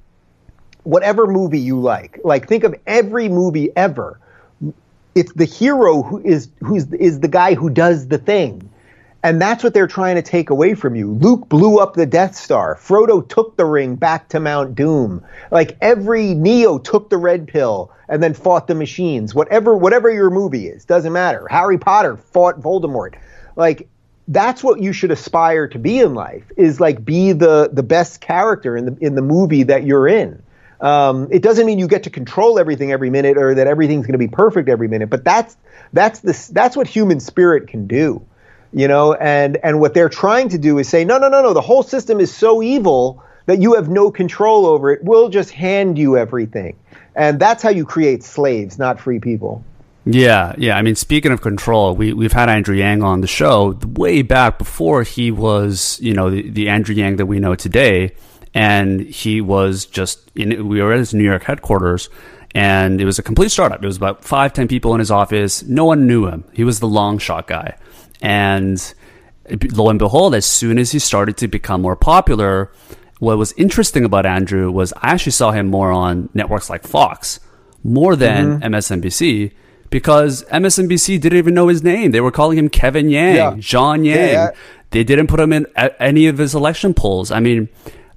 whatever 0.83 1.27
movie 1.27 1.59
you 1.59 1.79
like, 1.79 2.19
like 2.23 2.47
think 2.47 2.63
of 2.63 2.73
every 2.87 3.27
movie 3.27 3.69
ever. 3.75 4.19
It's 5.15 5.33
the 5.33 5.45
hero 5.45 6.01
who 6.03 6.19
is 6.19 6.49
who's 6.59 6.91
is 6.93 7.19
the 7.19 7.27
guy 7.27 7.55
who 7.55 7.69
does 7.69 8.07
the 8.07 8.17
thing. 8.17 8.69
And 9.27 9.41
that's 9.41 9.61
what 9.61 9.73
they're 9.73 9.87
trying 9.87 10.15
to 10.15 10.21
take 10.21 10.51
away 10.51 10.73
from 10.73 10.95
you. 10.95 11.11
Luke 11.11 11.49
blew 11.49 11.79
up 11.79 11.95
the 11.95 12.05
Death 12.05 12.33
Star. 12.33 12.75
Frodo 12.75 13.27
took 13.27 13.57
the 13.57 13.65
ring 13.65 13.95
back 13.95 14.29
to 14.29 14.39
Mount 14.39 14.73
Doom. 14.73 15.21
Like 15.51 15.75
every 15.81 16.33
Neo 16.33 16.77
took 16.77 17.09
the 17.09 17.17
red 17.17 17.45
pill 17.45 17.91
and 18.07 18.23
then 18.23 18.33
fought 18.33 18.67
the 18.67 18.73
machines. 18.73 19.35
Whatever 19.35 19.75
whatever 19.75 20.09
your 20.09 20.29
movie 20.29 20.69
is, 20.69 20.85
doesn't 20.85 21.11
matter. 21.11 21.45
Harry 21.49 21.77
Potter 21.77 22.15
fought 22.15 22.61
Voldemort. 22.61 23.15
Like 23.57 23.89
that's 24.29 24.63
what 24.63 24.81
you 24.81 24.93
should 24.93 25.11
aspire 25.11 25.67
to 25.67 25.77
be 25.77 25.99
in 25.99 26.13
life 26.15 26.49
is 26.55 26.79
like 26.79 27.03
be 27.03 27.33
the 27.33 27.69
the 27.69 27.83
best 27.83 28.21
character 28.21 28.77
in 28.77 28.85
the 28.85 28.97
in 29.01 29.15
the 29.15 29.21
movie 29.21 29.63
that 29.63 29.83
you're 29.83 30.07
in. 30.07 30.41
Um, 30.79 31.27
it 31.31 31.41
doesn't 31.41 31.65
mean 31.65 31.79
you 31.79 31.89
get 31.89 32.03
to 32.03 32.09
control 32.09 32.59
everything 32.59 32.93
every 32.93 33.09
minute 33.09 33.37
or 33.37 33.55
that 33.55 33.67
everything's 33.67 34.05
going 34.05 34.13
to 34.13 34.19
be 34.19 34.29
perfect 34.29 34.69
every 34.69 34.87
minute, 34.87 35.09
but 35.09 35.25
that's 35.25 35.57
that's 35.91 36.21
the 36.21 36.49
that's 36.53 36.77
what 36.77 36.87
human 36.87 37.19
spirit 37.19 37.67
can 37.67 37.87
do 37.87 38.25
you 38.73 38.87
know 38.87 39.13
and 39.13 39.57
and 39.63 39.79
what 39.79 39.93
they're 39.93 40.09
trying 40.09 40.49
to 40.49 40.57
do 40.57 40.77
is 40.77 40.87
say 40.87 41.05
no 41.05 41.17
no 41.17 41.29
no 41.29 41.41
no 41.41 41.53
the 41.53 41.61
whole 41.61 41.83
system 41.83 42.19
is 42.19 42.33
so 42.33 42.61
evil 42.61 43.23
that 43.45 43.61
you 43.61 43.75
have 43.75 43.89
no 43.89 44.11
control 44.11 44.65
over 44.65 44.91
it 44.91 45.03
we'll 45.03 45.29
just 45.29 45.51
hand 45.51 45.97
you 45.97 46.17
everything 46.17 46.75
and 47.15 47.39
that's 47.39 47.63
how 47.63 47.69
you 47.69 47.85
create 47.85 48.23
slaves 48.23 48.77
not 48.77 48.99
free 48.99 49.19
people 49.19 49.63
yeah, 50.09 50.55
yeah. 50.57 50.77
I 50.77 50.83
mean, 50.83 50.95
speaking 50.95 51.33
of 51.33 51.41
control, 51.41 51.93
we 51.93 52.13
we've 52.13 52.31
had 52.31 52.47
Andrew 52.47 52.75
Yang 52.75 53.03
on 53.03 53.19
the 53.19 53.27
show 53.27 53.77
way 53.85 54.21
back 54.21 54.57
before 54.57 55.03
he 55.03 55.31
was, 55.31 55.99
you 56.01 56.13
know, 56.13 56.29
the, 56.29 56.49
the 56.49 56.69
Andrew 56.69 56.95
Yang 56.95 57.17
that 57.17 57.25
we 57.25 57.39
know 57.39 57.55
today, 57.55 58.15
and 58.53 59.01
he 59.01 59.41
was 59.41 59.85
just 59.85 60.31
in. 60.33 60.67
We 60.69 60.81
were 60.81 60.93
at 60.93 60.99
his 60.99 61.13
New 61.13 61.25
York 61.25 61.43
headquarters, 61.43 62.09
and 62.55 63.01
it 63.01 63.05
was 63.05 63.19
a 63.19 63.23
complete 63.23 63.51
startup. 63.51 63.83
It 63.83 63.85
was 63.85 63.97
about 63.97 64.23
five, 64.23 64.53
ten 64.53 64.69
people 64.69 64.93
in 64.93 64.99
his 64.99 65.11
office. 65.11 65.63
No 65.63 65.83
one 65.83 66.07
knew 66.07 66.25
him. 66.25 66.45
He 66.53 66.63
was 66.63 66.79
the 66.79 66.87
long 66.87 67.17
shot 67.17 67.47
guy, 67.47 67.77
and 68.21 68.93
lo 69.71 69.89
and 69.89 69.99
behold, 69.99 70.35
as 70.35 70.45
soon 70.45 70.77
as 70.77 70.91
he 70.91 70.99
started 70.99 71.37
to 71.37 71.47
become 71.47 71.81
more 71.81 71.95
popular, 71.95 72.71
what 73.19 73.37
was 73.37 73.53
interesting 73.53 74.05
about 74.05 74.25
Andrew 74.25 74.71
was 74.71 74.93
I 74.93 75.11
actually 75.11 75.31
saw 75.31 75.51
him 75.51 75.67
more 75.67 75.91
on 75.91 76.29
networks 76.33 76.69
like 76.69 76.83
Fox 76.83 77.39
more 77.83 78.15
than 78.15 78.59
mm-hmm. 78.59 78.73
MSNBC 78.73 79.51
because 79.89 80.43
MSNBC 80.45 81.19
didn't 81.19 81.37
even 81.37 81.53
know 81.53 81.67
his 81.67 81.83
name. 81.83 82.11
They 82.11 82.21
were 82.21 82.31
calling 82.31 82.57
him 82.57 82.69
Kevin 82.69 83.09
Yang, 83.09 83.35
yeah. 83.35 83.55
John 83.57 84.03
Yang. 84.03 84.29
Yeah. 84.29 84.51
They 84.91 85.03
didn't 85.03 85.27
put 85.27 85.39
him 85.39 85.53
in 85.53 85.67
any 85.99 86.27
of 86.27 86.37
his 86.37 86.55
election 86.55 86.93
polls. 86.93 87.31
I 87.31 87.39
mean, 87.39 87.69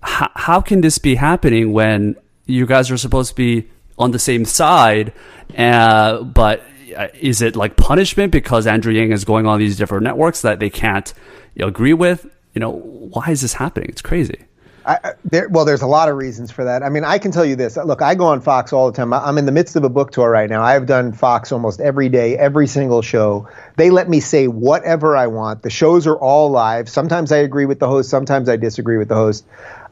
h- 0.05 0.31
how 0.35 0.61
can 0.61 0.81
this 0.81 0.99
be 0.99 1.17
happening 1.17 1.73
when 1.73 2.17
you 2.47 2.67
guys 2.67 2.91
are 2.91 2.97
supposed 2.97 3.31
to 3.31 3.35
be 3.35 3.69
on 3.99 4.13
the 4.13 4.19
same 4.19 4.45
side, 4.45 5.13
uh, 5.57 6.23
but 6.23 6.63
Uh, 6.97 7.09
is 7.15 7.43
it 7.43 7.57
like 7.57 7.77
punishment 7.77 8.33
because 8.33 8.67
Andrew 8.67 8.93
Yang 8.93 9.13
is 9.13 9.25
going 9.25 9.47
on 9.47 9.59
these 9.59 9.77
different 9.77 10.05
networks 10.05 10.43
that 10.43 10.61
they 10.61 10.71
can't 10.71 11.13
you 11.55 11.63
know, 11.63 11.69
agree 11.69 11.95
with? 11.95 12.27
You 12.55 12.61
know, 12.61 12.71
why 12.71 13.31
is 13.31 13.43
this 13.43 13.55
happening? 13.55 13.89
It's 13.89 14.03
crazy. 14.03 14.45
I, 14.87 15.13
there, 15.25 15.49
well, 15.51 15.67
there's 15.67 15.83
a 15.83 15.87
lot 15.87 16.09
of 16.09 16.17
reasons 16.17 16.51
for 16.51 16.65
that. 16.65 16.83
I 16.83 16.89
mean, 16.89 17.05
I 17.05 17.19
can 17.19 17.33
tell 17.33 17.45
you 17.45 17.55
this. 17.55 17.77
Look, 17.77 18.01
I 18.01 18.15
go 18.15 18.25
on 18.27 18.41
Fox 18.41 18.73
all 18.73 18.91
the 18.91 18.97
time. 18.97 19.13
I'm 19.13 19.37
in 19.37 19.45
the 19.45 19.53
midst 19.53 19.77
of 19.77 19.85
a 19.85 19.91
book 19.91 20.11
tour 20.11 20.29
right 20.29 20.49
now. 20.49 20.63
I've 20.63 20.87
done 20.87 21.13
Fox 21.13 21.53
almost 21.53 21.81
every 21.81 22.09
day, 22.09 22.37
every 22.37 22.67
single 22.67 23.03
show. 23.03 23.49
They 23.77 23.91
let 23.91 24.09
me 24.09 24.21
say 24.21 24.49
whatever 24.49 25.17
I 25.17 25.27
want. 25.27 25.63
The 25.63 25.71
shows 25.71 26.07
are 26.07 26.17
all 26.17 26.51
live. 26.51 26.89
Sometimes 26.89 27.31
I 27.31 27.39
agree 27.39 27.67
with 27.67 27.79
the 27.79 27.89
host. 27.89 28.09
Sometimes 28.09 28.49
I 28.49 28.57
disagree 28.57 28.97
with 28.97 29.09
the 29.09 29.17
host. 29.17 29.45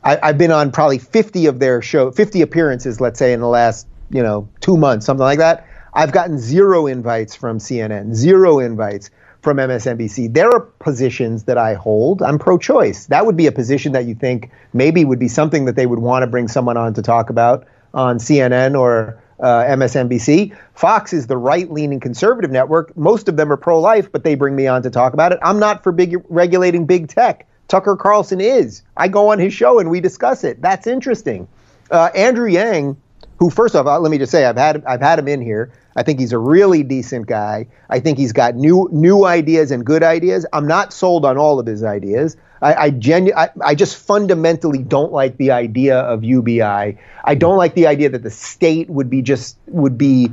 I, 0.03 0.19
I've 0.23 0.39
been 0.39 0.53
on 0.53 0.73
probably 0.73 0.99
50 0.99 1.47
of 1.47 1.59
their 1.59 1.83
show, 1.83 2.11
50 2.11 2.41
appearances, 2.41 3.01
let's 3.01 3.19
say, 3.19 3.33
in 3.35 3.41
the 3.41 3.49
last 3.49 3.87
you 4.11 4.23
know 4.23 4.49
two 4.61 4.77
months, 4.77 5.07
something 5.07 5.23
like 5.23 5.39
that. 5.39 5.68
I've 5.95 6.13
gotten 6.13 6.39
zero 6.39 6.87
invites 6.87 7.35
from 7.35 7.59
CNN, 7.59 8.15
zero 8.15 8.59
invites 8.59 9.11
from 9.43 9.59
MSNBC. 9.59 10.35
There 10.35 10.51
are 10.51 10.61
positions 10.61 11.45
that 11.45 11.59
I 11.59 11.75
hold. 11.75 12.23
I'm 12.23 12.39
pro 12.39 12.59
choice. 12.59 13.07
That 13.07 13.25
would 13.27 13.37
be 13.37 13.47
a 13.47 13.53
position 13.53 13.93
that 13.93 14.05
you 14.05 14.15
think 14.15 14.51
maybe 14.73 15.05
would 15.05 15.19
be 15.19 15.29
something 15.29 15.65
that 15.67 15.77
they 15.77 15.87
would 15.87 16.01
want 16.01 16.23
to 16.23 16.27
bring 16.27 16.49
someone 16.49 16.77
on 16.77 16.95
to 16.95 17.03
talk 17.03 17.31
about 17.31 17.67
on 17.95 18.19
CNN 18.19 18.79
or 18.79 19.23
uh, 19.41 19.65
MSNBC. 19.65 20.57
Fox 20.75 21.13
is 21.13 21.29
the 21.29 21.37
right 21.37 21.71
leaning 21.71 22.01
conservative 22.01 22.51
network. 22.51 22.97
Most 22.97 23.29
of 23.29 23.37
them 23.37 23.53
are 23.53 23.57
pro 23.57 23.81
life, 23.81 24.11
but 24.11 24.25
they 24.25 24.35
bring 24.35 24.57
me 24.57 24.67
on 24.67 24.83
to 24.83 24.91
talk 24.91 25.13
about 25.13 25.33
it. 25.33 25.39
I'm 25.43 25.59
not 25.59 25.83
for 25.83 25.93
big 25.93 26.17
regulating 26.29 26.87
big 26.87 27.09
tech. 27.09 27.47
Tucker 27.69 27.97
Carlson 27.97 28.41
is. 28.41 28.83
I 28.97 29.09
go 29.09 29.31
on 29.31 29.39
his 29.39 29.53
show 29.53 29.79
and 29.79 29.91
we 29.91 30.01
discuss 30.01 30.43
it. 30.43 30.61
That's 30.61 30.87
interesting. 30.87 31.47
Uh, 31.91 32.11
Andrew 32.15 32.49
Yang, 32.49 32.97
who 33.39 33.51
first 33.51 33.75
off, 33.77 33.87
let 33.87 34.11
me 34.11 34.19
just 34.19 34.33
say, 34.33 34.45
I've 34.45 34.57
had 34.57 34.85
I've 34.85 35.01
had 35.01 35.19
him 35.19 35.29
in 35.29 35.41
here. 35.41 35.71
I 35.97 36.03
think 36.03 36.21
he's 36.21 36.33
a 36.33 36.39
really 36.39 36.83
decent 36.83 37.27
guy. 37.27 37.67
I 37.89 38.01
think 38.01 38.19
he's 38.19 38.33
got 38.33 38.55
new 38.55 38.89
new 38.93 39.25
ideas 39.25 39.71
and 39.71 39.85
good 39.85 40.03
ideas. 40.03 40.47
I'm 40.53 40.67
not 40.67 40.93
sold 40.93 41.25
on 41.25 41.39
all 41.39 41.59
of 41.59 41.67
his 41.67 41.83
ideas. 41.83 42.37
I 42.61 42.75
I, 42.75 42.91
genu- 42.91 43.35
I, 43.37 43.51
I 43.65 43.75
just 43.75 43.97
fundamentally 43.97 44.83
don't 44.83 45.13
like 45.13 45.37
the 45.37 45.53
idea 45.53 45.99
of 45.99 46.25
UBI. 46.25 46.99
I 47.25 47.35
don't 47.35 47.57
like 47.57 47.75
the 47.75 47.87
idea 47.87 48.11
that 48.11 48.23
the 48.23 48.31
state 48.31 48.91
would 48.91 49.09
be 49.09 49.23
just 49.23 49.57
would 49.67 49.97
be 49.97 50.31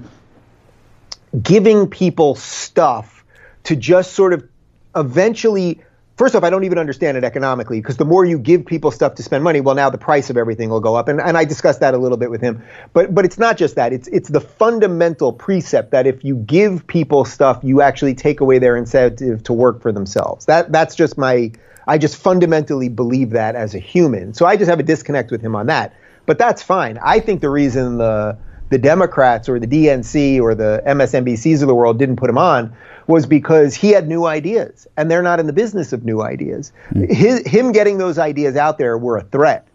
giving 1.42 1.88
people 1.88 2.36
stuff 2.36 3.24
to 3.64 3.76
just 3.76 4.14
sort 4.14 4.34
of 4.34 4.48
eventually 4.96 5.82
First 6.18 6.34
off, 6.34 6.44
I 6.44 6.50
don't 6.50 6.64
even 6.64 6.78
understand 6.78 7.18
it 7.18 7.26
economically 7.26 7.82
because 7.82 7.98
the 7.98 8.06
more 8.06 8.24
you 8.24 8.40
give 8.40 8.66
people 8.66 8.90
stuff 8.90 9.16
to 9.16 9.24
spend 9.24 9.44
money, 9.44 9.60
well, 9.60 9.76
now 9.76 9.90
the 9.90 9.98
price 9.98 10.30
of 10.30 10.38
everything 10.38 10.70
will 10.70 10.80
go 10.80 10.96
up, 10.96 11.10
and, 11.10 11.20
and 11.20 11.38
I 11.38 11.44
discussed 11.44 11.82
that 11.82 11.94
a 11.94 11.98
little 11.98 12.18
bit 12.18 12.32
with 12.32 12.40
him. 12.40 12.64
But 12.94 13.14
but 13.14 13.26
it's 13.26 13.38
not 13.38 13.58
just 13.58 13.76
that; 13.76 13.92
it's 13.92 14.08
it's 14.08 14.30
the 14.30 14.40
fundamental 14.40 15.34
precept 15.34 15.92
that 15.92 16.08
if 16.08 16.24
you 16.24 16.38
give 16.38 16.88
people 16.88 17.26
stuff, 17.26 17.60
you 17.64 17.82
actually 17.82 18.16
take 18.16 18.40
away 18.40 18.60
their 18.60 18.78
incentive 18.78 19.44
to 19.44 19.52
work 19.52 19.82
for 19.82 19.92
themselves. 19.92 20.46
That 20.46 20.72
that's 20.72 20.96
just 20.96 21.18
my 21.18 21.52
I 21.86 21.98
just 21.98 22.16
fundamentally 22.16 22.88
believe 22.88 23.32
that 23.32 23.56
as 23.56 23.76
a 23.76 23.80
human. 23.80 24.34
So 24.34 24.46
I 24.46 24.56
just 24.56 24.70
have 24.70 24.80
a 24.80 24.84
disconnect 24.84 25.32
with 25.32 25.42
him 25.42 25.54
on 25.54 25.66
that. 25.68 25.94
But 26.26 26.38
that's 26.38 26.64
fine. 26.64 26.98
I 27.04 27.20
think 27.20 27.42
the 27.42 27.50
reason 27.50 27.98
the 27.98 28.38
the 28.70 28.78
Democrats 28.78 29.50
or 29.50 29.60
the 29.60 29.68
DNC 29.68 30.42
or 30.42 30.56
the 30.56 30.82
MSNBCs 30.88 31.62
of 31.62 31.68
the 31.68 31.76
world 31.76 32.00
didn't 32.00 32.16
put 32.16 32.30
him 32.30 32.38
on 32.38 32.76
was 33.08 33.26
because 33.26 33.76
he 33.76 33.92
had 33.92 34.08
new 34.08 34.26
ideas, 34.26 34.88
and 34.98 35.10
they're 35.10 35.24
not 35.24 35.40
in 35.40 35.48
the 35.48 35.54
business 35.54 35.94
of 35.94 36.04
new 36.04 36.22
ideas. 36.22 36.72
Mm. 36.92 37.12
His, 37.12 37.46
him 37.46 37.72
getting 37.72 37.98
those 37.98 38.18
ideas 38.18 38.56
out 38.56 38.78
there 38.78 38.98
were 38.98 39.18
a 39.18 39.24
threat. 39.24 39.68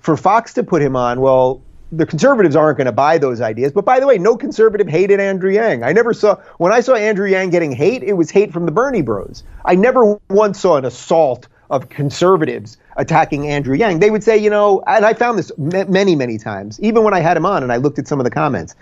For 0.00 0.16
Fox 0.16 0.54
to 0.54 0.62
put 0.62 0.82
him 0.82 0.94
on, 0.94 1.20
well, 1.20 1.62
the 1.92 2.06
conservatives 2.06 2.56
aren't 2.56 2.78
going 2.78 2.86
to 2.86 2.92
buy 2.92 3.18
those 3.18 3.40
ideas. 3.40 3.72
But 3.72 3.84
by 3.84 4.00
the 4.00 4.06
way, 4.06 4.18
no 4.18 4.36
conservative 4.36 4.88
hated 4.88 5.20
Andrew 5.20 5.52
Yang. 5.52 5.84
I 5.84 5.92
never 5.92 6.12
saw, 6.12 6.36
when 6.58 6.72
I 6.72 6.80
saw 6.80 6.94
Andrew 6.94 7.28
Yang 7.28 7.50
getting 7.50 7.72
hate, 7.72 8.02
it 8.02 8.14
was 8.14 8.30
hate 8.30 8.52
from 8.52 8.66
the 8.66 8.72
Bernie 8.72 9.02
bros. 9.02 9.44
I 9.64 9.74
never 9.74 10.18
once 10.28 10.60
saw 10.60 10.76
an 10.76 10.84
assault 10.84 11.48
of 11.70 11.88
conservatives 11.88 12.76
attacking 12.96 13.48
Andrew 13.48 13.76
Yang. 13.76 14.00
They 14.00 14.10
would 14.10 14.22
say, 14.22 14.36
you 14.36 14.50
know, 14.50 14.82
and 14.86 15.04
I 15.04 15.14
found 15.14 15.38
this 15.38 15.50
many, 15.58 16.14
many 16.16 16.38
times, 16.38 16.80
even 16.80 17.02
when 17.02 17.14
I 17.14 17.20
had 17.20 17.36
him 17.36 17.46
on 17.46 17.62
and 17.62 17.72
I 17.72 17.76
looked 17.76 17.98
at 17.98 18.08
some 18.08 18.20
of 18.20 18.24
the 18.24 18.30
comments. 18.30 18.74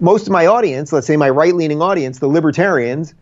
Most 0.00 0.26
of 0.26 0.32
my 0.32 0.46
audience, 0.46 0.92
let's 0.92 1.06
say 1.06 1.16
my 1.16 1.30
right 1.30 1.54
leaning 1.54 1.80
audience, 1.80 2.18
the 2.18 2.26
libertarians, 2.26 3.14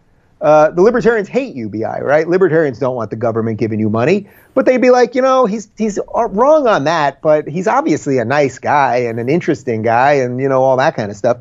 uh, 0.44 0.70
the 0.72 0.82
libertarians 0.82 1.26
hate 1.26 1.56
UBI, 1.56 2.02
right? 2.02 2.28
Libertarians 2.28 2.78
don't 2.78 2.94
want 2.94 3.08
the 3.08 3.16
government 3.16 3.58
giving 3.58 3.80
you 3.80 3.88
money, 3.88 4.28
but 4.52 4.66
they'd 4.66 4.82
be 4.82 4.90
like, 4.90 5.14
you 5.14 5.22
know, 5.22 5.46
he's 5.46 5.70
he's 5.78 5.98
wrong 6.14 6.66
on 6.66 6.84
that, 6.84 7.22
but 7.22 7.48
he's 7.48 7.66
obviously 7.66 8.18
a 8.18 8.26
nice 8.26 8.58
guy 8.58 8.96
and 8.96 9.18
an 9.18 9.30
interesting 9.30 9.80
guy, 9.80 10.12
and 10.12 10.38
you 10.38 10.50
know 10.50 10.62
all 10.62 10.76
that 10.76 10.96
kind 10.96 11.10
of 11.10 11.16
stuff. 11.16 11.38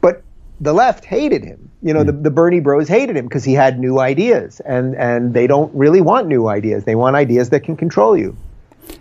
But 0.00 0.22
the 0.58 0.72
left 0.72 1.04
hated 1.04 1.44
him. 1.44 1.70
You 1.82 1.92
know, 1.92 2.00
mm. 2.00 2.06
the, 2.06 2.12
the 2.12 2.30
Bernie 2.30 2.60
Bros 2.60 2.88
hated 2.88 3.14
him 3.14 3.26
because 3.26 3.44
he 3.44 3.52
had 3.52 3.78
new 3.78 3.98
ideas, 3.98 4.60
and 4.60 4.96
and 4.96 5.34
they 5.34 5.46
don't 5.46 5.72
really 5.74 6.00
want 6.00 6.26
new 6.26 6.48
ideas. 6.48 6.84
They 6.84 6.94
want 6.94 7.14
ideas 7.14 7.50
that 7.50 7.60
can 7.60 7.76
control 7.76 8.16
you. 8.16 8.34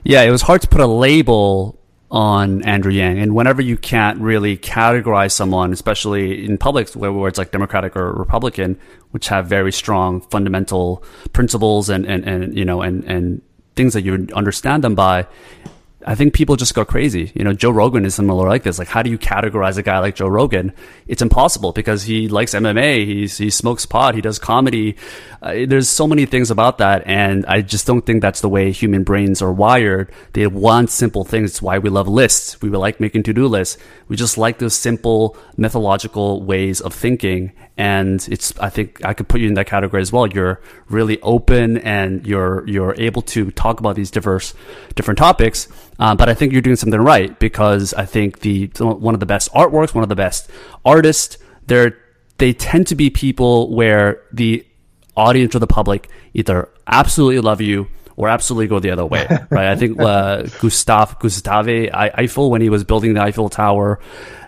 Yeah, 0.03 0.23
it 0.23 0.31
was 0.31 0.41
hard 0.41 0.63
to 0.63 0.67
put 0.67 0.81
a 0.81 0.87
label 0.87 1.79
on 2.15 2.63
Andrew 2.63 2.93
Yang. 2.93 3.19
And 3.19 3.35
whenever 3.35 3.61
you 3.61 3.75
can't 3.75 4.17
really 4.21 4.55
categorize 4.55 5.33
someone, 5.33 5.73
especially 5.73 6.45
in 6.45 6.57
public 6.57 6.89
where, 6.91 7.27
it's 7.27 7.37
like 7.37 7.51
Democratic 7.51 7.97
or 7.97 8.13
Republican, 8.13 8.79
which 9.11 9.27
have 9.27 9.47
very 9.47 9.73
strong 9.73 10.21
fundamental 10.21 11.03
principles 11.33 11.89
and, 11.89 12.05
and, 12.05 12.23
and 12.23 12.57
you 12.57 12.63
know, 12.63 12.81
and, 12.81 13.03
and 13.03 13.41
things 13.75 13.93
that 13.93 14.03
you 14.03 14.27
understand 14.33 14.81
them 14.81 14.95
by, 14.95 15.27
I 16.07 16.13
think 16.13 16.35
people 16.35 16.55
just 16.55 16.75
go 16.75 16.85
crazy. 16.85 17.31
You 17.33 17.43
know, 17.43 17.53
Joe 17.53 17.71
Rogan 17.71 18.05
is 18.05 18.13
similar 18.13 18.47
like 18.47 18.61
this. 18.61 18.77
Like, 18.77 18.87
how 18.87 19.01
do 19.01 19.09
you 19.09 19.17
categorize 19.17 19.77
a 19.77 19.81
guy 19.81 19.97
like 19.97 20.15
Joe 20.15 20.27
Rogan? 20.27 20.71
It's 21.07 21.23
impossible 21.23 21.71
because 21.71 22.03
he 22.03 22.27
likes 22.27 22.53
MMA, 22.53 23.05
he's, 23.05 23.37
he 23.39 23.49
smokes 23.49 23.87
pot, 23.87 24.13
he 24.13 24.21
does 24.21 24.37
comedy. 24.37 24.97
Uh, 25.41 25.65
there's 25.67 25.89
so 25.89 26.05
many 26.05 26.27
things 26.27 26.51
about 26.51 26.77
that. 26.77 27.07
And 27.07 27.43
I 27.47 27.61
just 27.61 27.87
don't 27.87 28.05
think 28.05 28.21
that's 28.21 28.41
the 28.41 28.49
way 28.49 28.71
human 28.71 29.03
brains 29.03 29.41
are 29.41 29.51
wired. 29.51 30.11
They 30.33 30.45
want 30.45 30.91
simple 30.91 31.23
things. 31.23 31.51
It's 31.51 31.61
why 31.61 31.79
we 31.79 31.89
love 31.89 32.07
lists. 32.07 32.61
We 32.61 32.69
like 32.69 32.99
making 32.99 33.23
to-do 33.23 33.47
lists. 33.47 33.79
We 34.07 34.15
just 34.15 34.37
like 34.37 34.59
those 34.59 34.75
simple 34.75 35.35
methodological 35.57 36.43
ways 36.43 36.81
of 36.81 36.93
thinking. 36.93 37.51
And 37.77 38.25
it's, 38.29 38.57
I 38.59 38.69
think 38.69 39.03
I 39.03 39.13
could 39.13 39.27
put 39.27 39.41
you 39.41 39.47
in 39.47 39.55
that 39.55 39.67
category 39.67 40.01
as 40.01 40.11
well. 40.11 40.27
You're 40.27 40.61
really 40.87 41.19
open 41.21 41.77
and 41.79 42.25
you're, 42.27 42.63
you're 42.67 42.95
able 42.95 43.23
to 43.23 43.49
talk 43.51 43.79
about 43.79 43.95
these 43.95 44.11
diverse, 44.11 44.53
different 44.95 45.17
topics 45.17 45.67
uh, 45.99 46.15
but 46.15 46.29
I 46.29 46.33
think 46.33 46.53
you're 46.53 46.61
doing 46.61 46.75
something 46.75 46.99
right 46.99 47.37
because 47.39 47.93
I 47.93 48.05
think 48.05 48.39
the 48.39 48.67
one 48.79 49.13
of 49.13 49.19
the 49.19 49.25
best 49.25 49.51
artworks, 49.53 49.93
one 49.93 50.03
of 50.03 50.09
the 50.09 50.15
best 50.15 50.49
artists, 50.83 51.37
they're 51.67 51.97
they 52.37 52.53
tend 52.53 52.87
to 52.87 52.95
be 52.95 53.09
people 53.09 53.73
where 53.73 54.21
the 54.31 54.65
audience 55.15 55.55
or 55.55 55.59
the 55.59 55.67
public 55.67 56.09
either 56.33 56.69
absolutely 56.87 57.39
love 57.39 57.61
you 57.61 57.87
or 58.17 58.29
absolutely 58.29 58.67
go 58.67 58.79
the 58.79 58.91
other 58.91 59.05
way, 59.05 59.27
right? 59.49 59.67
I 59.67 59.75
think 59.75 59.99
uh, 59.99 60.43
Gustav 60.59 61.19
Gustave 61.19 61.91
Eiffel, 61.93 62.49
when 62.49 62.61
he 62.61 62.69
was 62.69 62.83
building 62.83 63.13
the 63.13 63.21
Eiffel 63.21 63.49
Tower, 63.49 63.99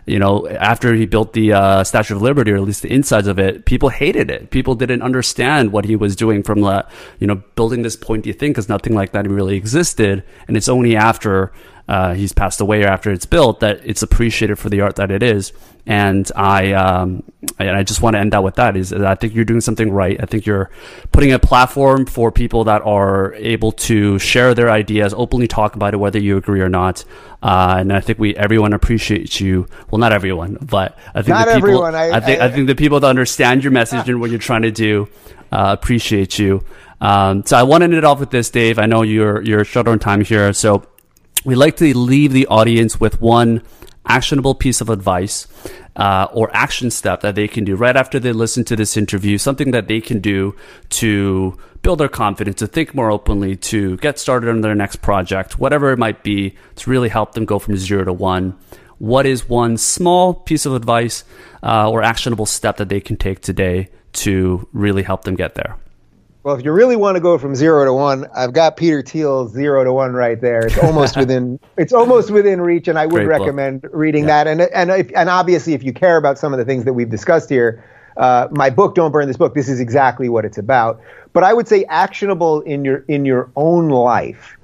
you 0.08 0.20
know, 0.20 0.48
after 0.48 0.94
he 0.94 1.06
built 1.06 1.34
the 1.34 1.52
uh, 1.52 1.84
Statue 1.84 2.16
of 2.16 2.22
Liberty, 2.22 2.52
or 2.52 2.56
at 2.56 2.62
least 2.64 2.82
the 2.82 2.92
insides 2.92 3.28
of 3.28 3.38
it, 3.38 3.66
people 3.66 3.90
hated 3.90 4.32
it. 4.32 4.50
People 4.50 4.74
didn't 4.74 5.02
understand 5.02 5.74
what 5.74 5.84
he 5.84 5.98
was 5.98 6.16
doing 6.16 6.44
from 6.44 6.62
the, 6.62 6.88
you 7.20 7.28
know, 7.28 7.36
building 7.56 7.82
this 7.82 7.98
pointy 7.98 8.32
thing 8.32 8.52
because 8.52 8.70
nothing 8.70 8.96
like 8.96 9.12
that 9.12 9.28
really 9.30 9.58
existed. 9.58 10.24
And 10.48 10.56
it's 10.56 10.70
only 10.70 10.96
after 10.96 11.52
uh, 11.88 12.14
he's 12.14 12.34
passed 12.34 12.60
away 12.60 12.84
or 12.84 12.88
after 12.88 13.12
it's 13.12 13.26
built 13.26 13.62
that 13.62 13.80
it's 13.84 14.02
appreciated 14.02 14.58
for 14.58 14.70
the 14.70 14.82
art 14.82 14.98
that 14.98 15.10
it 15.10 15.24
is. 15.24 15.54
And 15.86 16.30
I, 16.36 16.74
um, 16.74 17.24
and 17.58 17.70
I 17.70 17.84
just 17.84 18.02
want 18.02 18.16
to 18.16 18.20
end 18.20 18.36
out 18.36 18.44
with 18.44 18.56
that 18.56 18.76
is 18.76 18.92
I 18.92 19.16
think 19.16 19.34
you're 19.34 19.46
doing 19.46 19.62
something 19.62 19.90
right. 19.90 20.22
I 20.22 20.26
think 20.26 20.46
you're 20.46 20.70
putting 21.14 21.32
a 21.32 21.40
platform 21.40 22.06
for 22.06 22.30
people 22.30 22.66
that 22.66 22.82
are 22.82 23.34
able 23.36 23.72
to 23.72 24.20
share 24.20 24.54
their 24.54 24.70
ideas, 24.70 25.14
openly 25.14 25.48
talk 25.48 25.76
about 25.76 25.94
it, 25.94 25.98
whether 25.98 26.20
you 26.20 26.36
agree 26.36 26.60
or 26.60 26.68
not. 26.68 27.06
Uh, 27.42 27.78
and 27.80 27.94
I 27.94 28.02
think 28.02 28.20
we, 28.20 28.36
everyone 28.36 28.74
appreciates 28.74 29.40
you. 29.40 29.68
Well, 29.90 30.00
not 30.00 30.12
everyone, 30.12 30.58
but 30.62 30.98
I 31.16 31.22
think 31.22 31.30
not 31.30 31.48
the 31.48 31.54
people, 31.54 31.70
everyone. 31.70 31.96
I, 31.96 32.12
I 32.12 32.20
think, 32.20 32.42
I, 32.42 32.48
I, 32.48 32.52
think 32.52 32.68
the 32.68 32.76
people 32.76 33.00
that 33.00 33.08
understand 33.08 33.64
your 33.64 33.72
message 33.72 34.10
and 34.10 34.20
what 34.20 34.30
you're 34.30 34.40
trying 34.40 34.64
to 34.64 34.72
do, 34.72 35.08
uh, 35.54 35.74
appreciate 35.80 36.38
you. 36.38 36.66
Um, 37.00 37.46
so 37.46 37.56
I 37.56 37.64
want 37.64 37.82
to 37.82 37.86
end 37.86 37.94
it 37.94 38.04
off 38.04 38.20
with 38.20 38.32
this, 38.32 38.50
Dave. 38.50 38.78
I 38.78 38.88
know 38.88 39.04
you're, 39.04 39.42
you're 39.42 39.64
short 39.64 39.88
on 39.88 40.00
time 40.00 40.20
here. 40.20 40.52
So 40.52 40.86
we 41.48 41.56
like 41.56 41.78
to 41.78 41.98
leave 41.98 42.34
the 42.34 42.46
audience 42.48 43.00
with 43.00 43.22
one 43.22 43.62
actionable 44.06 44.54
piece 44.54 44.82
of 44.82 44.90
advice 44.90 45.48
uh, 45.96 46.28
or 46.34 46.54
action 46.54 46.92
step 46.92 47.22
that 47.22 47.36
they 47.36 47.48
can 47.48 47.64
do 47.64 47.74
right 47.74 47.96
after 47.96 48.20
they 48.20 48.34
listen 48.34 48.66
to 48.66 48.76
this 48.76 48.98
interview, 48.98 49.38
something 49.38 49.72
that 49.72 49.88
they 49.88 50.02
can 50.02 50.20
do 50.20 50.54
to 50.90 51.58
build 51.84 52.02
their 52.02 52.10
confidence, 52.10 52.58
to 52.58 52.68
think 52.68 52.94
more 52.94 53.10
openly, 53.10 53.56
to 53.56 53.96
get 53.98 54.20
started 54.20 54.50
on 54.50 54.60
their 54.60 54.76
next 54.76 54.98
project, 54.98 55.58
whatever 55.58 55.94
it 55.94 55.98
might 55.98 56.22
be, 56.22 56.54
to 56.76 56.90
really 56.90 57.08
help 57.08 57.32
them 57.32 57.46
go 57.46 57.60
from 57.60 57.78
zero 57.78 58.04
to 58.04 58.12
one. 58.12 58.54
What 58.98 59.26
is 59.26 59.48
one 59.48 59.78
small 59.78 60.34
piece 60.34 60.66
of 60.66 60.74
advice 60.74 61.24
uh, 61.64 61.90
or 61.90 62.04
actionable 62.04 62.46
step 62.46 62.76
that 62.76 62.90
they 62.90 63.00
can 63.00 63.16
take 63.16 63.40
today 63.40 63.88
to 64.24 64.68
really 64.74 65.04
help 65.04 65.24
them 65.24 65.36
get 65.36 65.56
there? 65.56 65.78
Well, 66.44 66.56
if 66.56 66.64
you 66.64 66.72
really 66.72 66.96
want 66.96 67.16
to 67.16 67.22
go 67.22 67.38
from 67.38 67.56
zero 67.56 67.84
to 67.84 67.94
one, 67.94 68.26
I've 68.34 68.54
got 68.54 68.78
Peter 68.78 69.02
Thiel's 69.02 69.52
zero 69.52 69.84
to 69.84 69.92
one 69.92 70.14
right 70.14 70.40
there. 70.40 70.66
It's 70.66 70.78
almost 70.78 71.18
within 71.18 71.60
it's 71.78 71.92
almost 71.92 72.32
within 72.32 72.62
reach, 72.62 72.88
and 72.88 72.98
I 72.98 73.06
would 73.06 73.26
Great 73.26 73.28
recommend 73.28 73.82
book. 73.82 73.92
reading 73.94 74.24
yeah. 74.24 74.44
that. 74.44 74.48
And 74.48 74.62
and 74.62 74.92
if, 74.92 75.12
and 75.16 75.30
obviously, 75.30 75.74
if 75.74 75.84
you 75.84 75.94
care 75.94 76.18
about 76.18 76.38
some 76.38 76.54
of 76.54 76.60
the 76.60 76.66
things 76.66 76.86
that 76.86 76.94
we've 76.94 77.10
discussed 77.10 77.50
here, 77.50 77.84
uh, 78.16 78.48
my 78.52 78.70
book, 78.70 78.96
"Don't 78.96 79.12
Burn 79.12 79.28
This 79.28 79.38
Book," 79.38 79.56
this 79.56 79.68
is 79.68 79.80
exactly 79.80 80.30
what 80.30 80.46
it's 80.46 80.58
about. 80.58 81.02
But 81.34 81.44
I 81.44 81.54
would 81.54 81.68
say 81.68 81.84
actionable 81.86 82.62
in 82.62 82.86
your 82.86 83.04
in 83.08 83.26
your 83.26 83.50
own 83.56 83.90
life. 83.90 84.58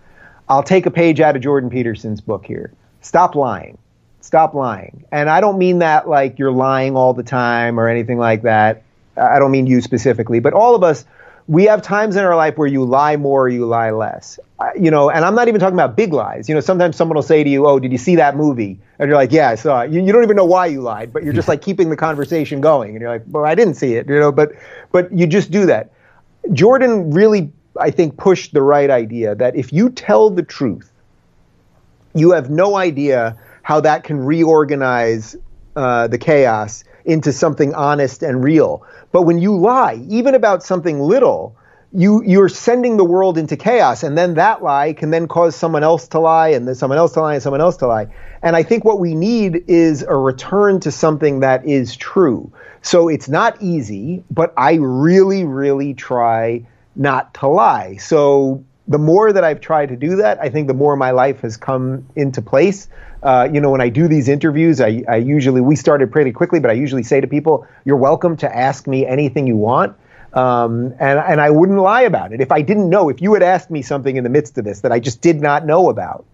I'll 0.49 0.63
take 0.63 0.85
a 0.85 0.91
page 0.91 1.19
out 1.19 1.35
of 1.35 1.41
Jordan 1.41 1.69
Peterson's 1.69 2.21
book 2.21 2.45
here. 2.45 2.71
Stop 3.01 3.35
lying. 3.35 3.77
Stop 4.21 4.53
lying. 4.53 5.03
And 5.11 5.29
I 5.29 5.41
don't 5.41 5.57
mean 5.57 5.79
that 5.79 6.07
like 6.07 6.39
you're 6.39 6.51
lying 6.51 6.95
all 6.95 7.13
the 7.13 7.23
time 7.23 7.79
or 7.79 7.87
anything 7.89 8.17
like 8.17 8.43
that. 8.43 8.83
I 9.17 9.37
don't 9.37 9.51
mean 9.51 9.67
you 9.67 9.81
specifically, 9.81 10.39
but 10.39 10.53
all 10.53 10.75
of 10.75 10.83
us 10.83 11.05
we 11.47 11.65
have 11.65 11.81
times 11.81 12.15
in 12.15 12.23
our 12.23 12.35
life 12.35 12.57
where 12.57 12.67
you 12.67 12.85
lie 12.85 13.17
more 13.17 13.43
or 13.43 13.49
you 13.49 13.65
lie 13.65 13.91
less. 13.91 14.39
you 14.79 14.89
know, 14.89 15.09
and 15.09 15.25
I'm 15.25 15.35
not 15.35 15.47
even 15.47 15.59
talking 15.59 15.75
about 15.75 15.97
big 15.97 16.13
lies. 16.13 16.47
You 16.47 16.55
know, 16.55 16.61
sometimes 16.61 16.95
someone 16.95 17.15
will 17.15 17.21
say 17.23 17.43
to 17.43 17.49
you, 17.49 17.65
"Oh, 17.67 17.79
did 17.79 17.91
you 17.91 17.97
see 17.97 18.15
that 18.15 18.37
movie?" 18.37 18.79
And 18.97 19.09
you're 19.09 19.17
like, 19.17 19.31
"Yeah, 19.31 19.49
I 19.49 19.55
saw 19.55 19.81
it." 19.81 19.91
You, 19.91 20.01
you 20.01 20.13
don't 20.13 20.23
even 20.23 20.37
know 20.37 20.45
why 20.45 20.67
you 20.67 20.81
lied, 20.81 21.11
but 21.11 21.23
you're 21.23 21.33
just 21.33 21.47
like 21.49 21.61
keeping 21.61 21.89
the 21.89 21.97
conversation 21.97 22.61
going, 22.61 22.91
and 22.91 23.01
you're 23.01 23.09
like, 23.09 23.23
"Well, 23.27 23.45
I 23.45 23.55
didn't 23.55 23.73
see 23.73 23.95
it," 23.95 24.07
you 24.07 24.19
know. 24.19 24.31
But 24.31 24.53
but 24.91 25.11
you 25.11 25.27
just 25.27 25.51
do 25.51 25.65
that. 25.65 25.91
Jordan 26.53 27.11
really, 27.11 27.51
I 27.77 27.91
think, 27.91 28.17
pushed 28.17 28.53
the 28.53 28.61
right 28.61 28.89
idea 28.89 29.35
that 29.35 29.55
if 29.55 29.73
you 29.73 29.89
tell 29.89 30.29
the 30.29 30.43
truth, 30.43 30.89
you 32.15 32.31
have 32.31 32.49
no 32.49 32.75
idea 32.77 33.37
how 33.63 33.81
that 33.81 34.03
can 34.03 34.19
reorganize 34.19 35.35
uh, 35.75 36.07
the 36.07 36.17
chaos 36.17 36.83
into 37.05 37.33
something 37.33 37.73
honest 37.73 38.23
and 38.23 38.43
real. 38.43 38.85
But 39.11 39.23
when 39.23 39.39
you 39.39 39.57
lie, 39.57 40.03
even 40.09 40.35
about 40.35 40.63
something 40.63 40.99
little, 40.99 41.55
you 41.95 42.23
you're 42.25 42.49
sending 42.49 42.97
the 42.97 43.05
world 43.05 43.37
into 43.37 43.55
chaos 43.55 44.01
and 44.01 44.17
then 44.17 44.33
that 44.33 44.63
lie 44.63 44.93
can 44.93 45.11
then 45.11 45.27
cause 45.27 45.55
someone 45.55 45.83
else 45.83 46.07
to 46.07 46.19
lie 46.19 46.49
and 46.49 46.67
then 46.67 46.73
someone 46.73 46.97
else 46.97 47.13
to 47.13 47.21
lie 47.21 47.35
and 47.35 47.43
someone 47.43 47.61
else 47.61 47.77
to 47.77 47.87
lie. 47.87 48.07
And 48.41 48.55
i 48.55 48.63
think 48.63 48.83
what 48.83 48.99
we 48.99 49.13
need 49.13 49.65
is 49.67 50.01
a 50.01 50.15
return 50.15 50.79
to 50.81 50.91
something 50.91 51.41
that 51.41 51.67
is 51.67 51.95
true. 51.95 52.51
So 52.81 53.09
it's 53.09 53.29
not 53.29 53.61
easy 53.61 54.23
but 54.31 54.53
i 54.57 54.73
really 54.73 55.43
really 55.43 55.93
try 55.93 56.65
not 56.95 57.33
to 57.35 57.47
lie. 57.47 57.97
So 57.97 58.63
the 58.87 58.99
more 58.99 59.31
that 59.31 59.43
i've 59.43 59.61
tried 59.61 59.89
to 59.89 59.95
do 59.95 60.17
that 60.17 60.39
i 60.41 60.49
think 60.49 60.67
the 60.67 60.73
more 60.73 60.95
my 60.95 61.11
life 61.11 61.41
has 61.41 61.57
come 61.57 62.05
into 62.15 62.41
place 62.41 62.87
uh, 63.23 63.47
you 63.51 63.61
know, 63.61 63.71
when 63.71 63.79
I 63.79 63.87
do 63.87 64.09
these 64.09 64.27
interviews, 64.27 64.81
I, 64.81 65.01
I 65.07 65.15
usually, 65.15 65.61
we 65.61 65.77
started 65.77 66.11
pretty 66.11 66.33
quickly, 66.33 66.59
but 66.59 66.69
I 66.69 66.73
usually 66.73 67.03
say 67.03 67.21
to 67.21 67.27
people, 67.27 67.65
you're 67.85 67.95
welcome 67.95 68.35
to 68.37 68.53
ask 68.53 68.85
me 68.85 69.07
anything 69.07 69.47
you 69.47 69.55
want. 69.55 69.95
Um, 70.33 70.93
and, 70.99 71.19
and 71.19 71.39
I 71.39 71.49
wouldn't 71.49 71.79
lie 71.79 72.01
about 72.01 72.33
it. 72.33 72.41
If 72.41 72.51
I 72.51 72.61
didn't 72.61 72.89
know, 72.89 73.07
if 73.07 73.21
you 73.21 73.33
had 73.33 73.43
asked 73.43 73.71
me 73.71 73.81
something 73.81 74.17
in 74.17 74.25
the 74.25 74.29
midst 74.29 74.57
of 74.57 74.65
this 74.65 74.81
that 74.81 74.91
I 74.91 74.99
just 74.99 75.21
did 75.21 75.39
not 75.39 75.65
know 75.65 75.89
about, 75.89 76.25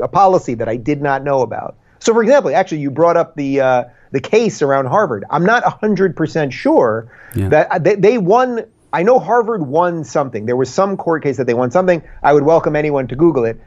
a 0.00 0.08
policy 0.08 0.54
that 0.54 0.68
I 0.68 0.76
did 0.76 1.00
not 1.00 1.24
know 1.24 1.40
about. 1.40 1.76
So, 2.00 2.12
for 2.12 2.22
example, 2.22 2.54
actually, 2.54 2.80
you 2.80 2.90
brought 2.90 3.16
up 3.16 3.34
the 3.34 3.60
uh, 3.60 3.84
the 4.12 4.20
case 4.20 4.62
around 4.62 4.86
Harvard. 4.86 5.24
I'm 5.30 5.44
not 5.44 5.64
100% 5.64 6.52
sure 6.52 7.10
yeah. 7.34 7.48
that 7.48 7.68
uh, 7.70 7.78
they, 7.78 7.94
they 7.96 8.18
won. 8.18 8.64
I 8.92 9.02
know 9.02 9.18
Harvard 9.18 9.66
won 9.66 10.04
something. 10.04 10.46
There 10.46 10.56
was 10.56 10.72
some 10.72 10.96
court 10.96 11.22
case 11.22 11.36
that 11.36 11.46
they 11.46 11.54
won 11.54 11.70
something. 11.70 12.02
I 12.22 12.32
would 12.32 12.44
welcome 12.44 12.74
anyone 12.74 13.06
to 13.08 13.16
Google 13.16 13.44
it, 13.44 13.60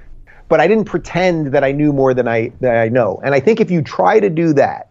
but 0.50 0.60
I 0.60 0.68
didn't 0.68 0.86
pretend 0.86 1.48
that 1.54 1.64
I 1.64 1.72
knew 1.72 1.94
more 1.94 2.14
than 2.14 2.28
I 2.28 2.52
that 2.62 2.78
I 2.78 2.90
know. 2.90 3.22
And 3.24 3.36
I 3.36 3.40
think 3.40 3.60
if 3.60 3.70
you 3.70 3.82
try 3.82 4.20
to 4.20 4.30
do 4.30 4.54
that, 4.54 4.90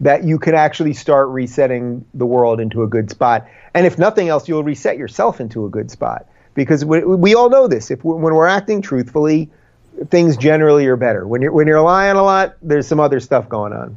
that 0.00 0.24
you 0.24 0.38
could 0.38 0.54
actually 0.54 0.94
start 0.94 1.28
resetting 1.28 2.04
the 2.14 2.26
world 2.26 2.60
into 2.60 2.82
a 2.82 2.86
good 2.86 3.10
spot. 3.10 3.46
And 3.74 3.86
if 3.86 3.98
nothing 3.98 4.28
else, 4.28 4.48
you'll 4.48 4.64
reset 4.64 4.96
yourself 4.96 5.40
into 5.40 5.64
a 5.64 5.68
good 5.68 5.90
spot. 5.90 6.26
Because 6.54 6.84
we, 6.84 7.02
we 7.04 7.34
all 7.34 7.48
know 7.48 7.66
this. 7.66 7.90
If 7.90 8.04
when 8.04 8.34
we're 8.34 8.46
acting 8.46 8.82
truthfully, 8.82 9.50
things 10.10 10.36
generally 10.36 10.86
are 10.86 10.96
better. 10.96 11.26
When 11.26 11.40
you're 11.40 11.52
when 11.52 11.66
you're 11.66 11.80
lying 11.80 12.16
a 12.16 12.22
lot, 12.22 12.56
there's 12.62 12.86
some 12.86 13.00
other 13.00 13.20
stuff 13.20 13.48
going 13.48 13.72
on. 13.72 13.96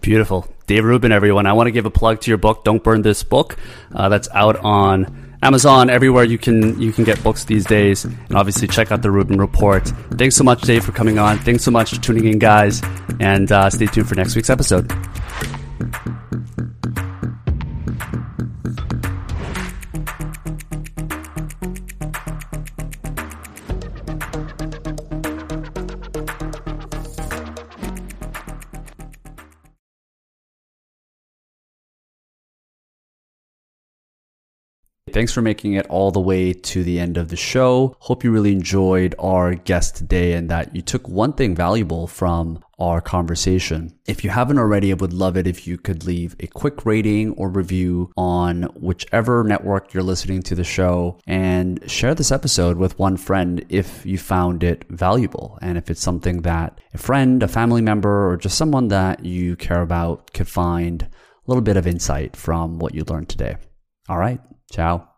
Beautiful, 0.00 0.46
Dave 0.68 0.84
Rubin, 0.84 1.10
everyone. 1.10 1.46
I 1.46 1.54
want 1.54 1.66
to 1.66 1.72
give 1.72 1.86
a 1.86 1.90
plug 1.90 2.20
to 2.20 2.30
your 2.30 2.38
book, 2.38 2.62
"Don't 2.62 2.84
Burn 2.84 3.02
This 3.02 3.24
Book." 3.24 3.56
Uh, 3.92 4.08
that's 4.08 4.28
out 4.32 4.56
on 4.58 5.28
Amazon, 5.42 5.88
everywhere 5.88 6.24
you 6.24 6.36
can 6.36 6.80
you 6.80 6.92
can 6.92 7.04
get 7.04 7.22
books 7.22 7.44
these 7.44 7.64
days, 7.64 8.04
and 8.04 8.34
obviously 8.34 8.68
check 8.68 8.92
out 8.92 9.02
the 9.02 9.10
Rubin 9.10 9.38
Report. 9.38 9.86
Thanks 10.12 10.36
so 10.36 10.44
much, 10.44 10.60
Dave, 10.62 10.84
for 10.84 10.92
coming 10.92 11.18
on. 11.18 11.38
Thanks 11.38 11.64
so 11.64 11.70
much 11.70 11.94
for 11.94 12.00
tuning 12.00 12.26
in, 12.26 12.38
guys, 12.38 12.82
and 13.18 13.50
uh, 13.50 13.70
stay 13.70 13.86
tuned 13.86 14.08
for 14.08 14.14
next 14.14 14.36
week's 14.36 14.50
episode. 14.50 14.92
Thanks 35.18 35.32
for 35.32 35.42
making 35.42 35.72
it 35.72 35.84
all 35.88 36.12
the 36.12 36.20
way 36.20 36.52
to 36.52 36.84
the 36.84 37.00
end 37.00 37.16
of 37.16 37.28
the 37.28 37.34
show. 37.34 37.96
Hope 37.98 38.22
you 38.22 38.30
really 38.30 38.52
enjoyed 38.52 39.16
our 39.18 39.56
guest 39.56 39.96
today 39.96 40.34
and 40.34 40.48
that 40.48 40.76
you 40.76 40.80
took 40.80 41.08
one 41.08 41.32
thing 41.32 41.56
valuable 41.56 42.06
from 42.06 42.62
our 42.78 43.00
conversation. 43.00 43.98
If 44.06 44.22
you 44.22 44.30
haven't 44.30 44.60
already, 44.60 44.92
I 44.92 44.94
would 44.94 45.12
love 45.12 45.36
it 45.36 45.48
if 45.48 45.66
you 45.66 45.76
could 45.76 46.04
leave 46.04 46.36
a 46.38 46.46
quick 46.46 46.86
rating 46.86 47.32
or 47.32 47.48
review 47.48 48.12
on 48.16 48.62
whichever 48.76 49.42
network 49.42 49.92
you're 49.92 50.04
listening 50.04 50.40
to 50.44 50.54
the 50.54 50.62
show 50.62 51.18
and 51.26 51.82
share 51.90 52.14
this 52.14 52.30
episode 52.30 52.76
with 52.76 52.96
one 53.00 53.16
friend 53.16 53.66
if 53.68 54.06
you 54.06 54.18
found 54.18 54.62
it 54.62 54.84
valuable. 54.88 55.58
And 55.60 55.76
if 55.76 55.90
it's 55.90 56.00
something 56.00 56.42
that 56.42 56.80
a 56.94 56.98
friend, 56.98 57.42
a 57.42 57.48
family 57.48 57.82
member, 57.82 58.30
or 58.30 58.36
just 58.36 58.56
someone 58.56 58.86
that 58.86 59.24
you 59.24 59.56
care 59.56 59.82
about 59.82 60.32
could 60.32 60.46
find 60.46 61.02
a 61.02 61.08
little 61.48 61.60
bit 61.60 61.76
of 61.76 61.88
insight 61.88 62.36
from 62.36 62.78
what 62.78 62.94
you 62.94 63.02
learned 63.08 63.28
today. 63.28 63.56
All 64.08 64.18
right. 64.18 64.40
Ciao. 64.70 65.16